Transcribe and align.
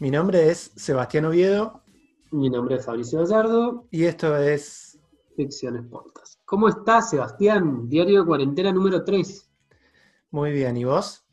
Mi 0.00 0.10
nombre 0.10 0.48
es 0.50 0.72
Sebastián 0.76 1.24
Oviedo 1.24 1.82
Mi 2.30 2.48
nombre 2.48 2.76
es 2.76 2.86
Fabricio 2.86 3.20
Gallardo, 3.20 3.86
y 3.90 4.04
esto 4.04 4.36
es... 4.36 4.98
Ficciones 5.36 5.86
Podcast. 5.86 6.40
¿Cómo 6.44 6.68
estás, 6.68 7.10
Sebastián? 7.10 7.88
Diario 7.88 8.20
de 8.20 8.26
cuarentena 8.26 8.72
número 8.72 9.04
3. 9.04 9.50
Muy 10.30 10.52
bien, 10.52 10.76
¿y 10.76 10.84
vos? 10.84 11.24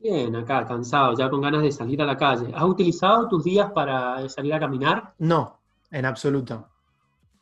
Bien, 0.00 0.34
acá, 0.34 0.66
cansado, 0.66 1.14
ya 1.16 1.30
con 1.30 1.40
ganas 1.40 1.62
de 1.62 1.70
salir 1.70 2.00
a 2.02 2.06
la 2.06 2.16
calle. 2.16 2.50
¿Has 2.54 2.64
utilizado 2.64 3.28
tus 3.28 3.44
días 3.44 3.70
para 3.72 4.28
salir 4.28 4.52
a 4.54 4.60
caminar? 4.60 5.14
No, 5.18 5.60
en 5.90 6.04
absoluto. 6.06 6.68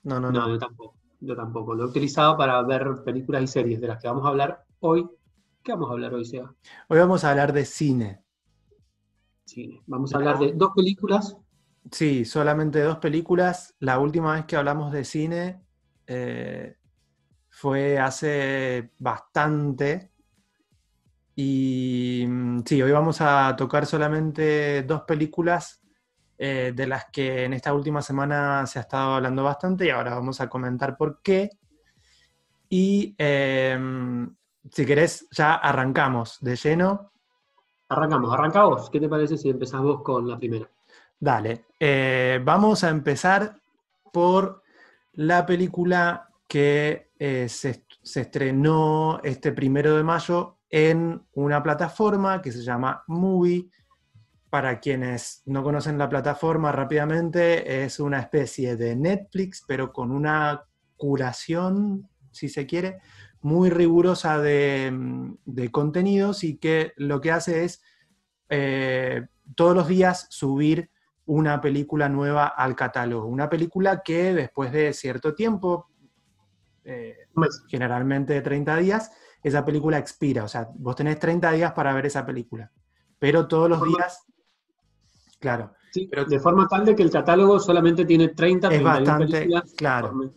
No, 0.03 0.21
no, 0.21 0.31
No, 0.31 0.41
no. 0.41 0.49
yo 0.49 0.59
tampoco. 0.59 0.95
Yo 1.21 1.37
tampoco. 1.37 1.75
Lo 1.75 1.85
he 1.85 1.87
utilizado 1.87 2.37
para 2.37 2.61
ver 2.63 3.03
películas 3.05 3.43
y 3.43 3.47
series 3.47 3.81
de 3.81 3.89
las 3.89 4.01
que 4.01 4.09
vamos 4.09 4.25
a 4.25 4.29
hablar 4.29 4.65
hoy. 4.81 5.09
¿Qué 5.63 5.73
vamos 5.73 5.91
a 5.91 5.93
hablar 5.93 6.15
hoy, 6.15 6.25
Seba? 6.25 6.55
Hoy 6.89 6.99
vamos 6.99 7.25
a 7.25 7.31
hablar 7.31 7.53
de 7.53 7.65
cine. 7.65 8.25
Cine. 9.51 9.83
Vamos 9.87 10.15
a 10.15 10.19
hablar 10.19 10.39
de 10.39 10.53
dos 10.53 10.71
películas. 10.75 11.37
Sí, 11.91 12.25
solamente 12.25 12.81
dos 12.83 12.99
películas. 12.99 13.75
La 13.81 13.99
última 13.99 14.35
vez 14.35 14.45
que 14.45 14.57
hablamos 14.57 14.93
de 14.93 15.05
cine 15.05 15.61
eh, 16.07 16.77
fue 17.49 17.99
hace 17.99 18.93
bastante. 18.99 20.13
Y 21.35 22.25
mm, 22.29 22.61
sí, 22.65 22.81
hoy 22.81 22.93
vamos 22.93 23.21
a 23.21 23.55
tocar 23.57 23.87
solamente 23.87 24.85
dos 24.85 25.03
películas 25.03 25.81
eh, 26.39 26.73
de 26.75 26.87
las 26.87 27.07
que 27.13 27.45
en 27.45 27.53
esta 27.53 27.75
última 27.75 28.03
semana 28.03 28.67
se 28.67 28.79
ha 28.79 28.83
estado 28.83 29.15
hablando 29.15 29.43
bastante 29.43 29.87
y 29.87 29.91
ahora 29.91 30.15
vamos 30.15 30.41
a 30.41 30.49
comentar 30.49 30.97
por 30.97 31.21
qué. 31.23 31.51
Y 32.69 33.17
eh, 33.19 33.77
si 34.71 34.87
querés, 34.87 35.27
ya 35.33 35.55
arrancamos 35.55 36.39
de 36.41 36.55
lleno. 36.55 37.11
Arrancamos, 37.91 38.33
arranca 38.33 38.63
vos. 38.63 38.89
¿Qué 38.89 39.01
te 39.01 39.09
parece 39.09 39.37
si 39.37 39.51
empezás 39.51 39.83
vos 39.83 40.03
con 40.03 40.29
la 40.29 40.39
primera? 40.39 40.71
Dale, 41.19 41.67
eh, 41.81 42.41
vamos 42.45 42.85
a 42.85 42.89
empezar 42.89 43.61
por 44.13 44.63
la 45.15 45.45
película 45.45 46.29
que 46.47 47.11
eh, 47.19 47.49
se, 47.49 47.85
se 48.01 48.21
estrenó 48.21 49.21
este 49.25 49.51
primero 49.51 49.97
de 49.97 50.05
mayo 50.05 50.59
en 50.71 51.21
una 51.35 51.61
plataforma 51.65 52.41
que 52.41 52.53
se 52.53 52.63
llama 52.63 53.03
Movie. 53.09 53.69
Para 54.51 54.79
quienes 54.79 55.43
no 55.47 55.65
conocen 55.65 55.99
la 55.99 56.09
plataforma 56.09 56.71
rápidamente, 56.71 57.85
es 57.85 57.99
una 57.99 58.21
especie 58.21 58.77
de 58.77 58.95
Netflix, 58.95 59.65
pero 59.67 59.93
con 59.93 60.13
una 60.13 60.65
curación, 60.97 62.09
si 62.31 62.49
se 62.49 62.67
quiere, 62.67 63.01
muy 63.43 63.71
rigurosa 63.71 64.39
de, 64.41 64.91
mm, 64.93 65.35
de 65.45 65.71
contenidos 65.71 66.45
y 66.45 66.57
que 66.59 66.93
lo 66.97 67.21
que 67.21 67.33
hace 67.33 67.65
es 67.65 67.83
eh, 68.49 69.27
todos 69.55 69.75
los 69.75 69.89
días 69.89 70.27
subir 70.31 70.91
una 71.27 71.61
película 71.61 72.09
nueva 72.09 72.47
al 72.49 72.75
catálogo. 72.75 73.27
Una 73.27 73.49
película 73.49 74.03
que 74.03 74.35
después 74.35 74.73
de 74.73 74.93
cierto 74.93 75.35
tiempo, 75.35 75.89
eh, 76.85 77.17
generalmente 77.69 78.33
de 78.35 78.41
30 78.43 78.77
días, 78.77 79.13
esa 79.43 79.65
película 79.65 79.99
expira. 79.99 80.45
O 80.45 80.49
sea, 80.49 80.69
vos 80.75 80.97
tenés 80.97 81.19
30 81.19 81.53
días 81.53 81.73
para 81.73 81.95
ver 81.95 82.07
esa 82.07 82.27
película. 82.27 82.71
Pero 83.19 83.47
todos 83.47 83.69
los 83.71 83.79
Forma- 83.79 83.97
días, 83.99 84.25
claro, 85.39 85.73
Sí, 85.93 86.07
Pero- 86.09 86.25
de 86.25 86.39
forma 86.39 86.69
tal 86.69 86.85
de 86.85 86.95
que 86.95 87.03
el 87.03 87.11
catálogo 87.11 87.59
solamente 87.59 88.05
tiene 88.05 88.29
30, 88.29 88.69
Es 88.69 88.75
31 88.81 88.99
bastante 89.01 89.33
películas 89.39 89.75
claro. 89.77 90.09
por 90.11 90.17
mes. 90.25 90.31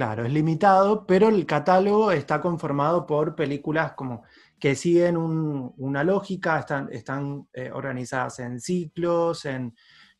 Claro, 0.00 0.24
es 0.24 0.32
limitado, 0.32 1.04
pero 1.06 1.28
el 1.28 1.44
catálogo 1.44 2.10
está 2.10 2.40
conformado 2.40 3.04
por 3.04 3.34
películas 3.34 3.92
como 3.92 4.22
que 4.58 4.74
siguen 4.74 5.18
un- 5.18 5.74
una 5.76 6.02
lógica, 6.04 6.58
están, 6.90 7.46
eh, 7.52 7.70
organizadas 7.70 8.38
en 8.38 8.60
ciclos, 8.62 9.44
en, 9.44 9.74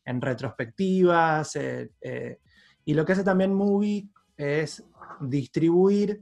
retrospectivas, 0.05 1.55
eh, 1.55 1.89
eh, 1.99 2.37
y 2.85 2.93
lo 2.93 3.03
que 3.05 3.13
hace 3.13 3.23
también 3.23 3.55
Movie 3.55 4.07
es 4.37 4.83
distribuir 5.19 6.19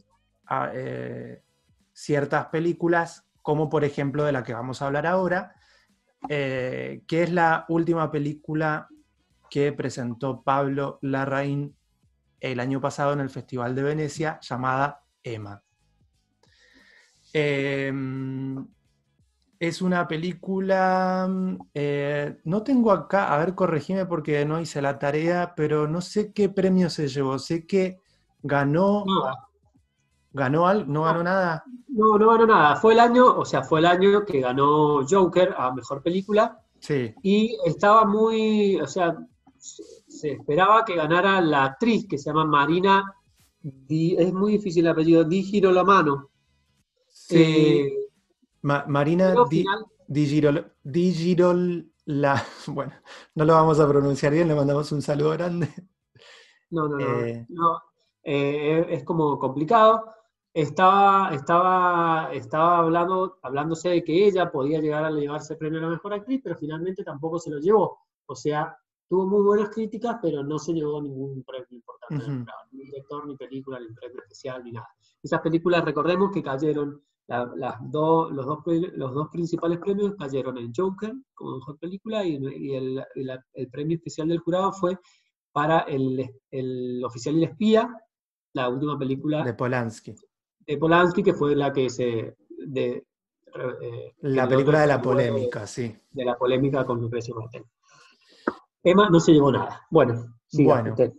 ciertas 1.92 2.46
películas, 2.46 3.26
como 3.42 3.70
por 3.70 3.84
ejemplo 3.84 4.24
de 4.24 4.32
la 4.32 4.42
que 4.44 4.54
vamos 4.54 4.82
a 4.82 4.86
hablar 4.86 5.06
ahora, 5.06 5.54
que 6.30 7.02
es 7.10 7.30
la 7.34 7.66
última 7.68 8.10
película 8.10 8.88
que 9.50 9.74
presentó 9.74 10.44
Pablo 10.44 10.98
Larraín 11.02 11.76
el 12.40 12.60
año 12.60 12.80
pasado 12.82 13.14
en 13.14 13.20
el 13.20 13.30
Festival 13.30 13.76
de 13.76 13.84
Venecia, 13.84 14.40
llamada 14.42 15.04
Emma. 15.24 15.62
Eh, 17.34 17.92
es 19.60 19.82
una 19.82 20.08
película, 20.08 21.30
eh, 21.74 22.40
no 22.46 22.64
tengo 22.64 22.92
acá, 22.92 23.34
a 23.34 23.40
ver, 23.40 23.56
corregime 23.56 24.06
porque 24.06 24.46
no 24.46 24.60
hice 24.62 24.82
la 24.82 24.98
tarea, 24.98 25.54
pero 25.56 25.86
no 25.88 26.00
sé 26.00 26.32
qué 26.32 26.48
premio 26.48 26.90
se 26.90 27.10
llevó. 27.10 27.38
Sé 27.38 27.68
que 27.68 28.00
ganó, 28.42 29.04
Nada. 29.06 29.50
ganó 30.32 30.66
algo, 30.66 30.86
no 30.92 31.04
ganó 31.04 31.24
nada. 31.24 31.64
No, 31.90 32.18
no 32.18 32.30
ganó 32.30 32.48
nada. 32.48 32.76
Fue 32.78 32.94
el 32.94 33.02
año, 33.02 33.26
o 33.26 33.44
sea, 33.44 33.62
fue 33.64 33.80
el 33.80 33.88
año 33.88 34.24
que 34.26 34.40
ganó 34.40 35.06
Joker 35.06 35.54
a 35.58 35.74
Mejor 35.74 36.02
Película 36.02 36.58
Sí, 36.80 37.14
y 37.22 37.58
estaba 37.66 38.06
muy, 38.06 38.80
o 38.80 38.88
sea, 38.88 39.18
se 40.20 40.32
esperaba 40.34 40.84
que 40.86 40.96
ganara 40.96 41.40
la 41.42 41.66
actriz 41.66 42.08
que 42.08 42.18
se 42.18 42.30
llama 42.30 42.46
Marina, 42.46 43.04
Di- 43.62 44.16
es 44.18 44.32
muy 44.34 44.54
difícil 44.54 44.86
el 44.86 44.92
apellido, 44.92 45.24
Di 45.24 45.44
Girolomano. 45.44 46.30
sí. 47.08 47.38
Eh, 47.38 47.94
Ma- 48.62 48.86
Marina 48.88 49.34
Di, 49.50 49.62
final- 49.62 49.86
Di 50.08 50.26
Girol- 50.28 50.72
Di 50.84 51.12
Girol- 51.14 51.92
la, 52.06 52.34
bueno, 52.68 52.94
no 53.36 53.46
lo 53.46 53.54
vamos 53.54 53.80
a 53.80 53.88
pronunciar 53.88 54.34
bien, 54.34 54.48
le 54.48 54.56
mandamos 54.56 54.92
un 54.92 55.02
saludo 55.02 55.32
grande. 55.32 55.70
No, 56.72 56.88
no, 56.88 56.98
no. 56.98 57.20
Eh. 57.26 57.46
no, 57.50 57.82
eh, 58.24 58.86
es 58.90 59.04
como 59.04 59.38
complicado. 59.40 60.04
Estaba, 60.54 61.30
estaba, 61.34 62.30
estaba 62.34 62.80
hablando, 62.80 63.38
hablándose 63.44 63.90
de 63.90 64.04
que 64.04 64.26
ella 64.28 64.52
podía 64.52 64.80
llegar 64.82 65.06
a 65.06 65.12
llevarse 65.12 65.54
el 65.54 65.60
premio 65.60 65.80
a 65.80 65.84
la 65.84 65.90
mejor 65.90 66.14
actriz, 66.14 66.42
pero 66.44 66.56
finalmente 66.58 67.04
tampoco 67.04 67.40
se 67.40 67.52
lo 67.52 67.60
llevó. 67.60 68.00
O 68.26 68.36
sea, 68.36 68.76
tuvo 69.10 69.26
muy 69.28 69.42
buenas 69.42 69.70
críticas, 69.70 70.18
pero 70.22 70.44
no 70.44 70.60
se 70.60 70.72
llevó 70.74 71.02
ningún 71.02 71.44
premio 71.44 71.68
importante. 71.72 72.24
Del 72.24 72.40
jurado, 72.42 72.60
Ni 72.72 72.84
director, 72.86 73.28
ni 73.28 73.36
película, 73.36 73.80
ni 73.80 73.88
premio 73.94 74.20
especial, 74.22 74.64
ni 74.64 74.72
nada. 74.72 74.88
Esas 75.22 75.42
películas, 75.42 75.84
recordemos 75.84 76.32
que 76.32 76.42
cayeron, 76.44 77.02
la- 77.28 77.52
las 77.56 77.76
dos, 77.92 78.32
los, 78.32 78.46
dos, 78.46 78.60
los 78.96 79.14
dos 79.14 79.28
principales 79.30 79.80
premios 79.80 80.16
cayeron 80.18 80.58
en 80.58 80.72
Joker 80.76 81.14
como 81.34 81.56
mejor 81.58 81.78
película 81.80 82.24
y, 82.26 82.38
y 82.38 82.76
el, 82.76 83.04
el 83.54 83.70
premio 83.70 83.98
especial 83.98 84.28
del 84.30 84.40
jurado 84.40 84.72
fue 84.74 84.98
para 85.52 85.80
el, 85.82 86.30
el 86.52 87.04
oficial 87.04 87.36
y 87.36 87.44
el 87.44 87.50
espía, 87.50 87.92
la 88.54 88.70
última 88.70 88.98
película 88.98 89.40
De 89.40 89.52
de, 89.52 89.54
Polanski. 89.56 90.16
Polanski, 90.80 91.24
que 91.24 91.34
fue 91.34 91.56
la 91.56 91.74
que 91.74 91.90
se... 91.90 92.36
De, 92.50 93.06
eh, 93.82 94.14
La 94.22 94.48
película 94.48 94.82
de 94.82 94.88
la 94.88 95.02
polémica, 95.02 95.66
sí. 95.66 95.96
De, 96.12 96.24
la 96.26 96.38
polémica 96.38 96.86
con 96.86 97.02
Lucrecia 97.02 97.34
Martel. 97.36 97.64
Emma 98.84 99.10
no 99.10 99.20
se 99.20 99.34
llevó 99.34 99.52
nada. 99.52 99.86
Bueno, 99.90 100.40
siga 100.48 100.76
Bueno. 100.76 100.92
usted. 100.92 101.14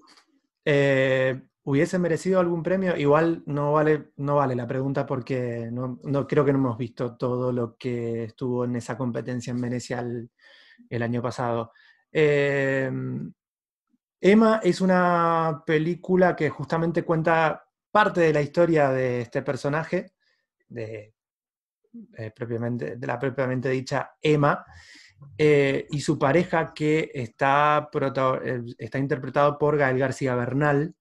Eh, 0.65 1.43
¿Hubiese 1.63 1.99
merecido 1.99 2.41
algún 2.41 2.63
premio? 2.63 2.97
Igual 2.97 3.43
no 3.47 3.73
vale, 3.73 4.13
no 4.17 4.37
vale 4.37 4.55
la 4.57 4.67
pregunta 4.67 5.05
porque 5.07 5.69
no, 5.71 6.01
no- 6.05 6.27
creo 6.27 6.45
que 6.45 6.53
no 6.53 6.59
hemos 6.59 6.79
visto 6.79 7.17
todo 7.17 7.53
lo 7.53 7.77
que 7.77 8.25
estuvo 8.25 8.65
en 8.65 8.77
esa 8.77 8.97
competencia 8.97 9.51
en 9.51 9.61
Venecia 9.61 10.01
el, 10.01 10.31
el 10.89 11.03
año 11.03 11.21
pasado. 11.23 11.73
Eh, 12.11 12.91
Emma 14.23 14.61
es 14.63 14.81
una 14.81 15.63
película 15.67 16.35
que 16.35 16.49
justamente 16.51 17.05
cuenta 17.05 17.63
parte 17.91 18.21
de 18.21 18.33
la 18.33 18.43
historia 18.43 18.91
de 18.91 19.23
este 19.23 19.43
personaje, 19.43 20.13
de, 20.69 21.15
eh, 22.17 22.31
propiamente, 22.35 22.97
de 22.97 23.07
la 23.07 23.19
propiamente 23.19 23.69
dicha 23.69 24.13
Emma, 24.21 24.65
eh, 25.39 25.87
y 25.91 26.01
su 26.01 26.19
pareja 26.19 26.73
que 26.75 27.11
está, 27.15 27.89
eh, 28.45 28.63
está 28.79 28.99
interpretado 28.99 29.57
por 29.59 29.77
Gael 29.77 29.99
García 29.99 30.35
Bernal. 30.35 30.95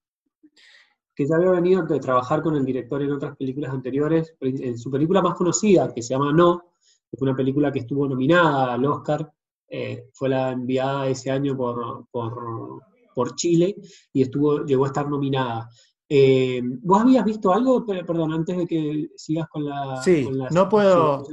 que 1.14 1.26
ya 1.26 1.36
había 1.36 1.50
venido 1.50 1.82
de 1.82 2.00
trabajar 2.00 2.40
con 2.42 2.56
el 2.56 2.64
director 2.64 3.02
en 3.02 3.12
otras 3.12 3.36
películas 3.36 3.72
anteriores. 3.72 4.34
En 4.40 4.78
su 4.78 4.90
película 4.90 5.20
más 5.20 5.34
conocida, 5.34 5.92
que 5.92 6.00
se 6.02 6.14
llama 6.14 6.32
No, 6.32 6.62
que 7.10 7.16
fue 7.18 7.28
una 7.28 7.36
película 7.36 7.70
que 7.70 7.80
estuvo 7.80 8.08
nominada 8.08 8.72
al 8.72 8.84
Oscar, 8.86 9.30
eh, 9.68 10.08
fue 10.14 10.30
la 10.30 10.50
enviada 10.52 11.06
ese 11.08 11.30
año 11.30 11.56
por, 11.56 12.06
por, 12.10 12.82
por 13.14 13.34
Chile 13.36 13.76
y 14.12 14.22
estuvo, 14.22 14.64
llegó 14.64 14.84
a 14.84 14.88
estar 14.88 15.08
nominada. 15.08 15.68
Eh, 16.08 16.60
¿Vos 16.64 17.02
habías 17.02 17.24
visto 17.24 17.52
algo? 17.52 17.84
Pe- 17.86 18.02
Perdón, 18.04 18.32
antes 18.32 18.56
de 18.56 18.66
que 18.66 19.10
sigas 19.16 19.46
con 19.48 19.64
la... 19.66 19.96
Sí, 20.02 20.24
con 20.24 20.38
la- 20.38 20.48
no 20.50 20.68
puedo-. 20.68 21.24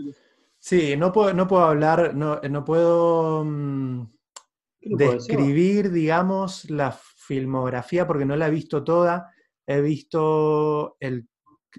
Sí, 0.68 0.98
no 0.98 1.14
puedo, 1.14 1.34
no 1.34 1.48
puedo 1.48 1.64
hablar, 1.64 2.14
no, 2.14 2.42
no 2.42 2.66
puedo 2.66 3.42
mm, 3.46 4.06
describir, 4.82 5.92
digamos, 5.92 6.70
la 6.70 6.92
filmografía 6.92 8.06
porque 8.06 8.26
no 8.26 8.36
la 8.36 8.48
he 8.48 8.52
visto 8.52 8.84
toda. 8.84 9.32
He 9.66 9.80
visto 9.80 10.98
el 11.00 11.26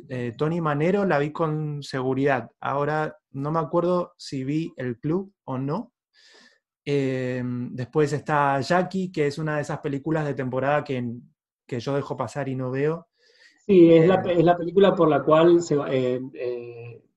eh, 0.08 0.32
Tony 0.38 0.62
Manero, 0.62 1.04
la 1.04 1.18
vi 1.18 1.32
con 1.32 1.82
seguridad. 1.82 2.50
Ahora 2.60 3.14
no 3.32 3.50
me 3.50 3.58
acuerdo 3.58 4.14
si 4.16 4.42
vi 4.42 4.72
el 4.78 4.98
club 4.98 5.34
o 5.44 5.58
no. 5.58 5.92
Eh, 6.82 7.42
después 7.44 8.10
está 8.14 8.58
Jackie, 8.62 9.12
que 9.12 9.26
es 9.26 9.36
una 9.36 9.56
de 9.56 9.62
esas 9.62 9.80
películas 9.80 10.24
de 10.24 10.32
temporada 10.32 10.82
que, 10.82 11.12
que 11.66 11.78
yo 11.78 11.94
dejo 11.94 12.16
pasar 12.16 12.48
y 12.48 12.54
no 12.54 12.70
veo. 12.70 13.08
Sí, 13.66 13.92
es, 13.92 14.08
la, 14.08 14.22
es 14.22 14.42
la 14.42 14.56
película 14.56 14.94
por 14.94 15.10
la 15.10 15.22
cual 15.22 15.60
se, 15.60 15.76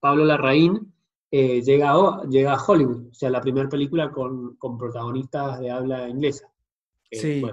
Pablo 0.01 0.25
Larraín 0.25 0.90
llega, 1.31 1.91
a, 1.91 2.23
llega 2.27 2.53
a 2.53 2.63
Hollywood, 2.63 3.09
o 3.09 3.13
sea, 3.13 3.29
la 3.29 3.41
primera 3.41 3.69
película 3.69 4.11
con, 4.11 4.55
con 4.57 4.77
protagonistas 4.77 5.59
de 5.59 5.71
habla 5.71 6.09
inglesa. 6.09 6.51
sí 7.11 7.43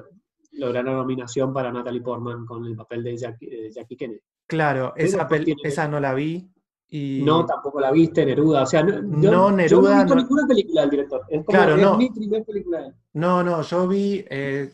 lograr 0.58 0.84
la 0.84 0.92
nominación 0.92 1.52
para 1.52 1.72
Natalie 1.72 2.02
Portman 2.02 2.44
con 2.44 2.64
el 2.64 2.76
papel 2.76 3.04
de 3.04 3.16
Jackie, 3.16 3.96
Kennedy. 3.96 4.20
Claro, 4.46 4.92
esa, 4.96 5.28
esa 5.62 5.88
no 5.88 6.00
la 6.00 6.14
vi. 6.14 6.50
Y... 6.90 7.22
No, 7.22 7.44
tampoco 7.44 7.80
la 7.80 7.92
viste, 7.92 8.24
Neruda. 8.24 8.62
O 8.62 8.66
sea, 8.66 8.82
no, 8.82 9.02
no 9.02 9.50
Neruda. 9.50 9.90
no 9.90 9.94
he 9.94 10.04
visto 10.04 10.14
ninguna 10.16 10.46
película 10.46 10.80
del 10.82 10.90
director. 10.90 11.22
Es, 11.28 11.44
claro, 11.44 11.76
no. 11.76 11.96
mi 11.96 12.10
primera 12.10 12.44
película. 12.44 12.94
No, 13.12 13.42
no, 13.44 13.62
yo 13.62 13.86
vi. 13.86 14.24
Eh, 14.28 14.72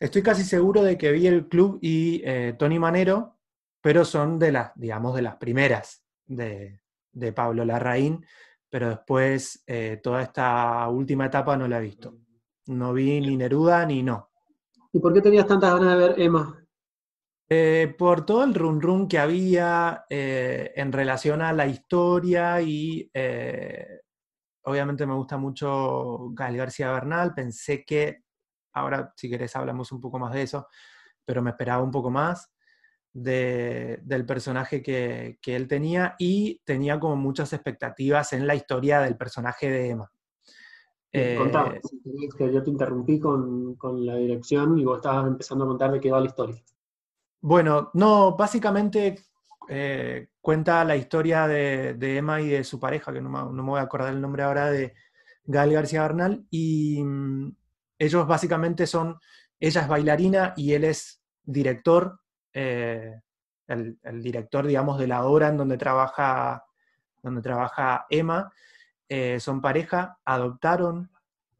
estoy 0.00 0.22
casi 0.22 0.44
seguro 0.44 0.82
de 0.82 0.96
que 0.96 1.12
vi 1.12 1.26
El 1.26 1.46
Club 1.46 1.78
y 1.82 2.22
eh, 2.24 2.54
Tony 2.58 2.78
Manero, 2.78 3.36
pero 3.82 4.04
son 4.04 4.38
de 4.38 4.52
las, 4.52 4.72
digamos, 4.76 5.14
de 5.14 5.22
las 5.22 5.36
primeras 5.36 6.02
de, 6.26 6.80
de 7.16 7.32
Pablo 7.32 7.64
Larraín. 7.64 8.24
Pero 8.68 8.90
después, 8.90 9.62
eh, 9.66 10.00
toda 10.02 10.22
esta 10.22 10.88
última 10.88 11.26
etapa 11.26 11.56
no 11.56 11.66
la 11.66 11.78
he 11.78 11.82
visto. 11.82 12.16
No 12.66 12.92
vi 12.92 13.20
ni 13.20 13.36
Neruda 13.36 13.86
ni 13.86 14.02
no. 14.02 14.30
¿Y 14.92 15.00
por 15.00 15.12
qué 15.12 15.20
tenías 15.20 15.46
tantas 15.46 15.74
ganas 15.74 15.96
de 15.96 16.08
ver 16.08 16.20
Emma? 16.20 16.62
Eh, 17.48 17.94
por 17.96 18.26
todo 18.26 18.42
el 18.44 18.54
run 18.54 18.80
run 18.80 19.08
que 19.08 19.18
había 19.18 20.04
eh, 20.10 20.72
en 20.74 20.92
relación 20.92 21.42
a 21.42 21.52
la 21.52 21.66
historia 21.66 22.60
y 22.60 23.08
obviamente 24.64 25.06
me 25.06 25.14
gusta 25.14 25.36
mucho 25.36 26.30
Gal 26.32 26.56
García 26.56 26.90
Bernal, 26.90 27.34
pensé 27.34 27.84
que, 27.84 28.24
ahora 28.72 29.12
si 29.16 29.30
querés 29.30 29.54
hablamos 29.54 29.92
un 29.92 30.00
poco 30.00 30.18
más 30.18 30.32
de 30.32 30.42
eso, 30.42 30.66
pero 31.24 31.40
me 31.40 31.50
esperaba 31.50 31.84
un 31.84 31.92
poco 31.92 32.10
más 32.10 32.55
del 33.18 34.26
personaje 34.26 34.82
que, 34.82 35.38
que 35.40 35.56
él 35.56 35.66
tenía 35.66 36.16
y 36.18 36.60
tenía 36.64 37.00
como 37.00 37.16
muchas 37.16 37.52
expectativas 37.52 38.32
en 38.34 38.46
la 38.46 38.54
historia 38.54 39.00
del 39.00 39.16
personaje 39.16 39.70
de 39.70 39.90
Emma. 39.90 40.10
Eh, 41.18 41.38
que 42.36 42.52
yo 42.52 42.62
te 42.62 42.68
interrumpí 42.68 43.18
con, 43.18 43.76
la 44.04 44.16
dirección 44.16 44.78
y 44.78 44.84
vos 44.84 44.98
estabas 44.98 45.26
empezando 45.26 45.64
a 45.64 45.68
contar 45.68 45.92
de 45.92 46.00
qué 46.00 46.10
va 46.10 46.20
la 46.20 46.26
historia. 46.26 46.62
Bueno, 47.40 47.90
no, 47.94 48.36
básicamente 48.36 49.24
eh, 49.68 50.28
cuenta 50.42 50.84
la 50.84 50.96
historia 50.96 51.46
de, 51.46 51.96
Emma 51.98 52.42
y 52.42 52.48
de 52.48 52.64
su 52.64 52.78
pareja, 52.78 53.14
que 53.14 53.22
no 53.22 53.30
me, 53.30 53.62
voy 53.62 53.80
a 53.80 53.84
acordar 53.84 54.12
el 54.12 54.20
nombre 54.20 54.42
ahora, 54.42 54.70
de 54.70 54.92
Gal 55.44 55.72
García 55.72 56.02
Bernal, 56.02 56.44
y 56.50 57.02
mm, 57.02 57.56
ellos 57.98 58.26
básicamente 58.26 58.86
son, 58.86 59.18
ella 59.58 59.80
es 59.80 59.88
bailarina 59.88 60.52
y 60.54 60.74
él 60.74 60.84
es 60.84 61.22
director, 61.44 62.20
eh, 62.58 63.20
el, 63.66 63.98
director, 64.22 64.66
digamos, 64.66 64.98
de 64.98 65.06
la 65.06 65.26
obra 65.26 65.48
en 65.48 65.58
donde 65.58 65.76
trabaja, 65.76 66.64
donde 67.22 67.42
trabaja 67.42 68.06
Emma, 68.08 68.50
eh, 69.06 69.38
son 69.40 69.60
pareja, 69.60 70.18
adoptaron 70.24 71.10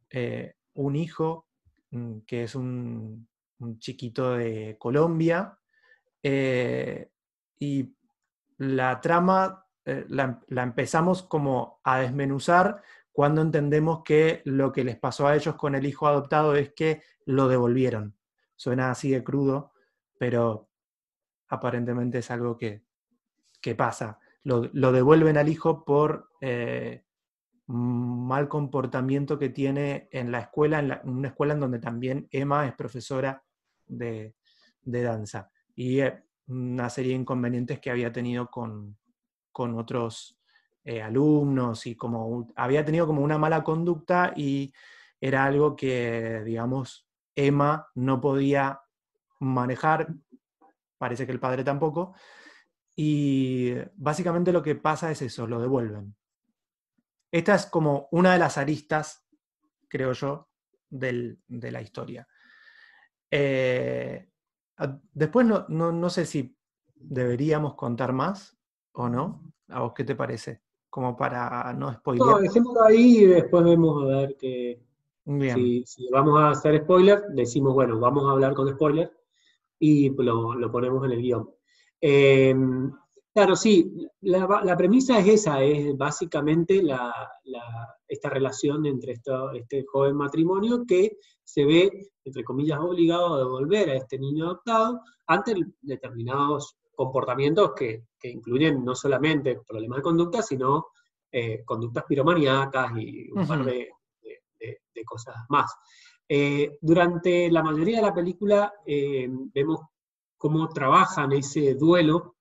eh, 0.09 0.55
un 0.73 0.97
hijo 0.97 1.49
mm, 1.91 2.21
que 2.21 2.45
es 2.45 2.55
un, 2.55 3.29
chiquito 3.79 4.33
de 4.33 4.77
Colombia, 4.79 5.59
y 7.59 7.95
la 8.59 9.01
trama 9.01 9.65
la, 9.85 10.43
empezamos 10.49 11.23
como 11.23 11.81
a 11.85 12.01
desmenuzar 12.01 12.83
cuando 13.13 13.43
entendemos 13.43 14.03
que 14.03 14.43
lo 14.45 14.73
que 14.73 14.85
les 14.85 14.99
pasó 14.99 15.27
a 15.27 15.37
ellos 15.37 15.55
con 15.57 15.75
el 15.75 15.87
hijo 15.87 16.07
adoptado 16.07 16.55
es 16.57 16.73
que 16.75 17.03
lo 17.25 17.49
devolvieron. 17.49 18.17
Suena 18.57 18.91
así 18.91 19.11
de 19.11 19.25
crudo, 19.25 19.73
pero 20.19 20.66
aparentemente 21.49 22.19
es 22.19 22.31
algo 22.31 22.57
que, 22.57 22.85
pasa. 23.77 24.21
Lo, 24.45 24.93
devuelven 24.93 25.37
al 25.37 25.49
hijo 25.49 25.85
por 25.85 26.31
mal 27.67 28.49
comportamiento 28.49 29.39
que 29.39 29.49
tiene 29.49 30.09
en 30.13 30.31
la 30.31 30.41
escuela, 30.41 30.79
en, 30.79 31.09
una 31.09 31.29
escuela 31.29 31.55
en 31.55 31.61
donde 31.61 31.79
también 31.81 32.29
Emma 32.31 32.67
es 32.67 32.75
profesora 32.75 33.43
de, 33.87 34.35
danza. 34.83 35.51
Y 35.75 36.01
eh, 36.01 36.23
una 36.47 36.89
serie 36.91 37.13
de 37.13 37.21
inconvenientes 37.21 37.81
que 37.81 37.91
había 37.91 38.13
tenido 38.13 38.49
con, 38.51 38.97
otros 39.53 40.39
eh, 40.85 41.03
alumnos 41.03 41.87
y 41.87 41.97
como 41.97 42.47
había 42.55 42.85
tenido 42.85 43.07
como 43.07 43.23
una 43.23 43.39
mala 43.39 43.65
conducta 43.65 44.33
y 44.37 44.73
era 45.21 45.45
algo 45.45 45.75
que, 45.75 46.43
digamos, 46.45 47.09
Emma 47.35 47.89
no 47.95 48.21
podía 48.21 48.81
manejar, 49.41 50.09
parece 50.99 51.27
que 51.27 51.33
el 51.33 51.41
padre 51.41 51.65
tampoco, 51.65 52.15
y 52.95 53.75
básicamente 53.95 54.53
lo 54.53 54.63
que 54.63 54.75
pasa 54.75 55.11
es 55.11 55.21
eso, 55.21 55.47
lo 55.47 55.61
devuelven. 55.61 56.17
Esta 57.31 57.55
es 57.55 57.67
como 57.67 58.09
una 58.13 58.33
de 58.33 58.39
las 58.39 58.57
aristas, 58.57 59.29
creo 59.89 60.13
yo, 60.13 60.49
de 60.89 61.37
la 61.51 61.83
historia. 61.83 62.27
Eh, 63.31 64.31
después 65.13 65.47
no, 65.47 66.11
sé 66.11 66.25
si 66.25 66.57
deberíamos 66.95 67.75
contar 67.75 68.13
más 68.15 68.57
o 68.93 69.09
no. 69.09 69.53
¿A 69.69 69.81
vos 69.81 69.93
qué 69.95 70.05
te 70.05 70.15
parece? 70.15 70.63
Como 70.89 71.17
para 71.17 71.73
no 71.75 71.93
spoiler. 71.93 72.27
No, 72.27 72.39
dejémoslo 72.39 72.85
ahí 72.85 73.19
y 73.19 73.27
después 73.27 73.65
vemos 73.65 74.05
a 74.05 74.07
ver 74.07 74.37
que. 74.37 74.83
Si, 75.27 76.09
vamos 76.13 76.41
a 76.41 76.51
hacer 76.51 76.83
spoiler, 76.83 77.25
decimos, 77.31 77.75
bueno, 77.75 77.99
vamos 77.99 78.29
a 78.29 78.31
hablar 78.31 78.55
con 78.55 78.69
spoiler 78.69 79.13
y 79.79 80.11
lo, 80.11 80.71
ponemos 80.71 81.05
en 81.05 81.13
el 81.13 81.23
guion. 81.23 81.51
Eh, 82.01 82.55
Claro, 83.37 83.55
sí, 83.55 83.93
la, 84.23 84.75
premisa 84.79 85.19
es 85.19 85.27
esa, 85.29 85.63
es 85.63 85.95
básicamente 85.95 86.83
esta 88.09 88.31
relación 88.31 88.87
entre 88.87 89.13
este 89.13 89.85
joven 89.85 90.17
matrimonio 90.17 90.87
que 90.89 91.19
se 91.45 91.67
ve, 91.67 92.09
entre 92.25 92.43
comillas, 92.43 92.79
obligado 92.81 93.35
a 93.35 93.39
devolver 93.41 93.91
a 93.91 93.97
este 93.97 94.19
niño 94.19 94.47
adoptado 94.47 95.03
ante 95.27 95.55
determinados 95.83 96.79
comportamientos 96.95 97.73
que, 97.77 98.07
incluyen 98.23 98.83
no 98.83 98.95
solamente 98.95 99.61
problemas 99.69 99.99
de 99.99 100.03
conducta, 100.03 100.41
sino 100.41 100.87
eh, 101.31 101.63
conductas 101.63 102.05
piromaníacas 102.09 102.93
y 102.97 103.31
un 103.33 103.47
par 103.47 103.67
de, 103.67 103.91
cosas 105.05 105.37
más. 105.51 105.71
Eh, 106.29 106.79
durante 106.81 107.51
la 107.51 107.63
mayoría 107.63 107.99
de 107.99 108.07
la 108.07 108.15
película 108.15 108.73
eh, 108.85 109.29
vemos 109.55 109.81
cómo 110.37 110.69
trabajan 110.69 111.33
ese 111.33 111.75
duelo 111.75 112.37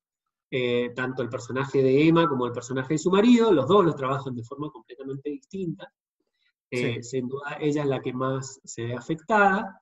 eh, 0.57 0.91
tanto 0.95 1.21
el 1.21 1.27
personaje 1.27 1.81
de 1.81 2.07
Emma 2.07 2.29
como 2.29 2.45
el 2.45 2.53
personaje 2.53 2.93
de 2.93 2.97
su 2.97 3.09
marido, 3.09 3.51
los 3.51 3.67
dos 3.67 3.83
lo 3.83 3.93
trabajan 3.93 4.35
de 4.35 4.43
forma 4.43 4.69
completamente 4.69 5.29
distinta. 5.29 5.91
Eh, 6.69 7.03
sin 7.03 7.27
duda, 7.27 7.57
ella 7.59 7.81
es 7.81 7.87
la 7.89 8.01
que 8.01 8.13
más 8.13 8.61
se 8.63 8.85
ve 8.85 8.93
afectada. 8.93 9.81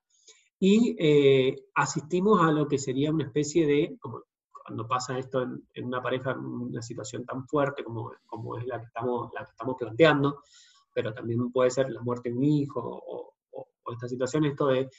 Y 0.60 0.95
eh, 0.98 1.65
asistimos 1.75 2.41
a 2.41 2.51
lo 2.51 2.67
que 2.67 2.79
sería 2.79 3.12
una 3.12 3.25
especie 3.25 3.67
de, 3.67 3.98
como 4.00 4.24
cuando 4.51 4.88
pasa 4.88 5.19
esto 5.19 5.43
en, 5.43 5.86
una 5.86 6.01
pareja, 6.01 6.31
en 6.31 6.39
una 6.39 6.81
situación 6.81 7.24
tan 7.24 7.45
fuerte 7.48 7.83
como, 7.83 8.12
como 8.25 8.57
es 8.57 8.65
la 8.65 8.79
que, 8.79 8.86
estamos, 8.86 9.31
la 9.33 9.43
que 9.43 9.51
estamos 9.51 9.75
planteando, 9.77 10.41
pero 10.91 11.13
también 11.13 11.51
puede 11.51 11.69
ser 11.69 11.91
la 11.91 12.01
muerte 12.01 12.29
de 12.29 12.38
un 12.38 12.43
hijo 12.45 12.79
o, 12.81 13.33
esta 13.92 14.08
situación, 14.08 14.46
esto 14.46 14.68
de, 14.68 14.90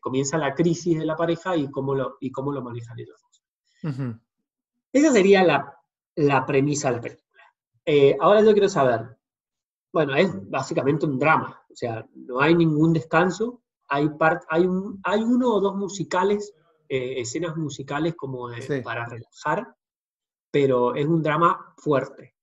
comienza 0.00 0.36
la 0.36 0.54
crisis 0.54 0.98
de 0.98 1.06
la 1.06 1.16
pareja 1.16 1.56
y 1.56 1.70
cómo 1.70 1.94
lo, 1.94 2.16
y 2.20 2.30
cómo 2.30 2.52
lo 2.52 2.62
manejan 2.62 2.98
ellos 2.98 3.20
dos. 3.22 3.42
Esa 4.92 5.12
sería 5.12 5.44
la, 6.14 6.46
premisa 6.46 6.88
de 6.88 6.96
la 6.96 7.00
película. 7.00 7.42
Eh, 7.84 8.16
ahora 8.20 8.42
yo 8.42 8.52
quiero 8.52 8.68
saber, 8.68 9.16
bueno, 9.92 10.14
es 10.14 10.30
básicamente 10.50 11.06
un 11.06 11.18
drama, 11.18 11.62
o 11.70 11.74
sea, 11.74 12.06
no 12.14 12.40
hay 12.40 12.54
ningún 12.54 12.92
descanso, 12.92 13.62
hay, 13.88 14.10
hay, 14.50 14.66
un, 14.66 15.00
hay 15.04 15.22
uno 15.22 15.54
o 15.54 15.60
dos 15.60 15.74
musicales, 15.76 16.52
eh, 16.88 17.20
escenas 17.20 17.56
musicales 17.56 18.14
como 18.14 18.48
para 18.84 19.06
relajar, 19.06 19.74
pero 20.50 20.94
es 20.94 21.06
un 21.06 21.22
drama 21.22 21.74
fuerte. 21.76 22.34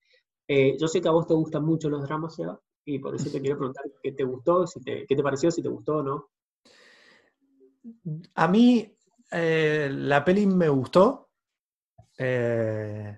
Eh, 0.48 0.78
yo 0.80 0.88
sé 0.88 1.02
que 1.02 1.08
a 1.08 1.12
vos 1.12 1.28
te 1.28 1.34
gustan 1.34 1.66
mucho 1.66 1.90
los 1.90 2.04
dramas, 2.04 2.36
Seba, 2.36 2.60
y 2.86 3.00
por 3.00 3.16
eso 3.16 3.30
te 3.30 3.42
quiero 3.42 3.58
preguntar 3.58 3.86
qué 4.02 4.12
te 4.12 4.24
gustó, 4.24 4.66
si 4.68 4.80
qué 4.82 5.06
te 5.08 5.24
pareció, 5.24 5.52
si 5.52 5.62
te 5.62 5.70
gustó 5.70 5.98
o 5.98 6.04
no. 6.04 6.30
A 8.36 8.48
mí 8.48 8.92
la 9.32 10.24
peli 10.24 10.46
me 10.46 10.70
gustó, 10.70 11.26
eh, 12.18 13.18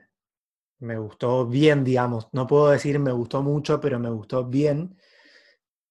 me 0.79 0.97
gustó 0.97 1.45
bien, 1.45 1.83
digamos. 1.83 2.27
No 2.33 2.47
puedo 2.47 2.69
decir 2.69 2.99
me 2.99 3.11
gustó 3.11 3.41
mucho, 3.43 3.79
pero 3.79 3.99
me 3.99 4.09
gustó 4.09 4.45
bien. 4.45 4.97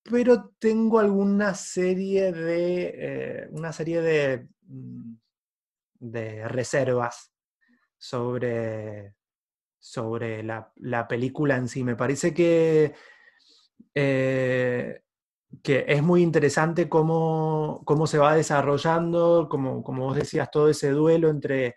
Pero 0.03 0.51
tengo 0.59 0.99
alguna 0.99 1.55
serie 1.55 2.33
de. 2.33 2.95
Eh, 2.95 3.49
una 3.51 3.73
serie 3.73 4.01
de. 4.01 4.49
Mm, 4.63 5.15
de 5.99 6.49
reservas 6.49 7.33
sobre. 7.99 9.15
sobre 9.79 10.43
la, 10.43 10.73
película 11.09 11.57
en 11.57 11.69
sí. 11.69 11.83
Me 11.85 11.97
parece 11.97 12.33
que. 12.33 12.95
Eh, 13.95 15.01
que 15.63 15.85
es 15.89 16.03
muy 16.03 16.23
interesante 16.23 16.89
cómo, 16.89 17.83
cómo 17.85 18.07
se 18.07 18.19
va 18.19 18.37
desarrollando, 18.37 19.49
como, 19.49 19.83
como, 19.83 20.05
vos 20.05 20.17
decías, 20.17 20.51
todo 20.51 20.69
ese 20.69 20.91
duelo 20.91 21.31
entre, 21.31 21.77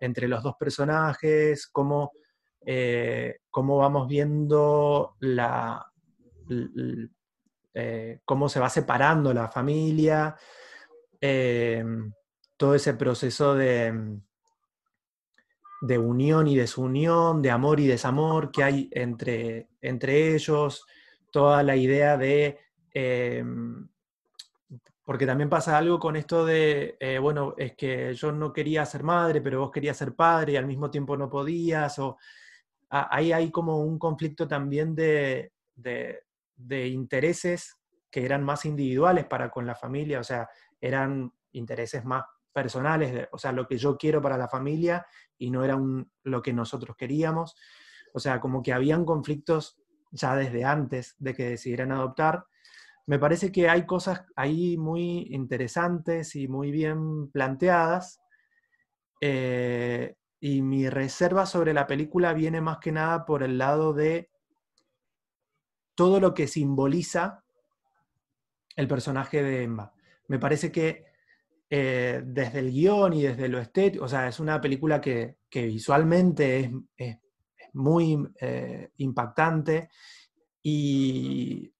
entre 0.00 0.26
los 0.26 0.42
dos 0.42 0.54
personajes, 0.58 1.68
cómo, 1.68 2.12
eh, 2.64 3.40
cómo 3.50 3.76
vamos 3.76 4.08
viendo 4.08 5.16
la, 5.20 5.86
eh, 7.74 8.20
cómo 8.24 8.48
se 8.48 8.60
va 8.60 8.70
separando 8.70 9.34
la 9.34 9.48
familia, 9.48 10.34
todo 12.56 12.74
ese 12.74 12.94
proceso 12.94 13.54
de, 13.54 14.18
de 15.80 15.98
unión 15.98 16.46
y 16.46 16.56
desunión, 16.56 17.42
de 17.42 17.50
amor 17.50 17.80
y 17.80 17.86
desamor 17.86 18.50
que 18.50 18.62
hay 18.62 18.88
entre, 18.92 19.68
entre 19.80 20.34
ellos, 20.34 20.84
toda 21.30 21.62
la 21.62 21.76
idea 21.76 22.16
de 22.16 22.58
Em, 22.92 23.88
porque 25.04 25.26
también 25.26 25.48
pasa 25.48 25.76
algo 25.76 25.98
con 25.98 26.16
esto 26.16 26.44
de, 26.44 26.96
eh, 27.00 27.18
bueno, 27.18 27.54
es 27.56 27.74
que 27.76 28.14
yo 28.14 28.32
no 28.32 28.52
quería 28.52 28.84
ser 28.86 29.02
madre, 29.02 29.40
pero 29.40 29.60
vos 29.60 29.70
querías 29.70 29.96
ser 29.96 30.14
padre 30.14 30.52
y 30.52 30.56
al 30.56 30.66
mismo 30.66 30.90
tiempo 30.90 31.16
no 31.16 31.28
podías, 31.28 31.98
o 31.98 32.16
ahí 32.90 33.32
hay 33.32 33.50
como 33.50 33.78
un 33.80 33.98
conflicto 33.98 34.48
también 34.48 34.94
de, 34.94 35.52
de, 35.74 36.88
intereses 36.88 37.76
que 38.10 38.24
eran 38.24 38.42
más 38.44 38.64
individuales 38.64 39.26
para 39.26 39.50
con 39.50 39.66
la 39.66 39.74
familia, 39.74 40.20
o 40.20 40.24
sea, 40.24 40.48
eran 40.80 41.32
intereses 41.52 42.04
más 42.04 42.24
personales, 42.52 43.28
o 43.32 43.38
sea, 43.38 43.52
lo 43.52 43.66
que 43.66 43.78
yo 43.78 43.96
quiero 43.96 44.20
para 44.20 44.36
la 44.36 44.48
familia 44.48 45.06
y 45.38 45.50
no 45.50 45.64
era 45.64 45.76
un, 45.76 46.10
lo 46.24 46.42
que 46.42 46.52
nosotros 46.52 46.96
queríamos. 46.96 47.54
O 48.12 48.18
sea, 48.18 48.40
como 48.40 48.60
que 48.62 48.72
habían 48.72 49.04
conflictos 49.04 49.80
ya 50.10 50.36
desde 50.36 50.64
antes 50.64 51.14
de 51.18 51.34
que 51.34 51.50
decidieran 51.50 51.92
adoptar 51.92 52.44
me 53.10 53.18
parece 53.18 53.50
que 53.50 53.68
hay 53.68 53.86
cosas 53.86 54.22
ahí 54.36 54.76
muy 54.76 55.26
interesantes 55.30 56.36
y 56.36 56.46
muy 56.46 56.70
bien 56.70 57.28
planteadas. 57.32 58.20
Eh, 59.20 60.14
y 60.38 60.62
mi 60.62 60.88
reserva 60.88 61.44
sobre 61.44 61.74
la 61.74 61.88
película 61.88 62.32
viene 62.34 62.60
más 62.60 62.78
que 62.78 62.92
nada 62.92 63.26
por 63.26 63.42
el 63.42 63.58
lado 63.58 63.94
de 63.94 64.30
todo 65.96 66.20
lo 66.20 66.34
que 66.34 66.46
simboliza 66.46 67.42
el 68.76 68.86
personaje 68.86 69.42
de 69.42 69.64
Emma. 69.64 69.92
Me 70.28 70.38
parece 70.38 70.70
que 70.70 71.04
eh, 71.68 72.22
desde 72.24 72.60
el 72.60 72.70
guion 72.70 73.12
y 73.12 73.22
desde 73.22 73.48
lo 73.48 73.58
estético, 73.58 74.04
o 74.04 74.08
sea, 74.08 74.28
es 74.28 74.38
una 74.38 74.60
película 74.60 75.00
que, 75.00 75.36
visualmente 75.52 76.72
es, 76.96 77.18
muy 77.72 78.28
eh, 78.40 78.90
impactante 78.98 79.90
y 80.62 81.72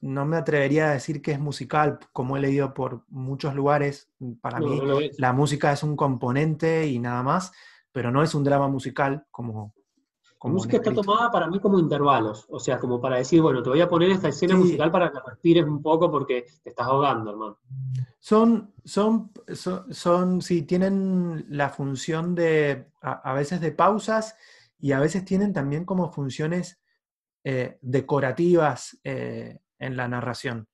no 0.00 0.24
me 0.24 0.36
atrevería 0.36 0.90
a 0.90 0.92
decir 0.92 1.22
que 1.22 1.32
es 1.32 1.40
musical, 1.40 1.98
como 2.12 2.36
he 2.36 2.40
leído 2.40 2.74
por 2.74 3.04
muchos 3.08 3.54
lugares. 3.54 4.10
Para 4.40 4.60
mí, 4.60 4.80
la 5.18 5.32
música 5.32 5.72
es 5.72 5.82
un 5.82 5.96
componente 5.96 6.86
y 6.86 6.98
nada 6.98 7.22
más, 7.22 7.52
pero 7.92 8.10
no 8.10 8.22
es 8.22 8.34
un 8.34 8.44
drama 8.44 8.68
musical 8.68 9.26
como. 9.30 9.74
la 10.42 10.50
música 10.50 10.76
está 10.76 10.92
tomada 10.92 11.30
para 11.30 11.48
mí 11.48 11.58
como 11.60 11.78
intervalos, 11.78 12.46
o 12.50 12.60
sea, 12.60 12.78
como 12.78 13.00
para 13.00 13.16
decir, 13.16 13.40
bueno, 13.40 13.62
te 13.62 13.70
voy 13.70 13.80
a 13.80 13.88
poner 13.88 14.10
esta 14.10 14.28
escena 14.28 14.56
musical 14.56 14.90
para 14.90 15.10
que 15.10 15.18
respires 15.26 15.64
un 15.64 15.82
poco 15.82 16.10
porque 16.10 16.46
te 16.62 16.70
estás 16.70 16.86
ahogando, 16.86 17.30
hermano. 17.30 17.58
Son, 18.18 18.72
son, 18.84 19.30
son, 19.90 20.42
sí, 20.42 20.62
tienen 20.62 21.46
la 21.48 21.68
función 21.68 22.34
de, 22.34 22.90
a, 23.00 23.32
veces 23.34 23.60
de 23.60 23.72
pausas 23.72 24.34
y 24.78 24.92
a 24.92 25.00
veces 25.00 25.24
tienen 25.24 25.52
también 25.52 25.84
como 25.84 26.12
funciones 26.12 26.80
eh, 27.44 27.78
decorativas 27.80 28.98
eh, 29.04 29.58
en 29.78 29.96
la 29.96 30.08
narración. 30.08 30.68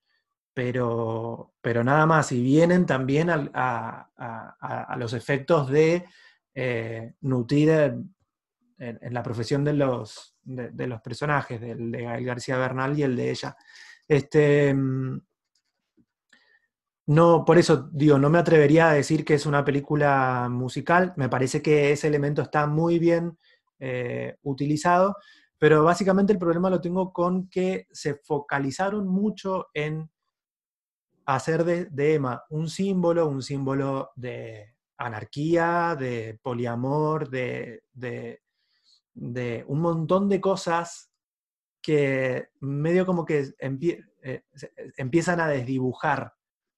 Pero, 0.55 1.55
pero 1.61 1.83
nada 1.85 2.07
más, 2.07 2.33
y 2.33 2.43
vienen 2.43 2.85
también 2.87 3.31
a, 3.31 4.97
los 4.99 5.13
efectos 5.15 5.71
de 5.71 6.05
eh, 6.55 7.15
nutrir 7.23 7.71
en, 8.79 9.15
la 9.15 9.23
profesión 9.23 9.65
de 9.65 9.73
los, 9.73 10.37
de, 10.43 10.87
los 10.87 11.01
personajes, 11.01 11.61
del 11.61 11.91
de 11.91 12.03
Gael 12.03 12.25
García 12.25 12.59
Bernal 12.59 12.99
y 12.99 13.03
el 13.03 13.17
de 13.17 13.31
ella. 13.31 13.57
Este, 14.07 14.75
mm, 14.75 15.21
no, 17.07 17.45
por 17.45 17.59
eso 17.59 17.89
digo, 17.93 18.19
no 18.19 18.31
me 18.31 18.39
atrevería 18.39 18.91
a 18.91 18.95
decir 18.95 19.25
que 19.25 19.35
es 19.35 19.47
una 19.47 19.65
película 19.65 20.49
musical, 20.51 21.13
me 21.17 21.29
parece 21.29 21.61
que 21.61 21.93
ese 21.93 22.09
elemento 22.09 22.43
está 22.43 22.67
muy 22.67 22.99
bien 22.99 23.39
eh, 23.85 24.37
utilizado, 24.43 25.17
pero 25.59 25.83
básicamente 25.83 26.33
el 26.33 26.39
problema 26.39 26.71
lo 26.71 26.81
tengo 26.81 27.13
con 27.13 27.49
que 27.49 27.89
se 27.91 28.15
focalizaron 28.15 29.09
mucho 29.09 29.71
en 29.75 30.09
hacer 31.27 31.65
de, 31.65 32.15
Emma 32.15 32.45
un 32.51 32.69
símbolo, 32.69 33.27
un 33.27 33.43
símbolo 33.43 34.13
de 34.15 34.77
anarquía, 34.99 35.97
de 35.99 36.39
poliamor, 36.41 37.29
de, 37.29 37.83
un 39.67 39.81
montón 39.81 40.29
de 40.29 40.41
cosas 40.41 41.11
que 41.83 42.51
medio 42.61 43.05
como 43.05 43.25
que 43.25 43.53
eh, 43.59 44.43
empiezan 44.97 45.41
a 45.41 45.49
desdibujar 45.49 46.35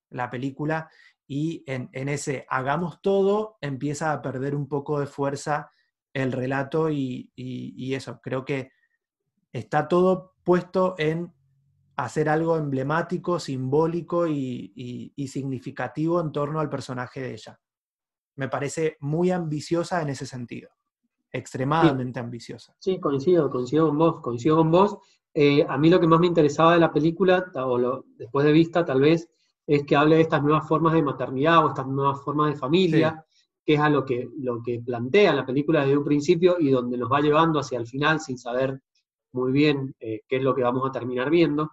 la 0.09 0.31
película 0.31 0.89
y 1.27 1.65
en, 1.67 1.91
ese 2.09 2.47
hagamos 2.49 3.03
todo 3.03 3.59
empieza 3.61 4.11
a 4.11 4.23
perder 4.23 4.55
un 4.55 4.69
poco 4.69 5.01
de 5.01 5.07
fuerza 5.07 5.71
el 6.15 6.33
relato 6.33 6.89
y, 6.91 7.31
eso, 7.95 8.21
creo 8.23 8.45
que 8.45 8.71
está 9.53 9.89
todo 9.89 10.35
puesto 10.45 10.95
en 10.97 11.33
hacer 11.97 12.29
algo 12.29 12.57
emblemático, 12.57 13.39
simbólico 13.39 14.27
y, 14.27 15.13
significativo 15.29 16.21
en 16.21 16.33
torno 16.33 16.61
al 16.61 16.71
personaje 16.71 17.21
de 17.21 17.35
ella. 17.35 17.61
Me 18.37 18.49
parece 18.49 18.97
muy 19.01 19.31
ambiciosa 19.31 20.01
en 20.03 20.09
ese 20.09 20.27
sentido, 20.27 20.71
extremadamente 21.31 22.21
ambiciosa. 22.21 22.75
Sí, 22.79 22.99
coincido, 22.99 23.51
coincido 23.51 23.89
con 23.89 23.99
vos, 23.99 24.21
coincido 24.21 24.57
con 24.57 24.71
vos. 24.71 24.99
Eh, 25.35 25.67
a 25.69 25.77
mí 25.79 25.91
lo 25.91 26.01
que 26.01 26.07
más 26.07 26.21
me 26.21 26.29
interesaba 26.29 26.75
de 26.75 26.81
la 26.81 26.93
película, 26.93 27.45
o 27.55 27.77
lo, 27.77 28.05
después 28.17 28.47
de 28.47 28.53
vista 28.53 28.85
tal 28.85 29.01
vez, 29.01 29.29
es 29.67 29.85
que 29.85 29.97
hable 29.97 30.17
de 30.17 30.23
estas 30.23 30.43
nuevas 30.43 30.67
formas 30.69 30.93
de 30.95 31.03
maternidad 31.03 31.65
o 31.65 31.69
estas 31.69 31.87
nuevas 31.87 32.23
formas 32.23 32.53
de 32.53 32.59
familia, 32.59 33.25
que 33.65 33.75
es 33.75 33.81
a 33.81 33.89
lo 33.89 34.05
que, 34.05 34.29
lo 34.39 34.63
que 34.63 34.81
plantea 34.81 35.33
la 35.33 35.47
película 35.47 35.81
desde 35.81 35.97
un 35.97 36.05
principio 36.05 36.57
y 36.59 36.71
donde 36.71 36.99
nos 36.99 37.11
va 37.11 37.21
llevando 37.21 37.61
hacia 37.61 37.79
el 37.79 37.87
final 37.87 38.21
sin 38.21 38.39
saber 38.39 38.81
muy 39.33 39.53
bien 39.53 39.95
eh, 39.99 40.23
qué 40.29 40.37
es 40.37 40.43
lo 40.43 40.55
que 40.55 40.63
vamos 40.63 40.89
a 40.89 40.93
terminar 40.93 41.31
viendo. 41.31 41.73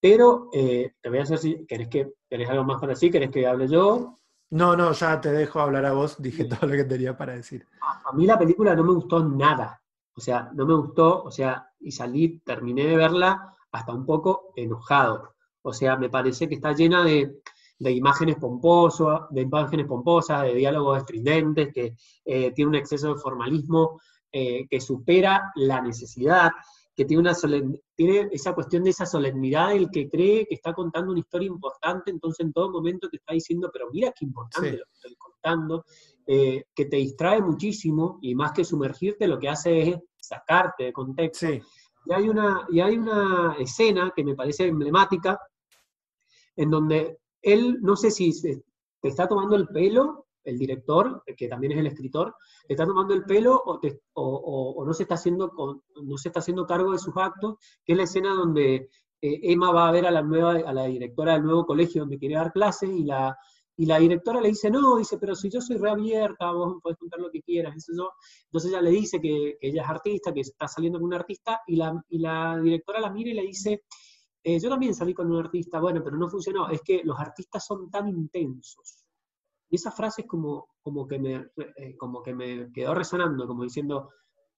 Pero 0.00 0.48
eh, 0.52 0.94
te 1.00 1.08
voy 1.08 1.18
a 1.18 1.22
hacer 1.22 1.38
si 1.38 1.66
querés, 1.66 1.88
que, 1.88 2.12
querés 2.28 2.48
algo 2.48 2.64
más 2.64 2.80
para 2.80 2.92
decir, 2.92 3.10
querés 3.10 3.30
que 3.30 3.46
hable 3.46 3.68
yo. 3.68 4.16
No, 4.50 4.76
no, 4.76 4.92
ya 4.92 5.20
te 5.20 5.30
dejo 5.30 5.60
hablar 5.60 5.84
a 5.84 5.92
vos, 5.92 6.20
dije 6.22 6.44
todo 6.44 6.68
lo 6.68 6.76
que 6.76 6.84
tenía 6.84 7.16
para 7.16 7.34
decir. 7.34 7.66
A, 7.80 8.12
mí 8.12 8.24
la 8.24 8.38
película 8.38 8.74
no 8.74 8.84
me 8.84 8.92
gustó 8.92 9.22
nada, 9.22 9.82
o 10.14 10.20
sea, 10.20 10.50
no 10.54 10.64
me 10.64 10.74
gustó, 10.74 11.22
o 11.22 11.30
sea, 11.30 11.70
y 11.80 11.92
salí, 11.92 12.38
terminé 12.40 12.86
de 12.86 12.96
verla 12.96 13.54
hasta 13.72 13.92
un 13.92 14.06
poco 14.06 14.52
enojado. 14.56 15.34
O 15.62 15.72
sea, 15.72 15.96
me 15.96 16.08
parece 16.08 16.48
que 16.48 16.54
está 16.54 16.72
llena 16.72 17.04
de, 17.04 17.42
de 17.78 17.92
imágenes 17.92 18.36
pomposas, 18.36 19.22
de 19.30 19.42
imágenes 19.42 19.86
pomposas, 19.86 20.42
de 20.42 20.54
diálogos 20.54 20.98
estridentes, 20.98 21.72
que 21.72 21.94
eh, 22.24 22.50
tiene 22.52 22.70
un 22.70 22.74
exceso 22.74 23.14
de 23.14 23.20
formalismo 23.20 24.00
eh, 24.32 24.66
que 24.68 24.80
supera 24.80 25.52
la 25.56 25.80
necesidad, 25.80 26.50
que 26.94 27.04
tiene, 27.04 27.20
una 27.20 27.32
tiene 27.94 28.28
esa 28.32 28.54
cuestión 28.54 28.82
de 28.82 28.90
esa 28.90 29.06
solemnidad 29.06 29.72
el 29.72 29.88
que 29.88 30.10
cree 30.10 30.46
que 30.46 30.56
está 30.56 30.72
contando 30.72 31.12
una 31.12 31.20
historia 31.20 31.46
importante, 31.46 32.10
entonces 32.10 32.44
en 32.44 32.52
todo 32.52 32.72
momento 32.72 33.08
te 33.08 33.18
está 33.18 33.34
diciendo, 33.34 33.70
pero 33.72 33.88
mira 33.92 34.12
qué 34.18 34.24
importante 34.24 34.72
lo 34.72 34.84
que 34.84 34.92
estoy 34.94 35.14
contando, 35.14 35.84
eh, 36.26 36.64
que 36.74 36.86
te 36.86 36.96
distrae 36.96 37.40
muchísimo 37.40 38.18
y 38.20 38.34
más 38.34 38.50
que 38.50 38.64
sumergirte 38.64 39.28
lo 39.28 39.38
que 39.38 39.48
hace 39.48 39.80
es 39.80 39.98
sacarte 40.20 40.84
de 40.84 40.92
contexto. 40.92 41.46
Y, 41.46 42.12
hay 42.12 42.28
una, 42.28 42.66
y 42.68 42.80
hay 42.80 42.98
una 42.98 43.54
escena 43.60 44.12
que 44.14 44.24
me 44.24 44.34
parece 44.34 44.66
emblemática, 44.66 45.38
en 46.56 46.68
donde 46.68 47.18
él, 47.42 47.78
no 47.80 47.96
sé 47.96 48.10
si 48.10 48.32
te 48.42 49.08
está 49.08 49.28
tomando 49.28 49.56
el 49.56 49.68
pelo, 49.68 50.26
el 50.44 50.58
director, 50.58 51.22
que 51.36 51.48
también 51.48 51.72
es 51.72 51.78
el 51.78 51.86
escritor, 51.86 52.34
te 52.66 52.74
está 52.74 52.86
tomando 52.86 53.14
el 53.14 53.24
pelo 53.24 53.62
o, 54.14 54.84
no, 54.84 54.94
se 54.94 55.02
está 55.02 55.14
haciendo 55.14 55.52
no 56.02 56.18
se 56.18 56.28
está 56.28 56.40
haciendo 56.40 56.66
cargo 56.66 56.92
de 56.92 56.98
sus 56.98 57.16
actos, 57.16 57.56
que 57.84 57.92
es 57.92 57.98
la 57.98 58.04
escena 58.04 58.34
donde 58.34 58.88
eh, 59.20 59.40
Emma 59.42 59.72
va 59.72 59.88
a 59.88 59.92
ver 59.92 60.06
a 60.06 60.10
la, 60.10 60.22
nueva, 60.22 60.52
a 60.52 60.72
la 60.72 60.86
directora 60.86 61.34
del 61.34 61.42
nuevo 61.42 61.66
colegio 61.66 62.02
donde 62.02 62.18
quiere 62.18 62.36
dar 62.36 62.52
clases 62.52 62.90
y 62.90 63.04
la, 63.04 63.36
y 63.76 63.86
la 63.86 63.98
directora 63.98 64.40
le 64.40 64.48
dice, 64.48 64.70
no, 64.70 64.96
dice, 64.96 65.18
pero 65.18 65.36
si 65.36 65.48
yo 65.48 65.60
soy 65.60 65.76
reabierta, 65.76 66.50
vos 66.50 66.78
podés 66.82 66.98
contar 66.98 67.20
lo 67.20 67.30
que 67.30 67.42
quieras, 67.42 67.74
Entonces 67.88 68.70
ella 68.70 68.80
le 68.80 68.90
dice 68.90 69.20
que, 69.20 69.56
ella 69.60 69.82
es 69.82 69.88
artista, 69.88 70.34
que 70.34 70.40
está 70.40 70.66
saliendo 70.66 70.98
con 70.98 71.06
un 71.06 71.14
artista, 71.14 71.60
y 71.66 71.76
la, 71.76 72.04
y 72.08 72.18
la 72.18 72.58
directora 72.60 72.98
la 72.98 73.10
mira 73.10 73.30
y 73.30 73.34
le 73.34 73.42
dice, 73.42 73.84
eh, 74.42 74.58
yo 74.60 74.70
también 74.70 74.94
salí 74.94 75.14
con 75.14 75.30
un 75.30 75.38
artista, 75.38 75.80
bueno, 75.80 76.02
pero 76.02 76.16
no 76.16 76.28
funcionó, 76.28 76.68
es 76.68 76.80
que 76.82 77.02
los 77.04 77.18
artistas 77.18 77.64
son 77.66 77.90
tan 77.90 78.08
intensos. 78.08 79.04
Y 79.70 79.76
esa 79.76 79.90
frase 79.90 80.22
es 80.22 80.28
como, 80.28 80.68
como, 80.82 81.06
que, 81.06 81.18
me, 81.18 81.50
eh, 81.76 81.96
como 81.96 82.22
que 82.22 82.34
me 82.34 82.72
quedó 82.72 82.94
resonando, 82.94 83.46
como 83.46 83.64
diciendo, 83.64 84.10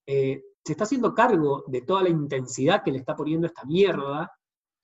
eh, 0.06 0.42
se 0.64 0.72
está 0.72 0.84
haciendo 0.84 1.14
cargo 1.14 1.64
de 1.66 1.82
toda 1.82 2.02
la 2.02 2.10
intensidad 2.10 2.82
que 2.84 2.92
le 2.92 2.98
está 2.98 3.16
poniendo 3.16 3.46
esta 3.46 3.64
mierda, 3.64 4.30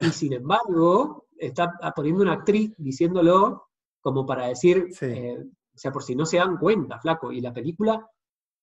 Y 0.00 0.10
sin 0.10 0.32
embargo, 0.34 1.26
está 1.36 1.72
poniendo 1.94 2.22
una 2.22 2.34
actriz 2.34 2.74
diciéndolo 2.76 3.68
como 4.00 4.24
para 4.26 4.48
decir, 4.48 4.88
o 4.88 5.78
sea, 5.78 5.92
por 5.92 6.02
si 6.02 6.14
no 6.14 6.26
se 6.26 6.38
dan 6.38 6.58
cuenta, 6.58 6.98
flaco, 6.98 7.32
y 7.32 7.40
la 7.40 7.52
película 7.52 8.08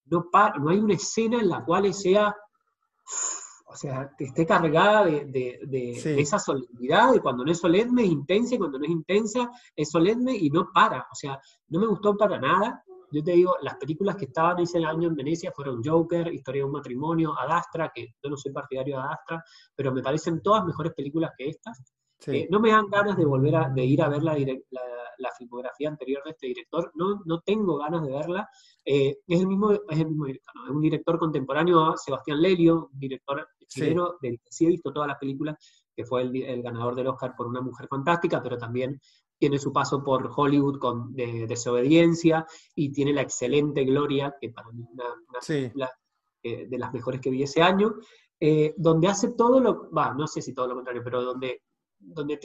no, 0.06 0.30
no 0.60 0.70
hay 0.70 0.80
una 0.80 0.96
escena 0.96 1.40
en 1.40 1.50
la 1.50 1.64
cual 1.64 1.94
sea, 1.94 2.36
o 3.74 3.76
sea, 3.76 4.12
que 4.18 4.26
esté 4.26 4.46
cargada 4.46 5.06
de, 5.06 6.00
esa 6.18 6.38
solemnidad, 6.38 7.14
de 7.14 7.20
cuando 7.20 7.44
no 7.44 7.52
es 7.52 7.60
solemne 7.60 8.04
es 8.04 8.10
intensa, 8.10 8.56
y 8.56 8.58
cuando 8.60 8.78
no 8.78 8.86
es 8.86 8.92
intensa 8.92 9.50
es 9.76 9.90
solemne 9.90 10.36
y 10.36 10.50
no 10.50 10.70
para. 10.72 11.08
O 11.12 11.16
sea, 11.16 11.40
no 11.70 11.80
me 11.80 11.88
gustó 11.88 12.16
para 12.16 12.40
nada. 12.40 12.84
Yo 13.12 13.24
te 13.24 13.32
digo, 13.32 13.56
las 13.62 13.76
películas 13.76 14.16
que 14.16 14.26
estaban 14.26 14.60
ese 14.60 14.84
año 14.84 15.08
en 15.08 15.16
Venecia 15.16 15.52
fueron 15.52 15.84
Joker, 15.84 16.34
Historia 16.34 16.62
de 16.62 16.66
un 16.66 16.72
matrimonio, 16.72 17.38
Adastra, 17.38 17.92
que 17.94 18.14
yo 18.24 18.30
no 18.30 18.38
soy 18.38 18.52
partidario 18.52 18.98
de 18.98 19.04
Adastra, 19.04 19.44
pero 19.76 19.92
me 19.92 20.02
parecen 20.02 20.42
todas 20.42 20.66
mejores 20.66 20.94
películas 20.94 21.32
que 21.38 21.50
estas. 21.50 21.82
Eh, 22.28 22.48
no 22.50 22.60
me 22.60 22.72
dan 22.72 22.88
ganas 22.90 23.18
de 23.18 23.26
volver 23.26 23.56
a 23.56 23.70
de 23.70 23.84
ir 23.84 24.02
a 24.02 24.08
ver 24.08 24.24
la, 24.24 24.36
la, 24.36 25.32
filmografía 25.38 25.90
anterior 25.90 26.22
de 26.24 26.32
este 26.32 26.48
director, 26.48 26.92
no, 26.96 27.22
no 27.26 27.42
tengo 27.42 27.78
ganas 27.78 28.04
de 28.04 28.12
verla. 28.12 28.50
Eh, 28.86 29.18
es, 29.28 29.42
el 29.42 29.48
mismo, 29.48 29.72
es 29.72 30.00
el 30.00 30.08
mismo 30.08 30.26
director, 30.26 30.54
es 30.66 30.70
un 30.70 30.82
director 30.82 31.20
contemporáneo 31.20 31.86
a 31.86 31.98
Sebastián 31.98 32.42
Lelio, 32.42 32.90
un 32.94 33.00
director 33.00 33.46
chileno 33.74 34.16
del 34.22 34.40
que 34.40 34.52
sí 34.52 34.66
he 34.66 34.70
visto 34.70 34.92
todas 34.92 35.08
las 35.08 35.18
películas, 35.18 35.56
que 35.96 36.06
fue 36.06 36.24
el, 36.24 36.62
ganador 36.62 36.96
del 36.96 37.08
Oscar 37.08 37.34
por 37.36 37.48
Una 37.48 37.62
Mujer 37.62 37.88
Fantástica, 37.88 38.42
pero 38.42 38.58
también 38.58 39.00
tiene 39.38 39.60
su 39.60 39.72
paso 39.74 40.04
por 40.04 40.32
Hollywood 40.36 40.80
con 40.80 41.14
de, 41.14 41.46
Desobediencia 41.48 42.46
y 42.76 42.92
tiene 42.92 43.14
la 43.14 43.22
excelente 43.22 43.84
Gloria, 43.84 44.36
que 44.40 44.50
para 44.50 44.70
mí 44.72 44.84
es 44.84 45.74
una, 45.76 45.90
eh, 46.44 46.68
de 46.68 46.78
las 46.78 46.94
mejores 46.94 47.22
que 47.22 47.30
vi 47.30 47.44
ese 47.44 47.62
año, 47.62 47.96
donde 48.76 49.08
hace 49.08 49.32
todo 49.36 49.62
lo, 49.62 49.90
va, 49.90 50.14
no 50.14 50.28
sé 50.28 50.42
si 50.42 50.54
todo 50.54 50.68
lo 50.68 50.76
contrario, 50.76 51.02
pero 51.02 51.24
donde 51.24 51.62
donde 52.04 52.40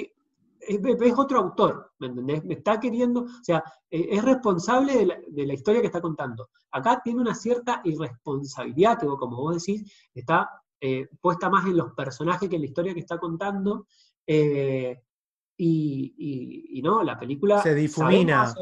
es, 0.61 1.19
otro 1.19 1.39
autor, 1.39 1.93
¿me 1.99 2.09
entendés? 2.09 2.45
Me 2.45 2.55
está 2.55 2.79
queriendo, 2.79 3.23
o 3.23 3.43
sea, 3.45 3.63
eh, 3.91 4.09
es 4.11 4.23
responsable 4.23 5.07
de 5.29 5.47
la, 5.47 5.55
historia 5.55 5.81
que 5.81 5.87
está 5.87 6.01
contando. 6.01 6.51
Acá 6.71 7.01
tiene 7.03 7.21
una 7.21 7.35
cierta 7.35 7.81
irresponsabilidad 7.85 8.99
que, 8.99 9.07
como 9.07 9.37
vos 9.37 9.65
decís, 9.65 9.91
está 10.15 10.49
eh, 10.81 11.09
puesta 11.21 11.49
más 11.51 11.67
en 11.67 11.77
los 11.77 11.93
personajes 11.93 12.49
que 12.49 12.57
en 12.57 12.63
la 12.63 12.69
historia 12.69 12.95
que 12.95 13.01
está 13.01 13.19
contando. 13.19 13.87
Eh, 14.27 15.01
y, 15.57 16.81
no, 16.83 17.03
la 17.03 17.19
película... 17.19 17.61
Se 17.63 17.75
difumina. 17.75 18.55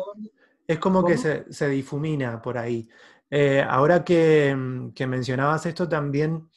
Es 0.66 0.78
como 0.78 1.04
que 1.04 1.16
se, 1.16 1.68
difumina 1.68 2.40
por 2.40 2.58
ahí. 2.58 2.88
ahora 3.68 4.02
que, 4.02 4.90
que 4.94 5.06
mencionabas 5.06 5.66
esto 5.66 5.88
también, 5.88 6.48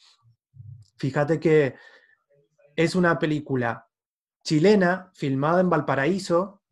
fíjate 0.96 1.38
que 1.38 1.74
es 2.74 2.94
una 2.94 3.18
película 3.18 3.86
chilena, 4.42 5.10
filmada 5.14 5.60
en 5.60 5.70
Valparaíso, 5.70 6.62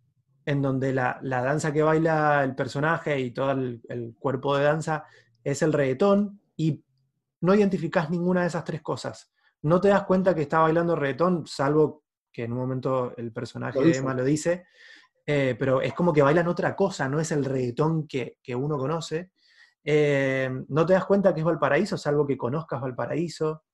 en 0.44 0.62
donde 0.62 0.94
la, 0.94 1.20
danza 1.22 1.72
que 1.72 1.82
baila 1.82 2.42
el 2.42 2.54
personaje 2.54 3.20
y 3.20 3.32
todo 3.32 3.50
el, 3.52 4.16
cuerpo 4.18 4.56
de 4.56 4.64
danza 4.64 5.04
es 5.44 5.60
el 5.60 5.72
reggaetón, 5.74 6.40
y 6.56 6.82
no 7.40 7.54
identificás 7.54 8.10
ninguna 8.10 8.42
de 8.42 8.48
esas 8.48 8.64
tres 8.64 8.82
cosas. 8.82 9.32
No 9.62 9.80
te 9.80 9.88
das 9.88 10.04
cuenta 10.04 10.34
que 10.34 10.42
está 10.42 10.60
bailando 10.60 10.96
reggaetón, 10.96 11.46
salvo 11.46 12.04
que 12.32 12.44
en 12.44 12.52
un 12.52 12.58
momento 12.58 13.16
el 13.16 13.32
personaje 13.32 13.80
de 13.80 13.96
Emma 13.96 14.14
lo 14.14 14.24
dice, 14.24 14.66
eh, 15.26 15.56
pero 15.58 15.82
es 15.82 15.92
como 15.92 16.12
que 16.12 16.22
bailan 16.22 16.48
otra 16.48 16.74
cosa, 16.76 17.08
no 17.08 17.20
es 17.20 17.32
el 17.32 17.44
reggaetón 17.44 18.06
que, 18.06 18.38
uno 18.54 18.78
conoce. 18.78 19.32
Eh, 19.84 20.50
no 20.68 20.86
te 20.86 20.92
das 20.92 21.04
cuenta 21.04 21.34
que 21.34 21.40
es 21.40 21.46
Valparaíso, 21.46 21.96
salvo 21.96 22.26
que 22.26 22.36
conozcas 22.36 22.80
Valparaíso. 22.80 23.64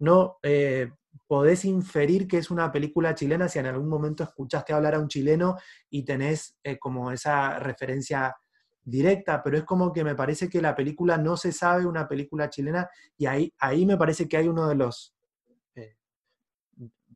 No, 0.00 0.38
eh, 0.42 0.90
podés 1.26 1.64
inferir 1.64 2.26
que 2.26 2.38
es 2.38 2.50
una 2.50 2.72
película 2.72 3.14
chilena 3.14 3.48
si 3.48 3.58
en 3.58 3.66
algún 3.66 3.88
momento 3.88 4.24
escuchaste 4.24 4.72
hablar 4.72 4.96
a 4.96 4.98
un 4.98 5.08
chileno 5.08 5.56
y 5.88 6.04
tenés 6.04 6.58
como 6.80 7.12
esa 7.12 7.58
referencia 7.58 8.34
directa, 8.84 9.42
pero 9.42 9.56
es 9.58 9.64
como 9.64 9.92
que 9.92 10.04
me 10.04 10.14
parece 10.14 10.48
que 10.48 10.60
la 10.60 10.74
película 10.74 11.16
no 11.16 11.36
se 11.36 11.52
sabe 11.52 11.86
una 11.86 12.08
película 12.08 12.50
chilena 12.50 12.88
y 13.16 13.26
ahí, 13.26 13.54
ahí 13.58 13.86
me 13.86 13.96
parece 13.96 14.28
que 14.28 14.36
hay 14.36 14.48
uno 14.48 14.68
de 14.68 14.74
los, 14.74 15.14
eh, 15.74 15.96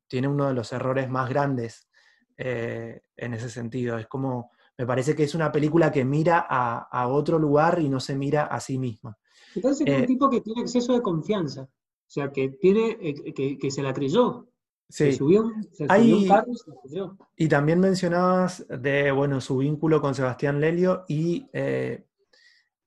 tiene 0.06 0.28
uno 0.28 0.46
de 0.48 0.54
los 0.54 0.72
errores 0.72 1.08
más 1.08 1.28
grandes 1.28 1.88
eh, 2.36 3.02
en 3.16 3.34
ese 3.34 3.48
sentido. 3.48 3.98
Es 3.98 4.06
como, 4.06 4.50
me 4.78 4.86
parece 4.86 5.14
que 5.14 5.24
es 5.24 5.34
una 5.34 5.50
película 5.50 5.90
que 5.90 6.04
mira 6.04 6.46
a, 6.48 7.08
otro 7.08 7.38
lugar 7.38 7.80
y 7.80 7.88
no 7.88 7.98
se 7.98 8.14
mira 8.14 8.44
a 8.44 8.60
sí 8.60 8.78
misma. 8.78 9.18
Entonces 9.54 9.86
es 9.86 10.00
un 10.00 10.06
tipo 10.06 10.28
que 10.28 10.42
tiene 10.42 10.62
exceso 10.62 10.92
de 10.92 11.02
confianza. 11.02 11.62
O 11.62 12.08
sea, 12.08 12.30
que 12.30 12.50
tiene, 12.50 12.96
eh, 13.00 13.58
que, 13.58 13.70
se 13.70 13.82
la 13.82 13.92
creyó. 13.92 14.48
Sí. 14.88 15.12
Se 15.12 15.18
subió, 15.18 15.50
se 15.72 15.86
subió 15.86 16.18
un 16.18 16.28
carro 16.28 16.52
y 16.52 16.56
se 16.56 16.70
creyó. 16.82 17.16
Y 17.36 17.48
también 17.48 17.80
mencionabas 17.80 18.66
de, 18.68 19.10
bueno, 19.10 19.40
su 19.40 19.58
vínculo 19.58 20.00
con 20.00 20.14
Sebastián 20.14 20.60
Lelio 20.60 21.04
y 21.08 21.48
eh, 21.52 22.06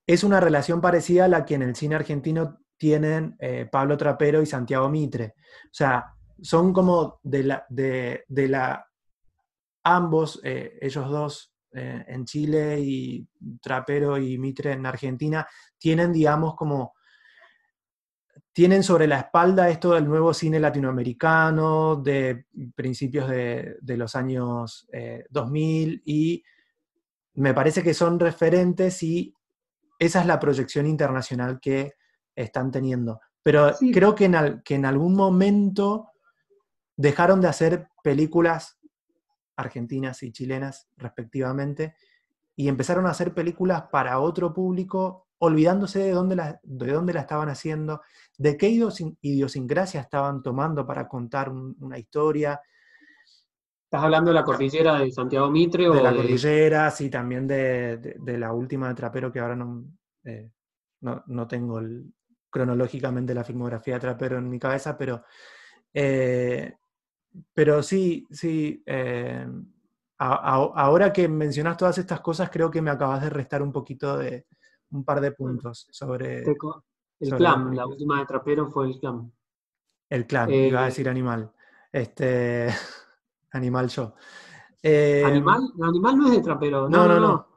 es 0.08 0.24
una 0.24 0.40
relación 0.40 0.82
parecida 0.82 1.26
a 1.26 1.28
la 1.28 1.46
que 1.46 1.56
en 1.56 1.64
el 1.64 1.76
cine 1.76 1.96
argentino 1.96 2.60
tienen 2.78 3.36
eh, 3.40 3.68
Pablo 3.70 3.98
Trapero 3.98 4.42
y 4.42 4.46
Santiago 4.46 4.90
Mitre. 4.90 5.36
O 5.66 5.74
sea, 5.74 6.06
son 6.42 6.72
como 6.72 7.20
de 7.24 7.44
la, 7.44 7.66
de, 7.70 8.24
la 8.30 8.88
ambos, 9.84 10.40
ellos 10.44 11.10
dos 11.10 11.54
en 11.72 12.26
Chile 12.26 12.80
y 12.80 13.28
Trapero 13.62 14.18
y 14.18 14.38
Mitre 14.38 14.72
en 14.72 14.86
Argentina, 14.86 15.48
tienen, 15.78 16.14
digamos, 16.14 16.56
como 16.56 16.94
tienen 18.60 18.84
sobre 18.84 19.08
la 19.08 19.20
espalda 19.20 19.70
esto 19.70 19.94
del 19.94 20.04
nuevo 20.04 20.34
cine 20.34 20.60
latinoamericano 20.60 21.96
de 21.96 22.44
principios 22.76 23.30
de, 23.30 23.78
los 23.96 24.18
años 24.18 24.86
2000 25.30 25.94
eh, 25.94 26.02
y 26.04 26.44
me 27.36 27.54
parece 27.54 27.82
que 27.82 27.94
son 27.94 28.20
referentes 28.20 29.02
y 29.02 29.34
esa 29.98 30.20
es 30.20 30.26
la 30.26 30.42
proyección 30.42 30.88
internacional 30.88 31.62
que 31.62 31.94
están 32.36 32.70
teniendo. 32.70 33.22
Pero 33.42 33.72
creo 33.94 34.14
que 34.14 34.26
en, 34.26 34.62
que 34.66 34.76
en 34.76 34.84
algún 34.84 35.16
momento 35.16 36.10
dejaron 36.98 37.40
de 37.40 37.48
hacer 37.48 37.88
películas 38.04 38.78
argentinas 39.56 40.22
y 40.22 40.34
chilenas 40.34 40.90
respectivamente 40.98 41.96
y 42.58 42.68
empezaron 42.68 43.06
a 43.06 43.12
hacer 43.12 43.34
películas 43.34 43.84
para 43.90 44.20
otro 44.20 44.54
público 44.54 45.29
olvidándose 45.40 46.00
de 46.00 46.12
dónde, 46.12 46.36
la, 46.36 46.60
de 46.64 46.92
dónde 46.92 47.14
la 47.14 47.22
estaban 47.22 47.50
haciendo, 47.50 48.02
de 48.38 48.58
qué 48.58 48.70
idiosincrasia 49.22 50.02
estaban 50.02 50.44
tomando 50.44 50.86
para 50.86 51.08
contar 51.08 51.50
una 51.50 51.98
historia. 51.98 52.62
¿Estás 53.86 54.04
hablando 54.04 54.32
de 54.32 54.36
la 54.36 54.44
cordillera 54.44 55.00
de 55.00 55.12
Santiago 55.12 55.50
Mitre? 55.50 55.90
De 55.90 56.04
la 56.04 56.14
cordillera, 56.14 56.92
sí, 56.92 57.10
también 57.10 57.48
de, 57.48 58.18
la 58.38 58.54
última 58.54 58.90
de 58.90 58.96
Trapero, 58.96 59.32
que 59.32 59.40
ahora 59.40 59.56
no, 59.56 59.86
eh, 60.26 60.52
no, 61.02 61.48
tengo 61.48 61.82
cronológicamente 62.50 63.34
la 63.34 63.44
filmografía 63.44 63.96
de 63.96 64.00
Trapero 64.02 64.38
en 64.38 64.50
mi 64.50 64.60
cabeza, 64.60 64.98
pero, 64.98 65.24
eh, 65.94 66.74
pero 67.54 67.82
sí, 67.82 68.28
sí. 68.30 68.84
Eh, 68.86 69.48
ahora 70.18 71.14
que 71.14 71.30
mencionas 71.30 71.78
todas 71.78 71.98
estas 71.98 72.20
cosas, 72.20 72.50
creo 72.50 72.70
que 72.70 72.82
me 72.82 72.92
acabas 72.92 73.22
de 73.22 73.30
restar 73.30 73.62
un 73.62 73.72
poquito 73.72 74.18
de, 74.18 74.46
un 74.92 75.04
par 75.04 75.22
de 75.22 75.32
puntos 75.32 75.88
sobre... 75.92 76.44
El 77.20 77.36
clan, 77.36 77.76
la 77.76 77.86
última 77.86 78.20
de 78.20 78.26
Trapero 78.26 78.70
fue 78.70 78.88
el 78.88 79.00
clan. 79.00 79.32
El 80.10 80.26
clan, 80.26 80.50
iba 80.52 80.80
a 80.80 80.84
eh, 80.84 80.86
decir 80.86 81.10
animal. 81.10 81.52
Este, 81.92 82.68
animal 83.52 83.90
yo. 83.90 84.14
Eh, 84.82 85.24
¿Animal? 85.26 85.74
animal 85.82 86.18
no 86.18 86.28
es 86.28 86.38
de 86.38 86.42
Trapero. 86.42 86.88
No, 86.90 87.08
no, 87.08 87.20
no. 87.20 87.48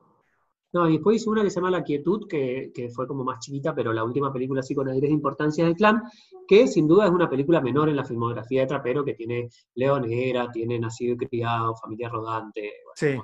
no. 0.72 0.88
y 0.88 0.94
después 0.94 1.18
hizo 1.18 1.30
una 1.30 1.44
que 1.44 1.50
se 1.50 1.56
llama 1.56 1.70
La 1.70 1.84
Quietud, 1.84 2.26
que, 2.28 2.90
fue 2.92 3.06
como 3.06 3.22
más 3.22 3.38
chiquita, 3.38 3.72
pero 3.72 3.92
la 3.92 4.02
última 4.02 4.32
película 4.32 4.62
sí 4.62 4.74
con 4.74 4.88
aires 4.88 5.08
de 5.08 5.14
importancia 5.14 5.64
del 5.64 5.76
clan, 5.76 6.02
que 6.48 6.66
sin 6.66 6.88
duda 6.88 7.06
es 7.06 7.12
una 7.12 7.30
película 7.30 7.60
menor 7.60 7.88
en 7.88 7.96
la 7.96 8.04
filmografía 8.04 8.62
de 8.62 8.66
Trapero, 8.66 9.04
que 9.04 9.14
tiene 9.14 9.48
Leonera, 9.76 10.50
tiene 10.50 10.78
Nacido 10.80 11.14
y 11.14 11.26
Criado, 11.28 11.76
Familia 11.76 12.08
Rodante. 12.08 12.72
sí. 12.96 13.16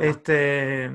Este, 0.00 0.90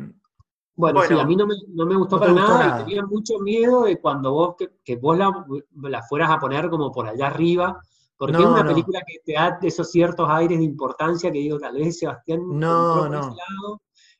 bueno, 0.76 1.02
sí, 1.04 1.14
a 1.14 1.26
mí 1.26 1.36
no 1.36 1.48
me, 1.48 1.56
no 1.70 1.86
me 1.86 1.96
gustó 1.96 2.20
para 2.20 2.34
nada, 2.34 2.82
y 2.82 2.84
tenía 2.84 3.06
mucho 3.06 3.40
miedo 3.40 3.84
de 3.84 4.00
cuando 4.00 4.32
vos, 4.34 4.56
que, 4.84 4.96
vos 4.98 5.18
la, 5.18 6.04
fueras 6.10 6.30
a 6.32 6.40
poner 6.40 6.70
como 6.70 6.92
por 6.92 7.08
allá 7.08 7.28
arriba, 7.28 7.82
porque 8.18 8.38
es 8.38 8.46
una 8.46 8.66
película 8.66 9.02
que 9.06 9.20
te 9.26 9.34
da 9.34 9.60
esos 9.62 9.90
ciertos 9.92 10.30
aires 10.30 10.58
de 10.58 10.66
importancia 10.66 11.32
que 11.32 11.40
digo, 11.40 11.58
tal 11.60 11.76
vez 11.76 12.00
Sebastián 12.00 12.42
no, 12.48 13.10
no. 13.10 13.36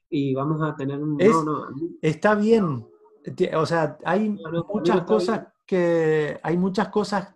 y 0.10 0.34
vamos 0.34 0.62
a 0.62 0.76
tener 0.76 1.02
un... 1.02 1.18
está 2.02 2.36
bien, 2.36 2.88
o 3.56 3.66
sea, 3.66 3.98
hay 4.04 4.38
muchas 4.68 5.02
cosas 5.02 5.48
que... 5.66 6.40
Hay 6.44 6.58
muchas 6.58 6.90
cosas... 6.90 7.34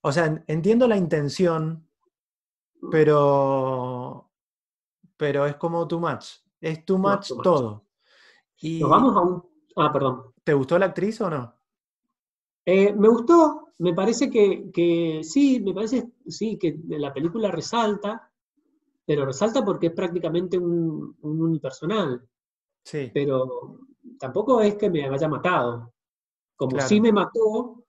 O 0.00 0.12
sea, 0.12 0.42
entiendo 0.46 0.86
la 0.88 0.96
intención, 0.96 1.88
mm. 2.80 2.90
pero... 2.90 4.30
Pero 5.16 5.46
es 5.46 5.54
como 5.56 5.86
too 5.86 6.00
much. 6.00 6.43
Es 6.64 6.82
too 6.86 6.96
much, 6.96 7.30
todo. 7.42 7.84
Y... 8.60 8.80
Nos 8.80 8.88
vamos 8.88 9.16
a 9.16 9.20
un... 9.20 9.44
Ah, 9.76 9.92
perdón. 9.92 10.32
¿Te 10.42 10.54
gustó 10.54 10.78
la 10.78 10.86
actriz 10.86 11.20
o 11.20 11.28
no? 11.28 11.54
Eh, 12.64 12.94
me 12.94 13.08
gustó, 13.08 13.74
me 13.78 13.92
parece 13.92 14.30
que, 14.30 15.20
sí, 15.22 15.60
me 15.60 15.74
parece 15.74 16.08
sí, 16.26 16.56
que 16.58 16.78
la 16.88 17.12
película 17.12 17.50
resalta, 17.50 18.30
pero 19.04 19.26
resalta 19.26 19.62
porque 19.62 19.88
es 19.88 19.92
prácticamente 19.92 20.56
un, 20.56 21.14
unipersonal. 21.20 22.26
Sí. 22.82 23.10
Pero 23.12 23.80
tampoco 24.18 24.62
es 24.62 24.76
que 24.76 24.88
me 24.88 25.04
haya 25.04 25.28
matado. 25.28 25.92
Como 26.56 26.80
sí 26.80 26.98
me 26.98 27.12
mató 27.12 27.84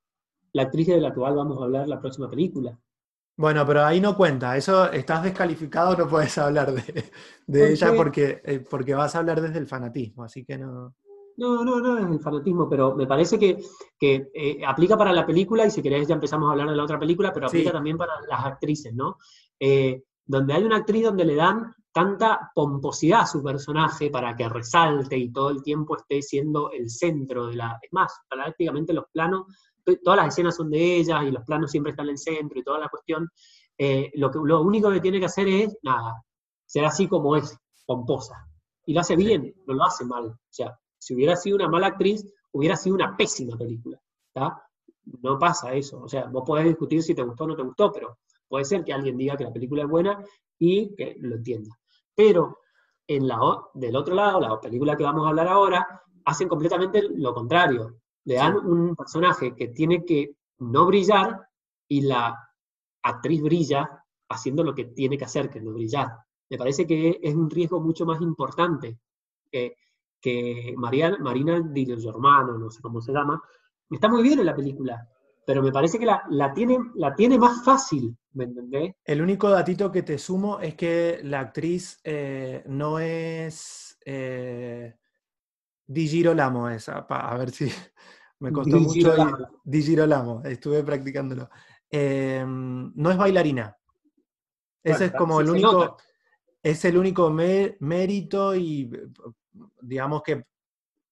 la 0.52 0.64
actriz 0.64 0.88
de 0.88 1.00
la 1.00 1.14
cual 1.14 1.36
vamos 1.36 1.62
a 1.62 1.64
hablar 1.64 1.88
la 1.88 2.02
próxima 2.02 2.30
película. 2.30 2.78
Bueno, 3.38 3.66
pero 3.66 3.84
ahí 3.84 4.00
no 4.00 4.16
cuenta, 4.16 4.56
eso 4.56 4.90
estás 4.92 5.24
descalificado, 5.24 5.96
no 5.98 6.08
puedes 6.08 6.38
hablar 6.38 6.72
de, 6.74 7.74
ella 7.74 7.94
porque, 7.94 8.42
eh, 8.46 8.60
porque 8.70 8.96
vas 8.96 9.14
a 9.16 9.20
hablar 9.20 9.42
desde 9.42 9.60
el 9.60 9.68
fanatismo, 9.68 10.24
así 10.24 10.46
que 10.46 10.58
no. 10.58 10.96
No, 11.38 11.66
no, 11.66 11.82
no 11.82 11.98
es 11.98 12.10
el 12.10 12.20
fanatismo, 12.22 12.70
pero 12.70 12.96
me 12.96 13.08
parece 13.08 13.38
que, 13.38 13.60
eh, 14.02 14.62
aplica 14.66 14.98
para 14.98 15.12
la 15.12 15.26
película 15.26 15.66
y 15.66 15.72
si 15.72 15.82
querés 15.82 16.08
ya 16.08 16.16
empezamos 16.16 16.48
a 16.48 16.54
hablar 16.54 16.70
de 16.70 16.78
la 16.78 16.84
otra 16.84 16.98
película, 16.98 17.34
pero 17.34 17.48
aplica 17.48 17.74
también 17.74 17.98
para 17.98 18.14
las 18.30 18.46
actrices, 18.46 18.94
¿no? 18.94 19.18
Eh, 19.60 20.04
donde 20.26 20.54
hay 20.54 20.64
una 20.64 20.78
actriz 20.78 21.04
donde 21.04 21.26
le 21.26 21.36
dan 21.36 21.74
tanta 21.92 22.52
pomposidad 22.54 23.22
a 23.22 23.26
su 23.28 23.44
personaje 23.44 24.10
para 24.10 24.36
que 24.36 24.50
resalte 24.50 25.18
y 25.18 25.32
todo 25.32 25.50
el 25.50 25.62
tiempo 25.62 25.98
esté 25.98 26.22
siendo 26.22 26.72
el 26.72 26.90
centro 26.90 27.48
de 27.48 27.56
la... 27.56 27.80
Es 27.82 27.92
más, 27.92 28.14
prácticamente 28.30 28.94
los 28.94 29.06
planos 29.12 29.46
todas 30.04 30.18
las 30.18 30.28
escenas 30.28 30.56
son 30.56 30.70
de 30.70 30.98
ellas 30.98 31.24
y 31.24 31.32
los 31.32 31.44
planos 31.44 31.72
siempre 31.72 31.92
están 31.92 32.08
en 32.08 32.12
el 32.12 32.18
centro 32.18 32.60
y 32.60 32.64
toda 32.64 32.80
la 32.80 32.90
cuestión, 32.90 33.30
eh, 33.78 34.12
lo, 34.16 34.32
que, 34.32 34.40
lo 34.44 34.62
único 34.62 34.92
que 34.92 35.00
tiene 35.00 35.20
que 35.20 35.26
hacer 35.26 35.48
es, 35.48 35.78
nada, 35.84 36.24
ser 36.66 36.86
así 36.86 37.08
como 37.08 37.36
es, 37.36 37.58
pomposa. 37.86 38.48
Y 38.86 38.94
lo 38.94 39.02
hace 39.02 39.16
bien, 39.16 39.54
no 39.66 39.74
lo 39.74 39.84
hace 39.84 40.06
mal. 40.06 40.26
O 40.26 40.40
sea, 40.50 40.78
si 40.98 41.16
hubiera 41.16 41.36
sido 41.36 41.56
una 41.58 41.68
mala 41.68 41.88
actriz, 41.88 42.26
hubiera 42.52 42.76
sido 42.76 42.96
una 42.96 43.16
pésima 43.16 43.58
película. 43.58 44.00
No 45.22 45.38
pasa 45.40 45.74
eso. 45.74 46.02
O 46.02 46.08
sea, 46.08 46.26
vos 46.26 46.44
podés 46.46 46.66
discutir 46.66 47.02
si 47.04 47.14
te 47.14 47.24
gustó 47.24 47.44
o 47.44 47.48
no 47.48 47.56
te 47.56 47.64
gustó, 47.64 47.92
pero 47.92 48.18
puede 48.48 48.66
ser 48.66 48.84
que 48.84 48.94
alguien 48.94 49.18
diga 49.18 49.38
que 49.38 49.44
la 49.44 49.54
película 49.54 49.84
es 49.84 49.90
buena 49.90 50.24
y 50.58 50.96
que 50.96 51.16
lo 51.20 51.36
entienda. 51.36 51.78
Pero 52.14 52.60
en 53.08 53.28
la, 53.28 53.40
del 53.74 53.96
otro 53.96 54.16
lado, 54.16 54.40
la 54.40 54.60
película 54.60 54.96
que 54.96 55.04
vamos 55.04 55.26
a 55.26 55.30
hablar 55.30 55.48
ahora, 55.48 56.02
hacen 56.26 56.48
completamente 56.48 57.04
lo 57.04 57.34
contrario 57.34 58.00
le 58.26 58.36
dan 58.36 58.58
un 58.58 58.96
personaje 58.96 59.56
que 59.56 59.70
tiene 59.70 60.04
que 60.04 60.36
no 60.60 60.86
brillar 60.86 61.48
y 61.88 62.02
la 62.02 62.36
actriz 63.04 63.42
brilla 63.42 64.04
haciendo 64.30 64.64
lo 64.64 64.74
que 64.74 64.86
tiene 64.86 65.18
que 65.18 65.26
hacer, 65.26 65.50
que 65.50 65.60
es 65.60 65.64
no 65.64 65.74
brillar. 65.74 66.08
Me 66.50 66.58
parece 66.58 66.86
que 66.86 67.20
es 67.22 67.36
un 67.36 67.50
riesgo 67.50 67.80
mucho 67.80 68.06
más 68.06 68.22
importante 68.22 69.00
que, 69.52 69.78
que 70.20 70.74
Marina 70.78 71.62
Di 71.62 71.86
Germano, 71.86 72.58
no 72.58 72.70
sé 72.70 72.82
cómo 72.82 73.02
se 73.02 73.14
llama. 73.14 73.42
Está 73.90 74.10
muy 74.10 74.24
bien 74.24 74.40
en 74.40 74.48
la 74.48 74.56
película, 74.56 75.08
pero 75.46 75.62
me 75.62 75.72
parece 75.72 76.00
que 76.00 76.06
la, 76.08 76.24
la, 76.30 76.52
tiene, 76.54 76.80
la 76.96 77.14
tiene 77.14 77.38
más 77.38 77.64
fácil, 77.64 78.18
¿me 78.34 78.46
entendés? 78.46 78.96
El 79.04 79.22
único 79.22 79.50
datito 79.50 79.92
que 79.92 80.02
te 80.02 80.18
sumo 80.18 80.60
es 80.60 80.74
que 80.74 81.20
la 81.24 81.42
actriz 81.42 82.00
eh, 82.04 82.64
no 82.68 82.98
es... 83.00 83.98
Eh, 84.04 84.96
Di 85.88 86.08
Girolamo 86.08 86.68
esa, 86.70 87.06
a 87.08 87.38
ver 87.38 87.52
si 87.52 87.72
me 88.40 88.52
costó 88.52 88.80
mucho. 88.80 89.48
Di 89.64 89.82
Girolamo, 89.82 90.42
estuve 90.44 90.84
practicándolo. 90.84 91.50
Em, 91.90 92.92
no 92.96 93.12
es 93.12 93.18
bailarina. 93.18 93.76
Ese 94.84 95.06
es 95.06 95.12
como 95.14 95.42
el 95.42 95.50
único, 95.50 95.98
es 96.62 96.86
el 96.86 96.98
único 96.98 97.30
mérito 97.32 98.56
y 98.56 98.92
digamos 99.82 100.22
que 100.22 100.46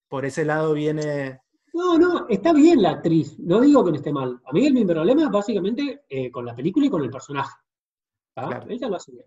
por 0.08 0.26
ese 0.26 0.46
lado 0.46 0.74
viene... 0.74 1.42
No, 1.74 1.98
no, 1.98 2.28
está 2.30 2.54
bien 2.54 2.84
la 2.84 2.92
actriz, 2.92 3.40
no 3.40 3.62
digo 3.62 3.84
que 3.84 3.92
no 3.92 3.98
esté 3.98 4.14
mal. 4.14 4.40
A 4.46 4.52
mí 4.52 4.72
mi 4.72 4.86
problema 4.86 5.24
es 5.24 5.30
básicamente 5.32 6.04
eh, 6.08 6.30
con 6.30 6.46
la 6.46 6.56
película 6.56 6.86
y 6.86 6.90
con 6.90 7.04
el 7.04 7.10
personaje. 7.10 7.56
Ella 8.68 8.90
lo 8.90 8.96
hace 8.96 9.12
bien. 9.12 9.26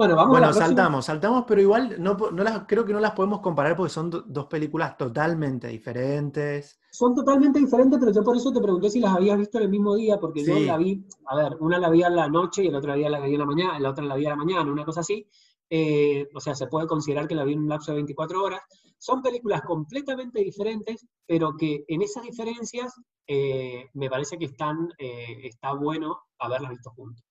Bueno, 0.00 0.16
vamos 0.16 0.30
bueno, 0.30 0.52
saltamos, 0.54 1.04
saltamos, 1.04 1.44
pero 1.46 1.60
igual 1.60 1.96
no, 1.98 2.16
las, 2.32 2.64
creo 2.66 2.86
que 2.86 2.94
no 2.94 3.00
las 3.00 3.12
podemos 3.12 3.40
comparar 3.40 3.76
porque 3.76 3.92
son 3.92 4.08
dos 4.08 4.46
películas 4.46 4.96
totalmente 4.96 5.68
diferentes. 5.68 6.80
Son 6.90 7.14
totalmente 7.14 7.58
diferentes, 7.58 8.00
pero 8.00 8.10
yo 8.10 8.24
por 8.24 8.34
eso 8.34 8.50
te 8.50 8.62
pregunté 8.62 8.88
si 8.88 8.98
las 8.98 9.14
habías 9.14 9.36
visto 9.36 9.58
en 9.58 9.64
el 9.64 9.68
mismo 9.68 9.94
día, 9.94 10.18
porque 10.18 10.42
yo 10.42 10.58
la 10.58 10.78
vi, 10.78 11.06
a 11.26 11.36
ver, 11.36 11.54
una 11.60 11.78
la 11.78 11.90
vi 11.90 12.02
a 12.02 12.08
la 12.08 12.30
noche 12.30 12.64
y 12.64 12.70
la 12.70 12.78
otra 12.78 12.96
la 12.96 13.20
vi 13.20 13.34
en 13.34 13.40
la 13.40 13.44
mañana, 13.44 13.78
la 13.78 13.90
otra 13.90 14.02
la 14.06 14.16
vi 14.16 14.24
a 14.24 14.30
la 14.30 14.36
mañana, 14.36 14.72
una 14.72 14.86
cosa 14.86 15.00
así. 15.00 15.28
Eh, 15.68 16.26
o 16.34 16.40
sea, 16.40 16.54
se 16.54 16.66
puede 16.66 16.86
considerar 16.86 17.28
que 17.28 17.34
la 17.34 17.44
vi 17.44 17.52
en 17.52 17.60
un 17.60 17.68
lapso 17.68 17.92
de 17.92 17.96
24 17.96 18.42
horas. 18.42 18.62
Son 18.96 19.20
películas 19.20 19.60
completamente 19.60 20.40
diferentes, 20.40 21.06
pero 21.26 21.58
que 21.58 21.84
en 21.88 22.00
esas 22.00 22.22
diferencias 22.22 22.94
eh, 23.26 23.84
me 23.92 24.08
parece 24.08 24.38
que 24.38 24.46
están, 24.46 24.88
eh, 24.96 25.40
está 25.42 25.74
bueno 25.74 26.20
haberlas 26.38 26.70
visto 26.70 26.90
juntos. 26.92 27.22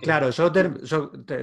Claro, 0.00 0.30
yo, 0.30 0.50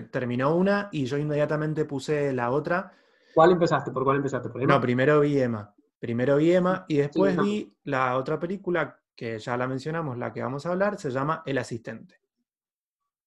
terminó 0.10 0.56
una 0.56 0.90
y 0.92 1.06
yo 1.06 1.18
inmediatamente 1.18 1.86
puse 1.86 2.34
la 2.34 2.50
otra. 2.50 2.92
¿Cuál 3.34 3.52
empezaste? 3.52 3.92
¿Por 3.92 4.04
cuál 4.04 4.18
empezaste? 4.18 4.50
No, 4.66 4.82
primero 4.82 5.20
vi 5.20 5.40
Emma. 5.40 5.74
Primero 6.00 6.38
vi 6.38 6.54
Emma 6.54 6.86
y 6.88 6.98
después 6.98 7.38
vi 7.38 7.72
la 7.84 8.18
otra 8.18 8.40
película 8.40 9.00
que 9.16 9.38
ya 9.38 9.56
la 9.56 9.68
mencionamos, 9.68 10.18
la 10.18 10.34
que 10.34 10.42
vamos 10.42 10.66
a 10.66 10.72
hablar, 10.72 11.00
se 11.00 11.12
llama 11.12 11.44
El 11.46 11.60
Asistente. 11.60 12.20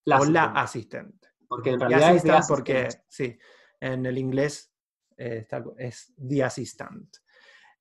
La 0.05 0.17
o 0.17 0.23
asistente. 0.23 0.33
La 0.33 0.61
Asistente. 0.61 1.29
Porque 1.47 1.71
en 1.71 1.81
realidad 1.81 2.17
es 2.17 2.47
porque, 2.49 2.89
sí, 3.07 3.39
en 3.81 4.07
el 4.07 4.19
inglés 4.19 4.73
eh, 5.17 5.47
es 5.79 6.13
The 6.17 6.43
Assistant. 6.43 7.17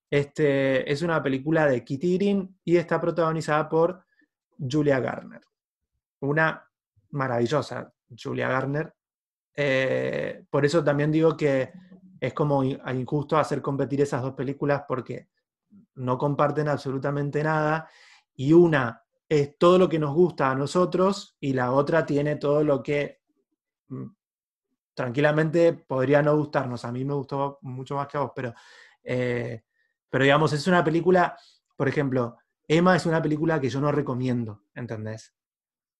Este, 0.10 0.92
es 0.92 1.02
una 1.02 1.24
película 1.24 1.66
de 1.66 1.84
Kitty 1.84 2.18
Green 2.18 2.60
y 2.64 2.78
está 2.78 3.02
protagonizada 3.02 3.68
por 3.68 4.06
Julia 4.60 5.00
Garner. 5.00 5.42
Una 6.20 6.70
maravillosa, 7.14 7.92
Julia 8.22 8.50
Garner. 8.50 8.94
Eh, 9.56 10.46
por 10.50 10.66
eso 10.66 10.84
también 10.84 11.12
digo 11.12 11.38
que 11.38 11.72
es 12.20 12.34
como 12.34 12.64
injusto 12.64 13.38
hacer 13.38 13.62
competir 13.62 14.02
esas 14.02 14.22
dos 14.22 14.34
películas 14.34 14.84
porque 14.88 15.30
no 15.96 16.18
comparten 16.18 16.68
absolutamente 16.68 17.44
nada 17.44 17.88
y 18.36 18.54
una 18.54 19.04
es 19.30 19.58
todo 19.58 19.78
lo 19.78 19.90
que 19.90 20.00
nos 20.00 20.14
gusta 20.14 20.52
a 20.52 20.56
nosotros 20.56 21.38
y 21.40 21.54
la 21.54 21.72
otra 21.72 22.06
tiene 22.06 22.36
todo 22.36 22.64
lo 22.64 22.82
que 22.82 23.22
mm, 23.88 24.06
tranquilamente 24.94 25.74
podría 25.74 26.22
no 26.22 26.36
gustarnos. 26.36 26.86
A 26.86 26.92
mí 26.92 27.04
me 27.06 27.14
gustó 27.14 27.60
mucho 27.62 27.96
más 27.96 28.08
que 28.08 28.18
a 28.18 28.22
vos, 28.22 28.32
pero, 28.36 28.54
eh, 29.04 29.64
pero 30.10 30.24
digamos, 30.24 30.54
es 30.54 30.68
una 30.68 30.84
película, 30.84 31.38
por 31.76 31.88
ejemplo, 31.88 32.38
Emma 32.68 32.96
es 32.96 33.06
una 33.06 33.22
película 33.22 33.60
que 33.60 33.70
yo 33.70 33.82
no 33.82 33.92
recomiendo, 33.92 34.64
¿entendés? 34.74 35.34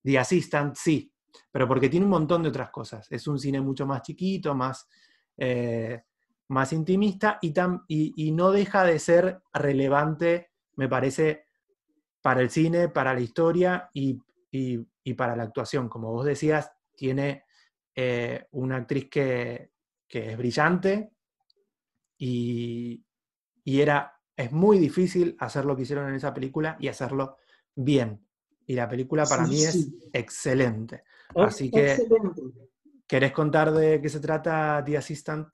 The 0.04 0.20
Assistant, 0.20 0.76
sí, 0.76 1.12
pero 1.52 1.68
porque 1.68 1.90
tiene 1.90 2.06
un 2.06 2.12
montón 2.12 2.44
de 2.44 2.50
otras 2.50 2.70
cosas. 2.70 3.08
Es 3.12 3.28
un 3.28 3.40
cine 3.40 3.62
mucho 3.62 3.86
más 3.86 4.02
chiquito, 4.02 4.54
más, 4.54 4.88
eh, 5.38 6.04
más 6.50 6.74
intimista 6.74 7.40
y, 7.42 7.54
y, 7.88 8.32
no 8.32 8.52
deja 8.52 8.84
de 8.84 9.00
ser 9.00 9.42
relevante, 9.54 10.52
me 10.76 10.88
parece, 10.88 11.46
para 12.22 12.42
el 12.42 12.50
cine, 12.50 12.90
para 12.90 13.14
la 13.14 13.22
historia 13.22 13.90
y, 13.94 14.20
para 15.16 15.36
la 15.36 15.44
actuación. 15.44 15.90
Como 15.90 16.12
vos 16.12 16.26
decías, 16.26 16.72
tiene 16.96 17.46
eh, 17.96 18.46
una 18.52 18.78
actriz 18.78 19.10
que, 19.10 19.72
que 20.14 20.32
es 20.32 20.38
brillante 20.38 21.12
y, 22.20 23.04
era, 23.66 24.14
es 24.36 24.52
muy 24.52 24.78
difícil 24.78 25.36
hacer 25.40 25.66
lo 25.66 25.76
que 25.76 25.82
hicieron 25.82 26.08
en 26.08 26.14
esa 26.16 26.34
película 26.34 26.78
y 26.80 26.88
hacerlo 26.88 27.38
bien. 27.74 28.24
Y 28.66 28.76
la 28.76 28.88
película 28.88 29.26
para 29.26 29.46
mí 29.46 29.64
es 29.64 29.90
excelente. 30.12 31.04
Así 31.36 31.70
que, 31.70 31.98
¿querés 33.08 33.32
contar 33.32 33.74
de 33.74 34.02
qué 34.02 34.10
se 34.10 34.20
trata 34.20 34.84
The 34.86 34.98
Assistant? 34.98 35.48